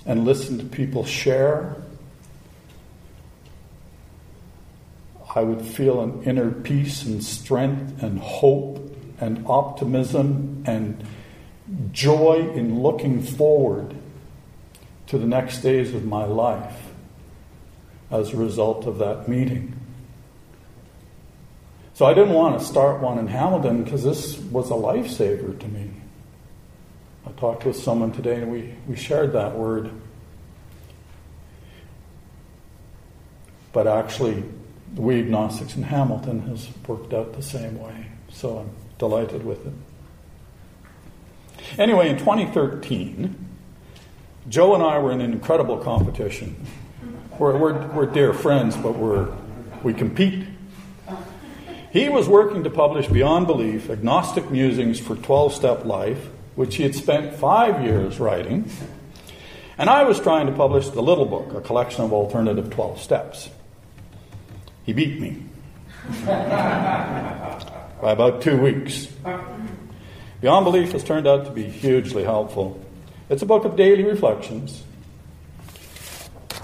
and 0.04 0.24
listen 0.24 0.58
to 0.58 0.64
people 0.64 1.04
share, 1.04 1.76
I 5.34 5.42
would 5.42 5.62
feel 5.62 6.00
an 6.00 6.22
inner 6.24 6.50
peace 6.50 7.04
and 7.04 7.22
strength 7.22 8.02
and 8.02 8.18
hope 8.18 8.85
and 9.20 9.44
optimism 9.46 10.62
and 10.66 11.04
joy 11.92 12.50
in 12.54 12.80
looking 12.80 13.22
forward 13.22 13.96
to 15.06 15.18
the 15.18 15.26
next 15.26 15.60
days 15.60 15.94
of 15.94 16.04
my 16.04 16.24
life 16.24 16.90
as 18.10 18.32
a 18.32 18.36
result 18.36 18.86
of 18.86 18.98
that 18.98 19.28
meeting. 19.28 19.74
So 21.94 22.04
I 22.04 22.12
didn't 22.12 22.34
want 22.34 22.58
to 22.58 22.64
start 22.64 23.00
one 23.00 23.18
in 23.18 23.26
Hamilton 23.26 23.82
because 23.82 24.04
this 24.04 24.38
was 24.38 24.70
a 24.70 24.74
lifesaver 24.74 25.58
to 25.58 25.68
me. 25.68 25.90
I 27.26 27.32
talked 27.32 27.64
with 27.64 27.76
someone 27.76 28.12
today 28.12 28.42
and 28.42 28.52
we, 28.52 28.74
we 28.86 28.96
shared 28.96 29.32
that 29.32 29.56
word. 29.56 29.90
But 33.72 33.86
actually, 33.86 34.44
the 34.94 35.00
we 35.00 35.20
agnostics 35.20 35.74
in 35.74 35.82
Hamilton 35.82 36.42
has 36.48 36.68
worked 36.86 37.12
out 37.12 37.32
the 37.32 37.42
same 37.42 37.78
way. 37.78 38.06
So 38.30 38.58
I'm 38.58 38.70
delighted 38.98 39.44
with 39.44 39.66
it. 39.66 39.72
Anyway, 41.78 42.08
in 42.08 42.18
2013, 42.18 43.46
Joe 44.48 44.74
and 44.74 44.82
I 44.82 44.98
were 44.98 45.12
in 45.12 45.20
an 45.20 45.32
incredible 45.32 45.78
competition. 45.78 46.56
We're, 47.38 47.56
we're, 47.56 47.86
we're 47.88 48.06
dear 48.06 48.32
friends, 48.32 48.76
but 48.76 48.96
we're, 48.96 49.28
we 49.82 49.92
compete. 49.92 50.46
He 51.92 52.08
was 52.08 52.28
working 52.28 52.64
to 52.64 52.70
publish 52.70 53.08
Beyond 53.08 53.46
Belief 53.46 53.90
Agnostic 53.90 54.50
Musings 54.50 55.00
for 55.00 55.16
12 55.16 55.54
Step 55.54 55.84
Life, 55.84 56.28
which 56.54 56.76
he 56.76 56.82
had 56.82 56.94
spent 56.94 57.34
five 57.34 57.82
years 57.82 58.18
writing. 58.20 58.70
And 59.78 59.90
I 59.90 60.04
was 60.04 60.20
trying 60.20 60.46
to 60.46 60.52
publish 60.52 60.88
The 60.88 61.02
Little 61.02 61.26
Book, 61.26 61.52
a 61.54 61.60
collection 61.60 62.04
of 62.04 62.12
alternative 62.12 62.70
12 62.70 63.00
steps. 63.00 63.50
He 64.84 64.92
beat 64.92 65.20
me 65.20 65.42
by 68.00 68.12
about 68.12 68.42
two 68.42 68.60
weeks. 68.60 69.06
Beyond 70.40 70.64
Belief 70.64 70.92
has 70.92 71.02
turned 71.02 71.26
out 71.26 71.46
to 71.46 71.50
be 71.50 71.64
hugely 71.64 72.24
helpful. 72.24 72.80
It's 73.28 73.42
a 73.42 73.46
book 73.46 73.64
of 73.64 73.76
daily 73.76 74.04
reflections. 74.04 74.82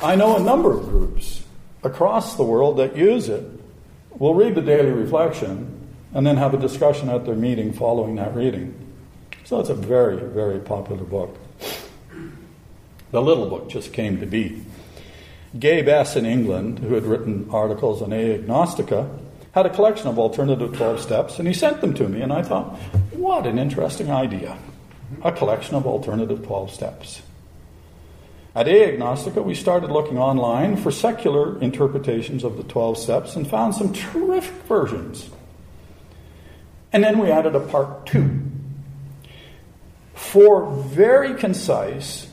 I 0.03 0.15
know 0.17 0.37
a 0.37 0.41
number 0.41 0.73
of 0.73 0.85
groups 0.89 1.43
across 1.83 2.37
the 2.37 2.45
world 2.45 2.77
that 2.77 2.97
use 2.97 3.29
it. 3.29 3.45
We'll 4.11 4.35
read 4.35 4.55
the 4.55 4.63
daily 4.63 4.91
reflection 4.91 5.89
and 6.13 6.27
then 6.27 6.37
have 6.37 6.55
a 6.55 6.59
discussion 6.59 7.09
at 7.09 7.25
their 7.25 7.35
meeting 7.35 7.73
following 7.73 8.17
that 8.17 8.35
reading. 8.35 8.75
So 9.45 9.61
it's 9.61 9.71
a 9.71 9.75
very, 9.75 10.17
very 10.17 10.61
popular 10.61 11.05
book. 11.05 11.37
The 13.11 13.23
little 13.23 13.49
book 13.49 13.71
just 13.71 13.93
came 13.93 14.21
to 14.21 14.27
be. 14.27 14.65
Gabe 15.59 15.89
S. 15.89 16.17
in 16.17 16.25
England, 16.25 16.79
who 16.79 16.95
had 16.95 17.05
written 17.05 17.49
articles 17.51 18.01
on 18.01 18.11
Agnostica, 18.11 19.19
had 19.53 19.67
a 19.67 19.71
collection 19.71 20.09
of 20.09 20.19
alternative 20.19 20.77
12 20.77 21.01
steps, 21.01 21.39
and 21.39 21.47
he 21.47 21.55
sent 21.55 21.81
them 21.81 21.95
to 21.95 22.09
me, 22.09 22.23
and 22.23 22.33
I 22.33 22.43
thought, 22.43 22.75
what 23.13 23.47
an 23.47 23.59
interesting 23.59 24.11
idea. 24.11 24.57
A 25.23 25.31
collection 25.31 25.77
of 25.77 25.87
alternative 25.87 26.45
12 26.45 26.71
steps. 26.71 27.23
At 28.55 28.67
A 28.67 28.97
Agnostica, 28.97 29.45
we 29.45 29.55
started 29.55 29.91
looking 29.91 30.19
online 30.19 30.77
for 30.77 30.91
secular 30.91 31.59
interpretations 31.61 32.45
of 32.45 32.57
the 32.57 32.65
12 32.65 32.99
steps 32.99 33.37
and 33.37 33.49
found 33.49 33.75
some 33.75 33.93
terrific 33.93 34.55
versions. 34.65 35.29
And 36.93 37.05
then 37.05 37.19
we 37.19 37.31
added 37.31 37.55
a 37.55 37.61
part 37.61 38.07
two. 38.07 38.43
Four 40.15 40.71
very 40.71 41.35
concise, 41.35 42.27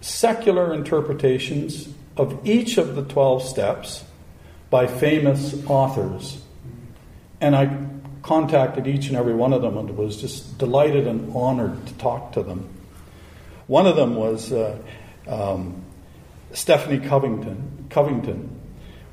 secular 0.00 0.74
interpretations 0.74 1.88
of 2.16 2.46
each 2.46 2.78
of 2.78 2.96
the 2.96 3.02
12 3.02 3.42
steps 3.42 4.04
by 4.70 4.86
famous 4.86 5.54
authors. 5.66 6.42
And 7.40 7.56
I 7.56 7.70
contacted 8.22 8.86
each 8.86 9.08
and 9.08 9.16
every 9.16 9.34
one 9.34 9.52
of 9.52 9.62
them 9.62 9.76
and 9.78 9.96
was 9.96 10.20
just 10.20 10.58
delighted 10.58 11.06
and 11.06 11.34
honored 11.34 11.86
to 11.86 11.94
talk 11.94 12.32
to 12.32 12.42
them. 12.42 12.68
One 13.66 13.86
of 13.86 13.96
them 13.96 14.14
was 14.14 14.52
uh, 14.52 14.78
um, 15.26 15.82
Stephanie 16.52 16.98
Covington, 16.98 17.86
Covington, 17.88 18.60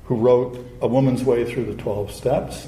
who 0.05 0.15
wrote 0.15 0.57
A 0.81 0.87
Woman's 0.87 1.23
Way 1.23 1.45
Through 1.45 1.65
the 1.65 1.75
12 1.75 2.11
Steps. 2.11 2.67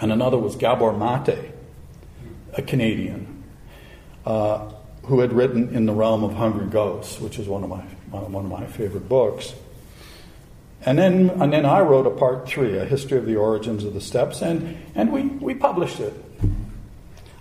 And 0.00 0.12
another 0.12 0.36
was 0.36 0.56
Gabor 0.56 0.92
Mate, 0.92 1.52
a 2.54 2.62
Canadian, 2.62 3.44
uh, 4.26 4.72
who 5.04 5.20
had 5.20 5.32
written 5.32 5.74
In 5.74 5.86
the 5.86 5.92
Realm 5.92 6.24
of 6.24 6.34
Hungry 6.34 6.66
Ghosts, 6.66 7.20
which 7.20 7.38
is 7.38 7.48
one 7.48 7.62
of 7.64 7.70
my, 7.70 7.82
one 8.10 8.44
of 8.44 8.50
my 8.50 8.66
favorite 8.66 9.08
books. 9.08 9.54
And 10.84 10.98
then, 10.98 11.30
and 11.40 11.52
then 11.52 11.64
I 11.64 11.80
wrote 11.80 12.06
a 12.06 12.10
part 12.10 12.48
three, 12.48 12.76
a 12.76 12.84
history 12.84 13.16
of 13.16 13.26
the 13.26 13.36
origins 13.36 13.84
of 13.84 13.94
the 13.94 14.00
steps, 14.00 14.42
and, 14.42 14.76
and 14.94 15.12
we, 15.12 15.22
we 15.22 15.54
published 15.54 16.00
it. 16.00 16.12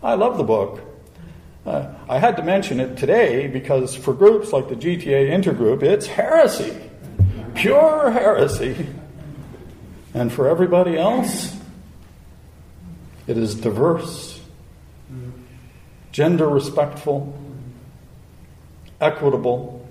I 0.04 0.14
love 0.14 0.38
the 0.38 0.44
book. 0.44 0.82
Uh, 1.66 1.94
I 2.08 2.20
had 2.20 2.38
to 2.38 2.44
mention 2.44 2.80
it 2.80 2.98
today 2.98 3.48
because 3.48 3.96
for 3.96 4.14
groups 4.14 4.52
like 4.52 4.70
the 4.70 4.76
GTA 4.76 5.30
Intergroup, 5.30 5.82
it's 5.82 6.06
heresy, 6.06 6.76
pure 7.56 8.12
heresy. 8.12 8.88
And 10.14 10.32
for 10.32 10.48
everybody 10.48 10.98
else, 10.98 11.56
it 13.28 13.38
is 13.38 13.56
diverse, 13.56 14.42
gender 16.12 16.50
respectful, 16.50 17.40
equitable, 19.00 19.88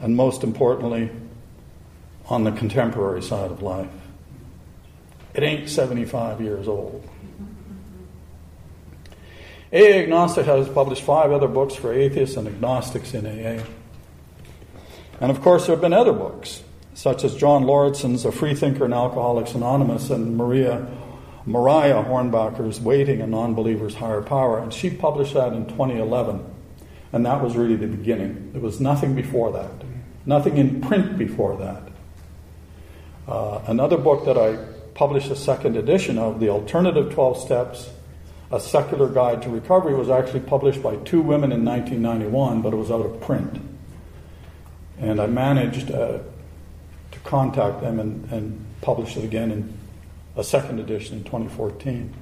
and 0.00 0.16
most 0.16 0.42
importantly, 0.42 1.10
on 2.28 2.44
the 2.44 2.52
contemporary 2.52 3.22
side 3.22 3.50
of 3.50 3.62
life. 3.62 3.88
It 5.34 5.42
ain't 5.42 5.68
75 5.68 6.40
years 6.40 6.68
old. 6.68 7.08
AA 9.72 10.02
Agnostic 10.02 10.46
has 10.46 10.68
published 10.68 11.02
five 11.02 11.32
other 11.32 11.48
books 11.48 11.74
for 11.74 11.92
atheists 11.92 12.36
and 12.36 12.46
agnostics 12.46 13.12
in 13.12 13.26
AA. 13.26 13.64
And 15.20 15.30
of 15.30 15.40
course, 15.42 15.66
there 15.66 15.74
have 15.74 15.82
been 15.82 15.92
other 15.92 16.12
books, 16.12 16.62
such 16.94 17.24
as 17.24 17.34
John 17.34 17.64
Lauritsen's 17.64 18.24
A 18.24 18.30
Freethinker 18.30 18.84
and 18.84 18.94
Alcoholics 18.94 19.54
Anonymous 19.54 20.10
and 20.10 20.36
Maria 20.36 20.86
Mariah 21.46 22.02
Hornbacher's 22.02 22.80
Waiting 22.80 23.20
a 23.20 23.26
Non-Believer's 23.26 23.96
Higher 23.96 24.22
Power. 24.22 24.58
And 24.58 24.72
she 24.72 24.88
published 24.90 25.34
that 25.34 25.52
in 25.52 25.66
2011. 25.66 26.44
And 27.12 27.26
that 27.26 27.42
was 27.42 27.56
really 27.56 27.76
the 27.76 27.86
beginning. 27.86 28.52
There 28.52 28.62
was 28.62 28.80
nothing 28.80 29.14
before 29.14 29.52
that, 29.52 29.70
nothing 30.24 30.56
in 30.56 30.80
print 30.80 31.18
before 31.18 31.56
that. 31.58 31.82
Uh, 33.26 33.62
another 33.66 33.96
book 33.96 34.26
that 34.26 34.36
I 34.36 34.56
published 34.94 35.30
a 35.30 35.36
second 35.36 35.76
edition 35.76 36.18
of, 36.18 36.40
The 36.40 36.50
Alternative 36.50 37.12
12 37.12 37.40
Steps, 37.40 37.90
A 38.50 38.60
Secular 38.60 39.08
Guide 39.08 39.42
to 39.42 39.48
Recovery, 39.48 39.94
was 39.94 40.10
actually 40.10 40.40
published 40.40 40.82
by 40.82 40.96
two 40.96 41.22
women 41.22 41.50
in 41.50 41.64
1991, 41.64 42.60
but 42.60 42.72
it 42.72 42.76
was 42.76 42.90
out 42.90 43.04
of 43.04 43.20
print. 43.22 43.60
And 45.00 45.20
I 45.20 45.26
managed 45.26 45.90
uh, 45.90 46.18
to 47.12 47.18
contact 47.24 47.80
them 47.80 47.98
and, 47.98 48.30
and 48.30 48.64
publish 48.82 49.16
it 49.16 49.24
again 49.24 49.50
in 49.50 49.78
a 50.36 50.44
second 50.44 50.78
edition 50.78 51.18
in 51.18 51.24
2014. 51.24 52.12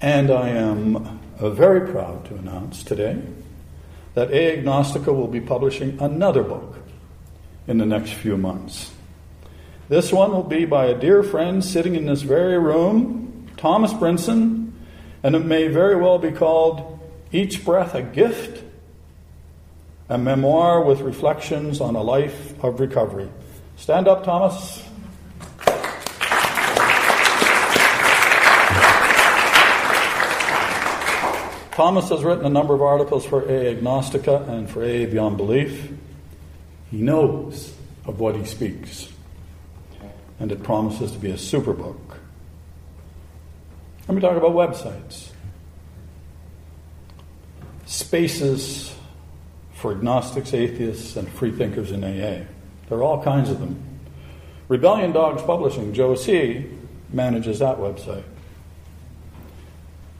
And 0.00 0.30
I 0.30 0.48
am 0.48 1.20
uh, 1.38 1.50
very 1.50 1.92
proud 1.92 2.24
to 2.26 2.36
announce 2.36 2.82
today 2.82 3.20
that 4.14 4.30
A 4.30 4.56
Agnostica 4.56 5.14
will 5.14 5.28
be 5.28 5.40
publishing 5.40 6.00
another 6.00 6.42
book 6.42 6.78
in 7.68 7.78
the 7.78 7.86
next 7.86 8.14
few 8.14 8.36
months. 8.36 8.90
This 9.88 10.12
one 10.12 10.32
will 10.32 10.42
be 10.42 10.64
by 10.64 10.86
a 10.86 10.98
dear 10.98 11.22
friend 11.22 11.64
sitting 11.64 11.94
in 11.94 12.06
this 12.06 12.22
very 12.22 12.58
room, 12.58 13.46
Thomas 13.56 13.92
Brinson, 13.92 14.72
and 15.22 15.36
it 15.36 15.44
may 15.44 15.68
very 15.68 15.96
well 15.96 16.18
be 16.18 16.32
called 16.32 16.98
Each 17.30 17.64
Breath 17.64 17.94
a 17.94 18.02
Gift, 18.02 18.64
a 20.08 20.18
memoir 20.18 20.82
with 20.82 21.00
reflections 21.00 21.80
on 21.80 21.94
a 21.94 22.02
life 22.02 22.52
of 22.64 22.80
recovery. 22.80 23.28
Stand 23.76 24.08
up, 24.08 24.24
Thomas. 24.24 24.82
Thomas 31.72 32.08
has 32.08 32.24
written 32.24 32.44
a 32.44 32.50
number 32.50 32.74
of 32.74 32.82
articles 32.82 33.24
for 33.24 33.42
A 33.42 33.76
Agnostica 33.76 34.48
and 34.48 34.68
for 34.68 34.82
A 34.82 35.06
Beyond 35.06 35.36
Belief. 35.36 35.92
He 36.90 36.98
knows 36.98 37.74
of 38.06 38.20
what 38.20 38.34
he 38.34 38.44
speaks. 38.44 39.08
And 40.40 40.50
it 40.52 40.62
promises 40.62 41.12
to 41.12 41.18
be 41.18 41.30
a 41.30 41.38
super 41.38 41.72
book. 41.72 42.18
Let 44.06 44.14
me 44.14 44.20
talk 44.20 44.36
about 44.36 44.52
websites. 44.52 45.28
Spaces 47.84 48.94
for 49.74 49.92
agnostics, 49.92 50.54
atheists, 50.54 51.16
and 51.16 51.28
freethinkers 51.28 51.92
in 51.92 52.02
AA. 52.02 52.46
There 52.88 52.98
are 52.98 53.02
all 53.02 53.22
kinds 53.22 53.50
of 53.50 53.60
them. 53.60 53.82
Rebellion 54.68 55.12
Dogs 55.12 55.42
Publishing, 55.42 55.92
Joe 55.92 56.14
C., 56.14 56.66
manages 57.12 57.58
that 57.58 57.78
website. 57.78 58.24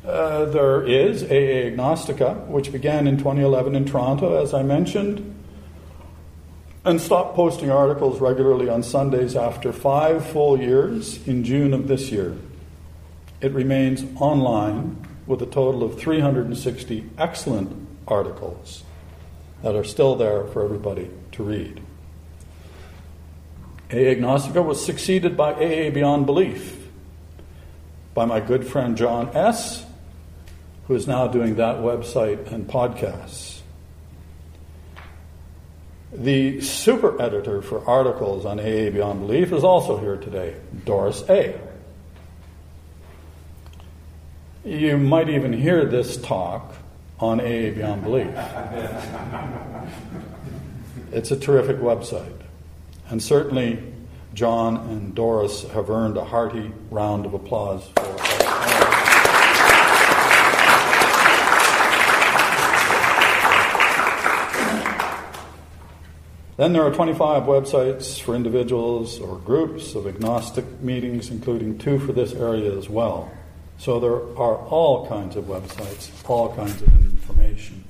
Uh, 0.04 0.46
there 0.46 0.82
is 0.86 1.22
AA 1.22 1.70
Agnostica, 1.70 2.46
which 2.46 2.72
began 2.72 3.06
in 3.06 3.18
2011 3.18 3.74
in 3.74 3.84
Toronto, 3.84 4.42
as 4.42 4.54
I 4.54 4.62
mentioned 4.62 5.37
and 6.84 7.00
stopped 7.00 7.34
posting 7.34 7.70
articles 7.70 8.20
regularly 8.20 8.68
on 8.68 8.82
Sundays 8.82 9.36
after 9.36 9.72
five 9.72 10.26
full 10.26 10.58
years 10.58 11.26
in 11.26 11.44
June 11.44 11.74
of 11.74 11.88
this 11.88 12.10
year. 12.10 12.36
It 13.40 13.52
remains 13.52 14.04
online 14.20 15.06
with 15.26 15.42
a 15.42 15.46
total 15.46 15.82
of 15.82 15.98
360 15.98 17.10
excellent 17.18 17.88
articles 18.06 18.84
that 19.62 19.74
are 19.74 19.84
still 19.84 20.16
there 20.16 20.44
for 20.44 20.64
everybody 20.64 21.10
to 21.32 21.42
read. 21.42 21.80
AA 23.90 24.14
Agnostica 24.14 24.64
was 24.64 24.84
succeeded 24.84 25.36
by 25.36 25.52
AA 25.52 25.90
Beyond 25.90 26.26
Belief 26.26 26.76
by 28.14 28.24
my 28.24 28.40
good 28.40 28.66
friend 28.66 28.96
John 28.96 29.30
S., 29.34 29.84
who 30.86 30.94
is 30.94 31.06
now 31.06 31.28
doing 31.28 31.56
that 31.56 31.76
website 31.76 32.50
and 32.50 32.66
podcasts. 32.66 33.57
The 36.12 36.62
super 36.62 37.20
editor 37.20 37.60
for 37.60 37.86
articles 37.86 38.46
on 38.46 38.58
AA 38.58 38.88
Beyond 38.90 39.20
Belief 39.20 39.52
is 39.52 39.62
also 39.62 39.98
here 39.98 40.16
today, 40.16 40.56
Doris 40.86 41.22
A. 41.28 41.60
You 44.64 44.96
might 44.96 45.28
even 45.28 45.52
hear 45.52 45.84
this 45.84 46.16
talk 46.16 46.74
on 47.20 47.40
AA 47.40 47.70
Beyond 47.74 48.02
Belief. 48.02 48.34
It's 51.12 51.30
a 51.30 51.36
terrific 51.36 51.76
website. 51.76 52.32
And 53.10 53.22
certainly, 53.22 53.82
John 54.32 54.76
and 54.88 55.14
Doris 55.14 55.64
have 55.70 55.90
earned 55.90 56.16
a 56.16 56.24
hearty 56.24 56.72
round 56.90 57.26
of 57.26 57.34
applause 57.34 57.86
for 57.88 58.27
Then 66.58 66.72
there 66.72 66.82
are 66.82 66.90
25 66.90 67.44
websites 67.44 68.20
for 68.20 68.34
individuals 68.34 69.20
or 69.20 69.36
groups 69.38 69.94
of 69.94 70.08
agnostic 70.08 70.64
meetings, 70.80 71.30
including 71.30 71.78
two 71.78 72.00
for 72.00 72.10
this 72.10 72.32
area 72.32 72.76
as 72.76 72.88
well. 72.88 73.30
So 73.78 74.00
there 74.00 74.14
are 74.36 74.56
all 74.56 75.06
kinds 75.06 75.36
of 75.36 75.44
websites, 75.44 76.10
all 76.28 76.52
kinds 76.56 76.82
of 76.82 76.92
information. 77.00 77.84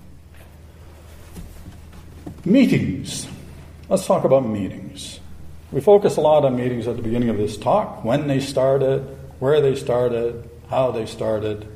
Meetings. 2.44 3.26
Let's 3.88 4.06
talk 4.06 4.24
about 4.24 4.46
meetings. 4.46 5.18
We 5.72 5.80
focus 5.80 6.18
a 6.18 6.20
lot 6.20 6.44
on 6.44 6.54
meetings 6.54 6.86
at 6.86 6.96
the 6.96 7.02
beginning 7.02 7.30
of 7.30 7.38
this 7.38 7.56
talk 7.56 8.04
when 8.04 8.28
they 8.28 8.38
started, 8.38 9.00
where 9.38 9.62
they 9.62 9.76
started, 9.76 10.46
how 10.68 10.90
they 10.90 11.06
started. 11.06 11.66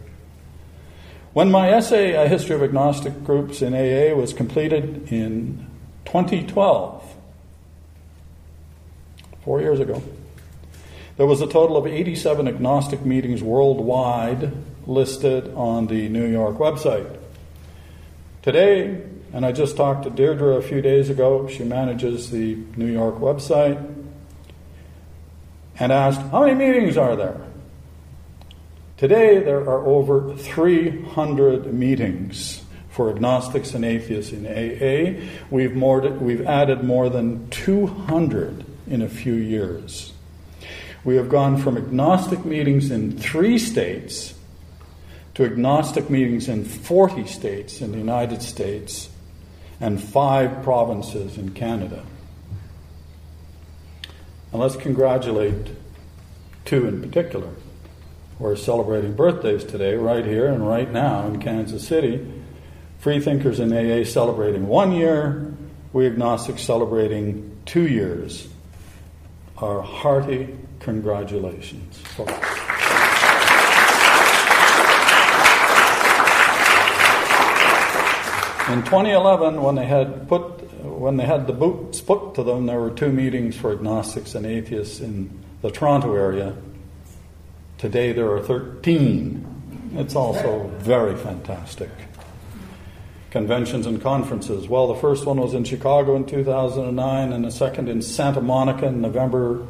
When 1.32 1.50
my 1.50 1.70
essay, 1.70 2.12
A 2.12 2.28
History 2.28 2.54
of 2.54 2.62
Agnostic 2.62 3.24
Groups 3.24 3.62
in 3.62 3.72
AA, 3.72 4.14
was 4.14 4.34
completed 4.34 5.10
in 5.10 5.71
2012, 6.04 7.14
four 9.44 9.60
years 9.60 9.80
ago, 9.80 10.02
there 11.16 11.26
was 11.26 11.40
a 11.40 11.46
total 11.46 11.76
of 11.76 11.86
87 11.86 12.48
agnostic 12.48 13.04
meetings 13.04 13.42
worldwide 13.42 14.52
listed 14.86 15.52
on 15.54 15.86
the 15.86 16.08
New 16.08 16.26
York 16.26 16.56
website. 16.56 17.18
Today, 18.42 19.02
and 19.32 19.46
I 19.46 19.52
just 19.52 19.76
talked 19.76 20.04
to 20.04 20.10
Deirdre 20.10 20.56
a 20.56 20.62
few 20.62 20.82
days 20.82 21.10
ago, 21.10 21.48
she 21.48 21.64
manages 21.64 22.30
the 22.30 22.56
New 22.76 22.86
York 22.86 23.16
website, 23.16 23.94
and 25.78 25.92
asked, 25.92 26.20
How 26.30 26.44
many 26.44 26.54
meetings 26.54 26.96
are 26.96 27.16
there? 27.16 27.40
Today, 28.96 29.38
there 29.40 29.60
are 29.60 29.84
over 29.84 30.36
300 30.36 31.72
meetings 31.72 32.61
for 32.92 33.10
agnostics 33.10 33.74
and 33.74 33.84
atheists 33.84 34.32
in 34.32 34.46
AA. 34.46 35.20
We've, 35.50 35.74
more, 35.74 36.00
we've 36.00 36.46
added 36.46 36.84
more 36.84 37.08
than 37.08 37.48
200 37.50 38.64
in 38.86 39.02
a 39.02 39.08
few 39.08 39.34
years. 39.34 40.12
We 41.02 41.16
have 41.16 41.28
gone 41.28 41.56
from 41.56 41.76
agnostic 41.76 42.44
meetings 42.44 42.90
in 42.90 43.18
three 43.18 43.58
states 43.58 44.34
to 45.34 45.44
agnostic 45.44 46.10
meetings 46.10 46.48
in 46.48 46.64
40 46.64 47.26
states 47.26 47.80
in 47.80 47.92
the 47.92 47.98
United 47.98 48.42
States 48.42 49.08
and 49.80 50.00
five 50.00 50.62
provinces 50.62 51.38
in 51.38 51.54
Canada. 51.54 52.04
And 54.52 54.60
let's 54.60 54.76
congratulate 54.76 55.68
two 56.66 56.86
in 56.86 57.00
particular 57.00 57.48
who 58.38 58.46
are 58.46 58.56
celebrating 58.56 59.14
birthdays 59.14 59.64
today, 59.64 59.94
right 59.94 60.26
here 60.26 60.46
and 60.46 60.66
right 60.66 60.90
now 60.92 61.26
in 61.26 61.40
Kansas 61.40 61.86
City. 61.86 62.41
Free 63.02 63.18
Thinkers 63.18 63.58
in 63.58 63.72
AA 63.72 64.04
celebrating 64.04 64.68
one 64.68 64.92
year, 64.92 65.52
we 65.92 66.06
agnostics 66.06 66.62
celebrating 66.62 67.60
two 67.66 67.88
years. 67.88 68.46
Our 69.58 69.82
hearty 69.82 70.56
congratulations. 70.78 71.98
In 78.68 78.84
2011, 78.84 79.60
when 79.60 79.74
they 79.74 79.86
had 79.86 80.28
put 80.28 80.62
when 80.84 81.16
they 81.16 81.26
had 81.26 81.48
the 81.48 81.52
boots 81.52 82.00
put 82.00 82.36
to 82.36 82.44
them, 82.44 82.66
there 82.66 82.78
were 82.78 82.92
two 82.92 83.10
meetings 83.10 83.56
for 83.56 83.72
agnostics 83.72 84.36
and 84.36 84.46
atheists 84.46 85.00
in 85.00 85.42
the 85.60 85.72
Toronto 85.72 86.14
area. 86.14 86.54
Today 87.78 88.12
there 88.12 88.30
are 88.30 88.40
13. 88.40 89.90
It's 89.96 90.14
also 90.14 90.68
very 90.78 91.16
fantastic. 91.16 91.90
Conventions 93.32 93.86
and 93.86 93.98
conferences. 94.02 94.68
Well, 94.68 94.88
the 94.88 95.00
first 95.00 95.24
one 95.24 95.38
was 95.38 95.54
in 95.54 95.64
Chicago 95.64 96.16
in 96.16 96.26
2009, 96.26 97.32
and 97.32 97.42
the 97.42 97.50
second 97.50 97.88
in 97.88 98.02
Santa 98.02 98.42
Monica 98.42 98.88
in 98.88 99.00
November 99.00 99.66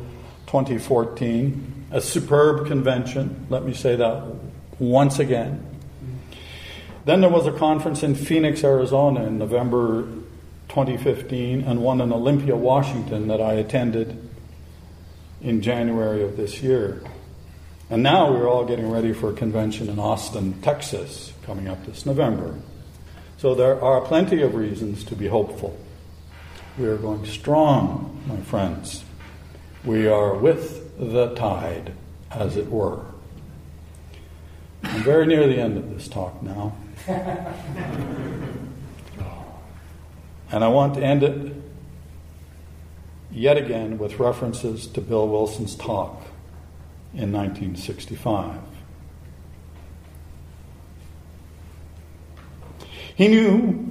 2014. 0.49 1.87
A 1.93 2.01
superb 2.01 2.67
convention, 2.67 3.47
let 3.51 3.63
me 3.63 3.73
say 3.73 3.95
that 3.95 4.25
once 4.81 5.21
again. 5.21 5.65
Then 7.05 7.21
there 7.21 7.31
was 7.31 7.47
a 7.47 7.53
conference 7.53 8.03
in 8.03 8.17
Phoenix, 8.17 8.65
Arizona 8.65 9.27
in 9.27 9.39
November 9.39 10.09
2015, 10.71 11.61
and 11.63 11.85
one 11.85 12.01
in 12.01 12.13
Olympia, 12.13 12.57
Washington 12.57 13.29
that 13.29 13.41
I 13.41 13.53
attended 13.53 14.29
in 15.41 15.63
January 15.63 16.25
of 16.25 16.37
this 16.37 16.65
year. 16.65 17.01
And 17.89 18.03
now 18.03 18.33
we're 18.33 18.51
all 18.51 18.65
getting 18.65 18.91
ready 18.91 19.13
for 19.13 19.31
a 19.31 19.35
convention 19.35 19.89
in 19.89 20.01
Austin, 20.01 20.61
Texas, 20.63 21.33
coming 21.45 21.69
up 21.69 21.87
this 21.87 22.05
November. 22.05 22.57
So 23.43 23.57
there 23.57 23.83
are 23.83 24.01
plenty 24.03 24.41
of 24.41 24.55
reasons 24.55 25.03
to 25.03 25.17
be 25.17 25.27
hopeful. 25.27 25.77
We 26.79 26.87
are 26.87 26.97
going 26.97 27.27
strong, 27.27 28.23
my 28.29 28.37
friends. 28.37 29.03
We 29.85 30.07
are 30.07 30.35
with 30.35 30.97
the 30.97 31.35
tide, 31.35 31.93
as 32.31 32.57
it 32.57 32.71
were. 32.71 33.01
I'm 34.85 35.03
very 35.03 35.27
near 35.27 35.49
the 35.49 35.57
end 35.57 35.77
of 35.77 35.93
this 35.93 36.07
talk 36.07 36.41
now. 36.41 36.77
and 37.09 38.63
I 40.53 40.69
want 40.69 40.95
to 40.95 41.03
end 41.03 41.25
it 41.25 41.53
yet 43.33 43.57
again 43.57 43.99
with 43.99 44.21
references 44.21 44.87
to 44.87 45.01
Bill 45.01 45.27
Wilson's 45.27 45.75
talk 45.75 46.23
in 47.13 47.33
1965. 47.33 48.72
He 53.15 53.29
knew 53.29 53.89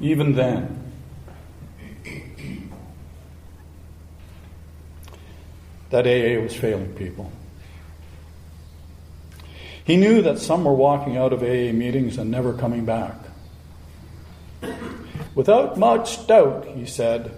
even 0.00 0.34
then 0.34 0.78
that 5.90 6.06
AA 6.06 6.40
was 6.40 6.54
failing 6.54 6.94
people. 6.94 7.30
He 9.84 9.96
knew 9.96 10.22
that 10.22 10.38
some 10.38 10.64
were 10.64 10.74
walking 10.74 11.16
out 11.16 11.32
of 11.32 11.42
AA 11.42 11.72
meetings 11.72 12.16
and 12.18 12.30
never 12.30 12.52
coming 12.52 12.84
back. 12.84 13.16
Without 15.34 15.76
much 15.76 16.26
doubt, 16.26 16.66
he 16.66 16.86
said, 16.86 17.36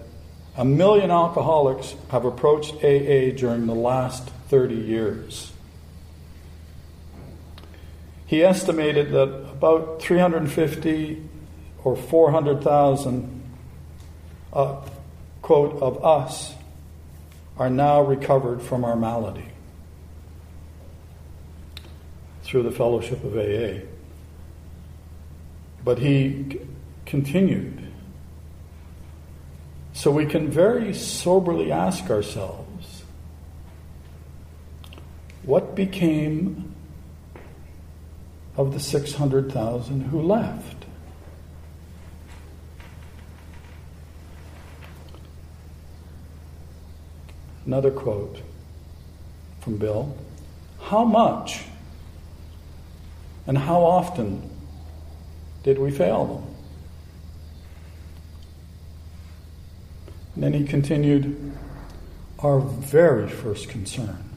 a 0.56 0.64
million 0.64 1.10
alcoholics 1.10 1.94
have 2.10 2.24
approached 2.24 2.74
AA 2.76 3.34
during 3.34 3.66
the 3.66 3.74
last 3.74 4.28
30 4.48 4.74
years. 4.74 5.52
He 8.26 8.42
estimated 8.42 9.10
that 9.12 9.43
about 9.56 10.02
350 10.02 11.22
or 11.84 11.96
400,000, 11.96 13.42
uh, 14.52 14.80
quote, 15.42 15.80
of 15.80 16.04
us 16.04 16.54
are 17.56 17.70
now 17.70 18.02
recovered 18.02 18.60
from 18.60 18.84
our 18.84 18.96
malady 18.96 19.46
through 22.42 22.62
the 22.64 22.70
fellowship 22.72 23.22
of 23.22 23.36
AA. 23.36 23.80
But 25.84 25.98
he 25.98 26.46
c- 26.50 26.60
continued. 27.06 27.80
So 29.92 30.10
we 30.10 30.26
can 30.26 30.50
very 30.50 30.92
soberly 30.94 31.70
ask 31.70 32.10
ourselves 32.10 33.04
what 35.44 35.74
became 35.74 36.73
of 38.56 38.72
the 38.72 38.80
600,000 38.80 40.02
who 40.02 40.20
left? 40.20 40.84
Another 47.66 47.90
quote 47.90 48.40
from 49.60 49.78
Bill 49.78 50.16
How 50.80 51.04
much 51.04 51.64
and 53.46 53.58
how 53.58 53.80
often 53.82 54.50
did 55.62 55.78
we 55.78 55.90
fail 55.90 56.26
them? 56.26 56.54
And 60.34 60.44
then 60.44 60.52
he 60.52 60.64
continued 60.64 61.52
Our 62.38 62.60
very 62.60 63.28
first 63.28 63.68
concern, 63.68 64.33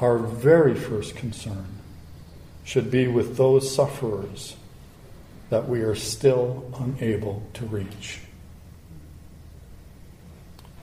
our 0.00 0.18
very 0.18 0.74
first 0.74 1.16
concern 1.16 1.66
should 2.64 2.90
be 2.90 3.06
with 3.06 3.36
those 3.36 3.72
sufferers 3.72 4.56
that 5.50 5.68
we 5.68 5.80
are 5.80 5.94
still 5.94 6.70
unable 6.78 7.42
to 7.54 7.64
reach. 7.66 8.20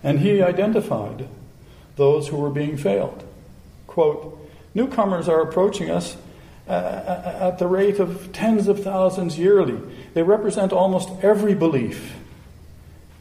And 0.01 0.19
he 0.19 0.41
identified 0.41 1.27
those 1.95 2.27
who 2.27 2.37
were 2.37 2.49
being 2.49 2.77
failed. 2.77 3.23
Quote, 3.87 4.39
Newcomers 4.73 5.29
are 5.29 5.41
approaching 5.41 5.89
us 5.89 6.17
uh, 6.67 6.71
at 6.71 7.59
the 7.59 7.67
rate 7.67 7.99
of 7.99 8.31
tens 8.33 8.67
of 8.67 8.83
thousands 8.83 9.37
yearly. 9.37 9.79
They 10.13 10.23
represent 10.23 10.73
almost 10.73 11.09
every 11.21 11.53
belief 11.53 12.15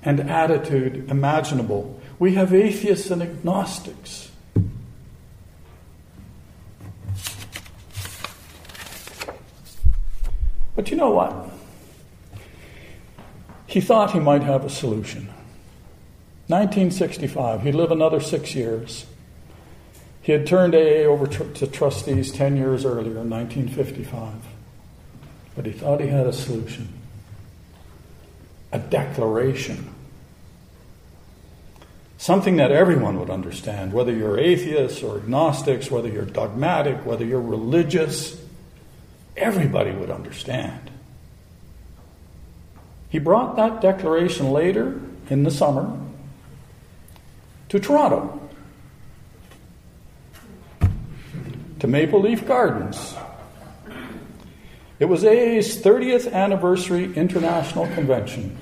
and 0.03 0.21
attitude 0.21 1.11
imaginable. 1.11 2.01
We 2.19 2.35
have 2.35 2.55
atheists 2.55 3.11
and 3.11 3.23
agnostics. 3.23 4.32
But 10.75 10.91
you 10.91 10.97
know 10.97 11.11
what? 11.11 11.51
He 13.67 13.81
thought 13.81 14.13
he 14.13 14.21
might 14.21 14.43
have 14.43 14.65
a 14.65 14.71
solution. 14.71 15.27
1965, 16.49 17.63
he'd 17.63 17.75
live 17.75 17.91
another 17.91 18.21
six 18.21 18.55
years. 18.55 19.07
He 20.21 20.33
had 20.33 20.47
turned 20.47 20.75
AA 20.75 21.05
over 21.09 21.27
to 21.27 21.67
trustees 21.67 22.31
10 22.31 22.57
years 22.57 22.85
earlier 22.85 23.19
in 23.19 23.31
1955. 23.31 24.35
But 25.57 25.67
he 25.67 25.73
thought 25.73 26.01
he 26.01 26.09
had 26.09 26.27
a 26.27 26.33
solution 26.33 26.89
a 28.73 28.79
declaration. 28.79 29.93
Something 32.17 32.57
that 32.57 32.73
everyone 32.73 33.19
would 33.21 33.29
understand, 33.29 33.93
whether 33.93 34.13
you're 34.13 34.39
atheists 34.39 35.03
or 35.03 35.19
agnostics, 35.19 35.91
whether 35.91 36.09
you're 36.09 36.25
dogmatic, 36.25 37.05
whether 37.05 37.25
you're 37.25 37.43
religious, 37.43 38.42
everybody 39.37 39.91
would 39.91 40.11
understand. 40.11 40.91
He 43.09 43.19
brought 43.19 43.57
that 43.57 43.81
declaration 43.81 44.51
later 44.51 45.01
in 45.29 45.43
the 45.43 45.51
summer 45.51 45.99
to 47.69 47.79
Toronto. 47.79 48.43
to 51.83 51.89
Maple 51.89 52.21
Leaf 52.21 52.47
Gardens. 52.47 53.17
It 55.01 55.07
was 55.07 55.25
AA's 55.25 55.83
30th 55.83 56.33
anniversary 56.33 57.13
international 57.17 57.89
convention. 57.89 58.57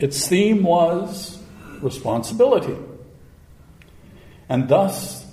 Its 0.00 0.26
theme 0.26 0.64
was 0.64 1.38
responsibility. 1.80 2.76
And 4.48 4.68
thus, 4.68 5.24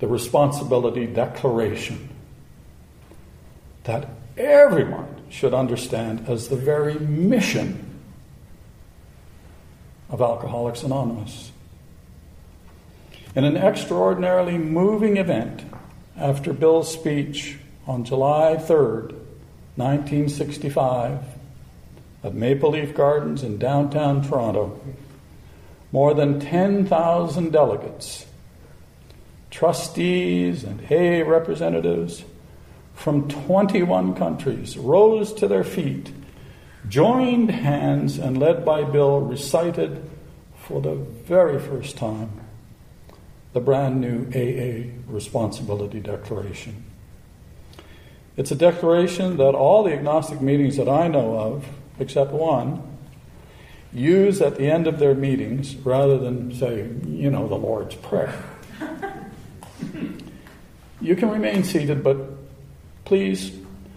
the 0.00 0.06
responsibility 0.06 1.06
declaration 1.06 2.09
that 3.90 4.08
everyone 4.38 5.08
should 5.30 5.52
understand 5.52 6.24
as 6.28 6.46
the 6.46 6.54
very 6.54 6.94
mission 7.00 8.00
of 10.08 10.20
Alcoholics 10.20 10.84
Anonymous. 10.84 11.50
In 13.34 13.42
an 13.42 13.56
extraordinarily 13.56 14.58
moving 14.58 15.16
event 15.16 15.64
after 16.16 16.52
Bill's 16.52 16.92
speech 16.92 17.58
on 17.88 18.04
July 18.04 18.54
3rd, 18.56 19.10
1965, 19.74 21.18
at 22.22 22.32
Maple 22.32 22.70
Leaf 22.70 22.94
Gardens 22.94 23.42
in 23.42 23.58
downtown 23.58 24.22
Toronto, 24.22 24.80
more 25.90 26.14
than 26.14 26.38
10,000 26.38 27.50
delegates, 27.50 28.24
trustees, 29.50 30.62
and 30.62 30.80
AA 30.92 31.28
representatives 31.28 32.22
from 33.00 33.26
21 33.28 34.14
countries 34.14 34.76
rose 34.76 35.32
to 35.32 35.48
their 35.48 35.64
feet, 35.64 36.12
joined 36.86 37.50
hands, 37.50 38.18
and 38.18 38.38
led 38.38 38.62
by 38.62 38.84
Bill, 38.84 39.20
recited 39.20 40.04
for 40.54 40.82
the 40.82 40.94
very 40.94 41.58
first 41.58 41.96
time 41.96 42.30
the 43.54 43.60
brand 43.60 44.02
new 44.02 44.26
AA 44.34 44.90
Responsibility 45.10 45.98
Declaration. 45.98 46.84
It's 48.36 48.50
a 48.50 48.54
declaration 48.54 49.38
that 49.38 49.54
all 49.54 49.82
the 49.82 49.94
agnostic 49.94 50.42
meetings 50.42 50.76
that 50.76 50.88
I 50.88 51.08
know 51.08 51.38
of, 51.38 51.66
except 51.98 52.32
one, 52.32 52.82
use 53.94 54.42
at 54.42 54.56
the 54.56 54.70
end 54.70 54.86
of 54.86 54.98
their 54.98 55.14
meetings 55.14 55.74
rather 55.76 56.18
than 56.18 56.54
say, 56.54 56.86
you 57.06 57.30
know, 57.30 57.48
the 57.48 57.56
Lord's 57.56 57.94
Prayer. 57.94 58.34
you 61.00 61.16
can 61.16 61.30
remain 61.30 61.64
seated, 61.64 62.04
but 62.04 62.29
please, 63.10 63.50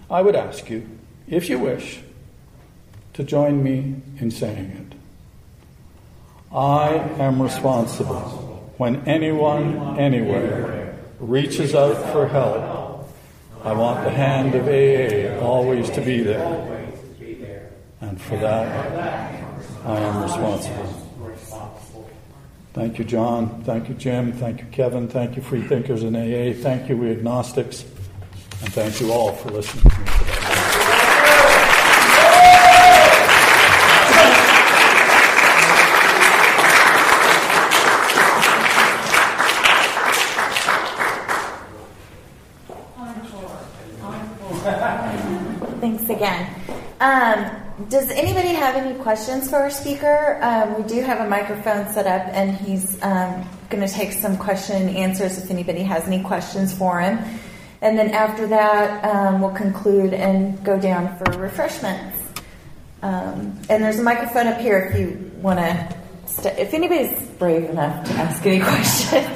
I 0.09 0.23
would 0.23 0.35
ask 0.35 0.71
you, 0.71 0.89
if 1.27 1.47
you 1.47 1.59
wish, 1.59 1.99
to 3.13 3.23
join 3.23 3.61
me 3.61 4.01
in 4.19 4.31
saying 4.31 4.71
it. 4.71 4.97
I 6.51 6.95
am 7.19 7.39
responsible 7.39 8.73
when 8.79 9.07
anyone, 9.07 9.99
anywhere, 9.99 10.97
reaches 11.19 11.75
out 11.75 12.11
for 12.11 12.27
help. 12.27 13.07
I 13.63 13.73
want 13.73 14.03
the 14.03 14.09
hand 14.09 14.55
of 14.55 14.65
AA 14.67 15.39
always 15.45 15.91
to 15.91 16.01
be 16.01 16.23
there. 16.23 16.89
And 18.01 18.19
for 18.19 18.37
that, 18.37 18.65
I 19.85 19.99
am 19.99 20.23
responsible. 20.23 20.89
Thank 22.73 22.97
you, 22.97 23.05
John. 23.05 23.61
Thank 23.63 23.89
you, 23.89 23.93
Jim. 23.93 24.31
Thank 24.33 24.61
you, 24.61 24.65
Kevin. 24.71 25.07
Thank 25.07 25.35
you, 25.35 25.43
Free 25.43 25.61
Thinkers 25.61 26.01
in 26.01 26.15
AA. 26.15 26.59
Thank 26.59 26.89
you, 26.89 26.97
we 26.97 27.11
agnostics. 27.11 27.85
And 28.63 28.71
thank 28.71 29.01
you 29.01 29.11
all 29.11 29.33
for 29.33 29.49
listening 29.49 29.83
to 29.83 29.89
me 29.89 30.05
today. 30.05 30.33
Thanks 45.81 46.09
again. 46.09 46.55
Um, 47.01 47.51
does 47.89 48.09
anybody 48.11 48.53
have 48.53 48.75
any 48.75 48.97
questions 48.99 49.49
for 49.49 49.57
our 49.57 49.69
speaker? 49.69 50.39
Um, 50.41 50.81
we 50.81 50.87
do 50.87 51.01
have 51.01 51.19
a 51.19 51.29
microphone 51.29 51.91
set 51.91 52.07
up, 52.07 52.25
and 52.33 52.55
he's 52.55 52.97
um, 53.03 53.45
going 53.69 53.85
to 53.85 53.93
take 53.93 54.13
some 54.13 54.37
question 54.37 54.87
and 54.87 54.95
answers 54.95 55.37
if 55.37 55.51
anybody 55.51 55.81
has 55.81 56.07
any 56.07 56.23
questions 56.23 56.73
for 56.73 57.01
him. 57.01 57.19
And 57.83 57.99
then 57.99 58.11
after 58.11 58.47
that, 58.47 59.03
um, 59.03 59.41
we'll 59.41 59.51
conclude 59.51 60.13
and 60.13 60.63
go 60.63 60.79
down 60.79 61.17
for 61.17 61.25
refreshments. 61.37 62.17
Um, 63.01 63.59
and 63.69 63.83
there's 63.83 63.99
a 63.99 64.03
microphone 64.03 64.47
up 64.47 64.61
here 64.61 64.79
if 64.79 64.97
you 64.97 65.31
want 65.41 65.59
to. 65.59 65.97
St- 66.25 66.57
if 66.57 66.73
anybody's 66.73 67.27
brave 67.31 67.69
enough 67.69 68.07
to 68.07 68.13
ask 68.13 68.45
any 68.45 68.59
questions. 68.61 69.27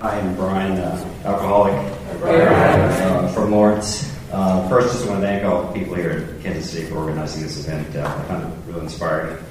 I 0.00 0.16
am 0.16 0.36
Brian, 0.36 0.78
uh, 0.78 1.12
alcoholic 1.24 1.74
uh, 2.22 3.26
from 3.32 3.50
Lawrence. 3.50 4.14
Uh, 4.30 4.68
first, 4.68 4.92
just 4.92 5.08
want 5.08 5.20
to 5.20 5.26
thank 5.26 5.44
all 5.44 5.64
the 5.64 5.76
people 5.76 5.96
here 5.96 6.10
in 6.12 6.42
Kansas 6.42 6.70
City 6.70 6.86
for 6.86 6.98
organizing 6.98 7.42
this 7.42 7.58
event. 7.66 7.96
Uh, 7.96 8.06
I 8.06 8.28
found 8.28 8.52
it 8.52 8.58
really 8.68 8.82
inspiring. 8.82 9.44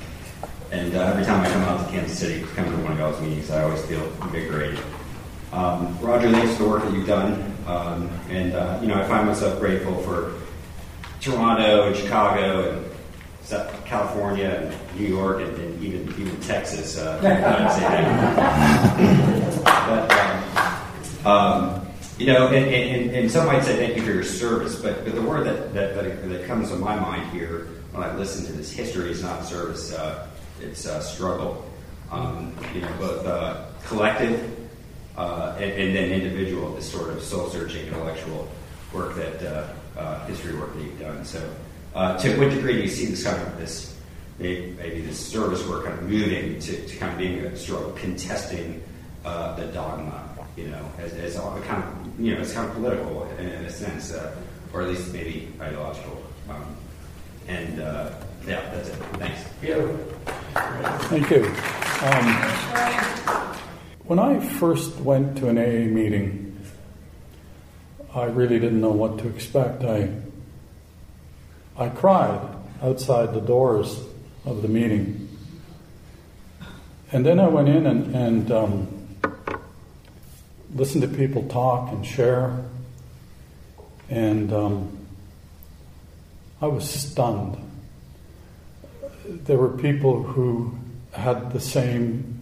And 0.71 0.95
uh, 0.95 1.01
every 1.01 1.25
time 1.25 1.41
I 1.41 1.51
come 1.51 1.63
out 1.63 1.85
to 1.85 1.91
Kansas 1.91 2.17
City, 2.17 2.45
come 2.55 2.63
to 2.63 2.77
one 2.77 2.93
of 2.93 2.99
y'all's 2.99 3.19
meetings, 3.19 3.51
I 3.51 3.63
always 3.63 3.85
feel 3.87 4.05
invigorated. 4.21 4.79
Um, 5.51 5.99
Roger, 5.99 6.31
thanks 6.31 6.55
for 6.55 6.63
the 6.63 6.69
work 6.69 6.83
that 6.83 6.93
you've 6.93 7.07
done. 7.07 7.52
Um, 7.67 8.09
and, 8.29 8.53
uh, 8.53 8.79
you 8.81 8.87
know, 8.87 8.95
I 8.95 9.05
find 9.07 9.27
myself 9.27 9.59
grateful 9.59 9.97
for 10.03 10.33
Toronto 11.21 11.87
and 11.87 11.95
Chicago 11.95 12.71
and 12.71 12.85
California 13.85 14.49
and 14.49 14.99
New 14.99 15.07
York 15.07 15.41
and, 15.41 15.55
and 15.57 15.83
even 15.83 16.09
even 16.19 16.39
Texas. 16.41 16.97
Uh, 16.97 17.19
but, 19.87 21.25
um, 21.25 21.27
um 21.27 21.83
you 22.17 22.27
know, 22.27 22.47
and, 22.47 22.65
and, 22.65 23.11
and, 23.11 23.31
some 23.31 23.47
might 23.47 23.63
say 23.63 23.75
thank 23.75 23.97
you 23.97 24.03
for 24.03 24.11
your 24.11 24.23
service, 24.23 24.75
but, 24.75 25.03
but 25.03 25.15
the 25.15 25.21
word 25.21 25.47
that, 25.47 25.73
that, 25.73 25.95
that, 25.95 26.29
that 26.29 26.45
comes 26.45 26.69
to 26.69 26.75
my 26.75 26.95
mind 26.95 27.31
here 27.31 27.69
when 27.91 28.03
I 28.03 28.15
listen 28.15 28.45
to 28.45 28.53
this 28.53 28.71
history 28.71 29.11
is 29.11 29.23
not 29.23 29.45
service, 29.45 29.93
uh, 29.93 30.27
it's 30.61 30.85
uh, 30.85 30.99
struggle. 30.99 31.67
Um, 32.11 32.55
you 32.75 32.81
know, 32.81 32.93
both 32.99 33.25
uh, 33.25 33.65
collective 33.85 34.52
uh, 35.17 35.55
and, 35.59 35.71
and, 35.71 35.95
then 35.95 36.11
individual, 36.11 36.73
this 36.73 36.91
sort 36.91 37.09
of 37.09 37.21
soul 37.21 37.49
searching 37.49 37.87
intellectual 37.87 38.47
work 38.93 39.15
that 39.15 39.43
uh, 39.43 39.99
uh, 39.99 40.25
history 40.25 40.55
work 40.55 40.73
that 40.73 40.81
you've 40.81 40.99
done. 40.99 41.23
So, 41.25 41.39
to 41.93 42.37
what 42.37 42.49
degree 42.49 42.73
do 42.73 42.81
you 42.81 42.87
see 42.87 43.05
this 43.05 43.23
kind 43.23 43.41
of 43.41 43.57
this 43.57 43.95
maybe, 44.39 44.71
maybe 44.71 45.01
this 45.01 45.19
service 45.19 45.65
work 45.67 45.85
kind 45.85 45.97
of 45.97 46.09
moving 46.09 46.59
to, 46.59 46.87
to 46.87 46.95
kind 46.97 47.11
of 47.11 47.17
being 47.17 47.39
a 47.39 47.55
sort 47.55 47.83
of 47.83 47.95
contesting 47.95 48.81
the 49.23 49.69
dogma? 49.73 50.33
you 50.55 50.67
know, 50.67 50.91
as, 50.99 51.13
as 51.13 51.37
all, 51.37 51.59
kind 51.61 51.83
of, 51.83 52.19
you 52.19 52.33
know, 52.33 52.41
it's 52.41 52.53
kind 52.53 52.69
of 52.69 52.75
political 52.75 53.27
in, 53.37 53.49
in 53.49 53.65
a 53.65 53.71
sense, 53.71 54.13
uh, 54.13 54.35
or 54.71 54.81
at 54.81 54.89
least 54.89 55.11
maybe 55.13 55.51
ideological. 55.59 56.23
Um, 56.49 56.75
and 57.47 57.81
uh, 57.81 58.11
yeah, 58.45 58.61
that's 58.71 58.89
it. 58.89 58.95
Thanks. 59.17 59.41
Thank 61.09 61.29
you. 61.29 61.45
Um, 62.03 63.52
when 64.05 64.19
I 64.19 64.39
first 64.39 64.97
went 64.97 65.37
to 65.37 65.49
an 65.49 65.57
AA 65.57 65.87
meeting, 65.87 66.57
I 68.13 68.25
really 68.25 68.59
didn't 68.59 68.81
know 68.81 68.91
what 68.91 69.17
to 69.19 69.27
expect. 69.27 69.83
I 69.83 70.09
I 71.77 71.89
cried 71.89 72.39
outside 72.81 73.33
the 73.33 73.41
doors 73.41 73.99
of 74.45 74.61
the 74.61 74.67
meeting, 74.67 75.29
and 77.11 77.25
then 77.25 77.39
I 77.39 77.47
went 77.47 77.69
in 77.69 77.87
and, 77.87 78.15
and 78.15 78.51
um, 78.51 79.17
listen 80.75 81.01
to 81.01 81.07
people 81.07 81.47
talk 81.47 81.91
and 81.91 82.05
share, 82.05 82.63
and 84.09 84.53
um, 84.53 84.97
I 86.61 86.67
was 86.67 86.87
stunned. 86.87 87.57
There 89.25 89.57
were 89.57 89.69
people 89.69 90.21
who 90.21 90.77
had 91.13 91.53
the 91.53 91.59
same 91.59 92.32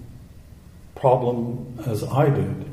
problem 1.01 1.79
as 1.87 2.03
I 2.03 2.29
did. 2.29 2.65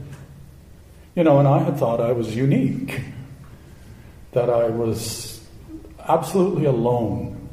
You 1.17 1.25
know, 1.25 1.39
and 1.39 1.49
I 1.49 1.61
had 1.61 1.79
thought 1.79 2.01
I 2.01 2.13
was 2.13 2.37
unique, 2.37 3.01
that 4.33 4.51
I 4.51 4.69
was 4.69 5.41
absolutely 6.07 6.67
alone. 6.67 7.49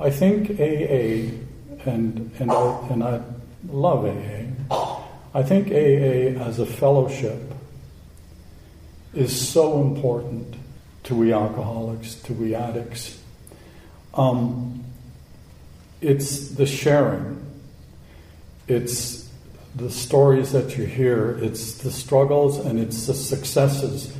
I 0.00 0.10
think 0.10 0.58
AA, 0.58 1.36
and, 1.84 2.30
and, 2.38 2.50
I, 2.50 2.88
and 2.88 3.04
I 3.04 3.20
love 3.68 4.06
AA, 4.06 5.04
I 5.34 5.42
think 5.42 5.68
AA 5.68 6.42
as 6.42 6.58
a 6.58 6.66
fellowship 6.66 7.40
is 9.12 9.48
so 9.48 9.82
important 9.82 10.56
to 11.04 11.14
we 11.14 11.32
alcoholics, 11.32 12.14
to 12.22 12.32
we 12.32 12.54
addicts. 12.54 13.20
Um, 14.14 14.82
it's 16.00 16.48
the 16.48 16.64
sharing, 16.64 17.39
it's 18.70 19.28
the 19.74 19.90
stories 19.90 20.52
that 20.52 20.78
you 20.78 20.84
hear, 20.84 21.38
it's 21.42 21.74
the 21.78 21.90
struggles 21.90 22.58
and 22.58 22.78
it's 22.78 23.06
the 23.06 23.14
successes. 23.14 24.16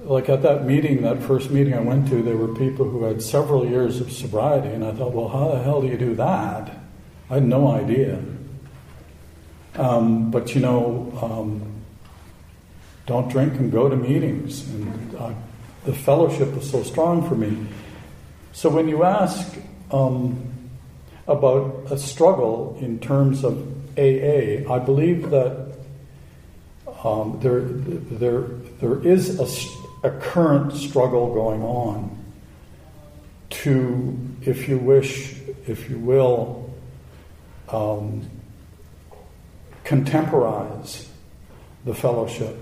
Like 0.00 0.28
at 0.28 0.42
that 0.42 0.64
meeting, 0.64 1.02
that 1.02 1.22
first 1.22 1.50
meeting 1.50 1.74
I 1.74 1.80
went 1.80 2.08
to, 2.08 2.22
there 2.22 2.36
were 2.36 2.54
people 2.54 2.88
who 2.88 3.04
had 3.04 3.22
several 3.22 3.66
years 3.66 4.00
of 4.00 4.12
sobriety, 4.12 4.68
and 4.68 4.84
I 4.84 4.92
thought, 4.92 5.12
well, 5.12 5.28
how 5.28 5.48
the 5.48 5.62
hell 5.62 5.82
do 5.82 5.88
you 5.88 5.98
do 5.98 6.14
that? 6.14 6.70
I 7.30 7.34
had 7.34 7.44
no 7.44 7.68
idea. 7.68 8.22
Um, 9.74 10.30
but 10.30 10.54
you 10.54 10.60
know, 10.60 11.12
um, 11.20 11.72
don't 13.06 13.30
drink 13.30 13.54
and 13.54 13.70
go 13.72 13.88
to 13.88 13.96
meetings. 13.96 14.68
And 14.68 15.14
uh, 15.16 15.32
the 15.84 15.92
fellowship 15.92 16.54
was 16.54 16.70
so 16.70 16.82
strong 16.82 17.28
for 17.28 17.34
me. 17.34 17.66
So 18.52 18.70
when 18.70 18.88
you 18.88 19.04
ask 19.04 19.56
um, 19.90 20.57
about 21.28 21.86
a 21.90 21.98
struggle 21.98 22.76
in 22.80 22.98
terms 22.98 23.44
of 23.44 23.56
AA, 23.98 24.64
I 24.72 24.78
believe 24.78 25.30
that 25.30 25.68
um, 27.04 27.38
there, 27.40 27.60
there, 27.60 28.42
there 28.80 29.06
is 29.06 29.38
a, 29.38 30.08
a 30.08 30.10
current 30.18 30.72
struggle 30.72 31.32
going 31.32 31.62
on 31.62 32.16
to, 33.50 34.18
if 34.42 34.68
you 34.68 34.78
wish, 34.78 35.34
if 35.66 35.88
you 35.90 35.98
will, 35.98 36.74
um, 37.68 38.28
contemporize 39.84 41.08
the 41.84 41.94
fellowship. 41.94 42.56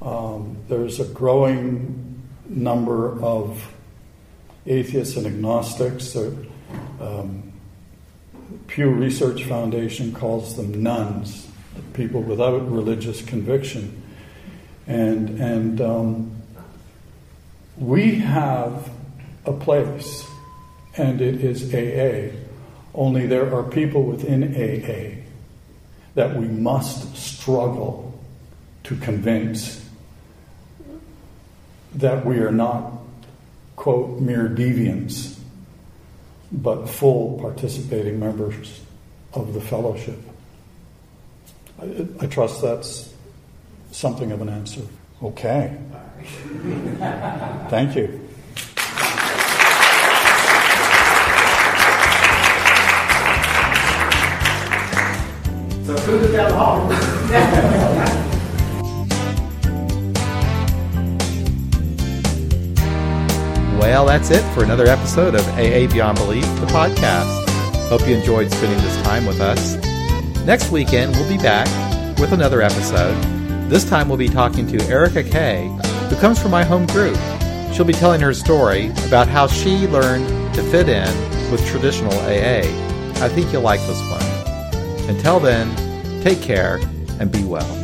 Um, 0.00 0.56
there's 0.68 1.00
a 1.00 1.04
growing 1.04 2.22
number 2.46 3.20
of 3.20 3.72
atheists 4.66 5.16
and 5.16 5.26
agnostics. 5.26 6.12
The 6.12 6.36
um, 7.00 7.43
Pew 8.66 8.90
Research 8.90 9.44
Foundation 9.44 10.12
calls 10.12 10.56
them 10.56 10.82
nones, 10.82 11.48
people 11.92 12.22
without 12.22 12.70
religious 12.70 13.22
conviction. 13.22 14.02
And, 14.86 15.40
and 15.40 15.80
um, 15.80 16.42
we 17.76 18.16
have 18.16 18.90
a 19.44 19.52
place, 19.52 20.26
and 20.96 21.20
it 21.20 21.42
is 21.42 21.74
AA, 21.74 22.36
only 22.94 23.26
there 23.26 23.52
are 23.54 23.62
people 23.62 24.04
within 24.04 24.54
AA 24.54 25.22
that 26.14 26.36
we 26.36 26.46
must 26.46 27.16
struggle 27.16 28.18
to 28.84 28.96
convince 28.96 29.84
that 31.94 32.24
we 32.24 32.38
are 32.38 32.52
not, 32.52 32.92
quote, 33.76 34.20
mere 34.20 34.48
deviants, 34.48 35.33
but 36.62 36.86
full 36.86 37.38
participating 37.40 38.20
members 38.20 38.80
of 39.32 39.52
the 39.54 39.60
fellowship. 39.60 40.18
I, 41.80 42.06
I 42.20 42.26
trust 42.26 42.62
that's 42.62 43.12
something 43.90 44.30
of 44.32 44.40
an 44.40 44.48
answer. 44.48 44.82
Okay. 45.22 45.76
Thank 47.68 47.96
you. 47.96 48.20
So 55.84 55.94
is 55.94 56.32
down 56.32 56.50
the 56.50 56.56
hall. 56.56 57.93
Well, 63.84 64.06
that's 64.06 64.30
it 64.30 64.42
for 64.54 64.64
another 64.64 64.86
episode 64.86 65.34
of 65.34 65.46
AA 65.58 65.86
Beyond 65.92 66.16
Belief, 66.16 66.46
the 66.58 66.66
podcast. 66.68 67.46
Hope 67.90 68.08
you 68.08 68.16
enjoyed 68.16 68.50
spending 68.50 68.78
this 68.78 69.02
time 69.02 69.26
with 69.26 69.42
us. 69.42 69.76
Next 70.46 70.72
weekend, 70.72 71.14
we'll 71.14 71.28
be 71.28 71.36
back 71.36 71.68
with 72.18 72.32
another 72.32 72.62
episode. 72.62 73.14
This 73.68 73.86
time, 73.86 74.08
we'll 74.08 74.16
be 74.16 74.30
talking 74.30 74.66
to 74.68 74.82
Erica 74.86 75.22
Kay, 75.22 75.68
who 76.08 76.16
comes 76.16 76.40
from 76.40 76.50
my 76.50 76.64
home 76.64 76.86
group. 76.86 77.18
She'll 77.74 77.84
be 77.84 77.92
telling 77.92 78.22
her 78.22 78.32
story 78.32 78.86
about 79.06 79.28
how 79.28 79.46
she 79.46 79.86
learned 79.86 80.54
to 80.54 80.62
fit 80.62 80.88
in 80.88 81.06
with 81.52 81.64
traditional 81.66 82.14
AA. 82.20 82.64
I 83.22 83.28
think 83.28 83.52
you'll 83.52 83.60
like 83.60 83.80
this 83.80 84.00
one. 84.10 85.10
Until 85.10 85.38
then, 85.38 86.22
take 86.22 86.40
care 86.40 86.80
and 87.20 87.30
be 87.30 87.44
well. 87.44 87.83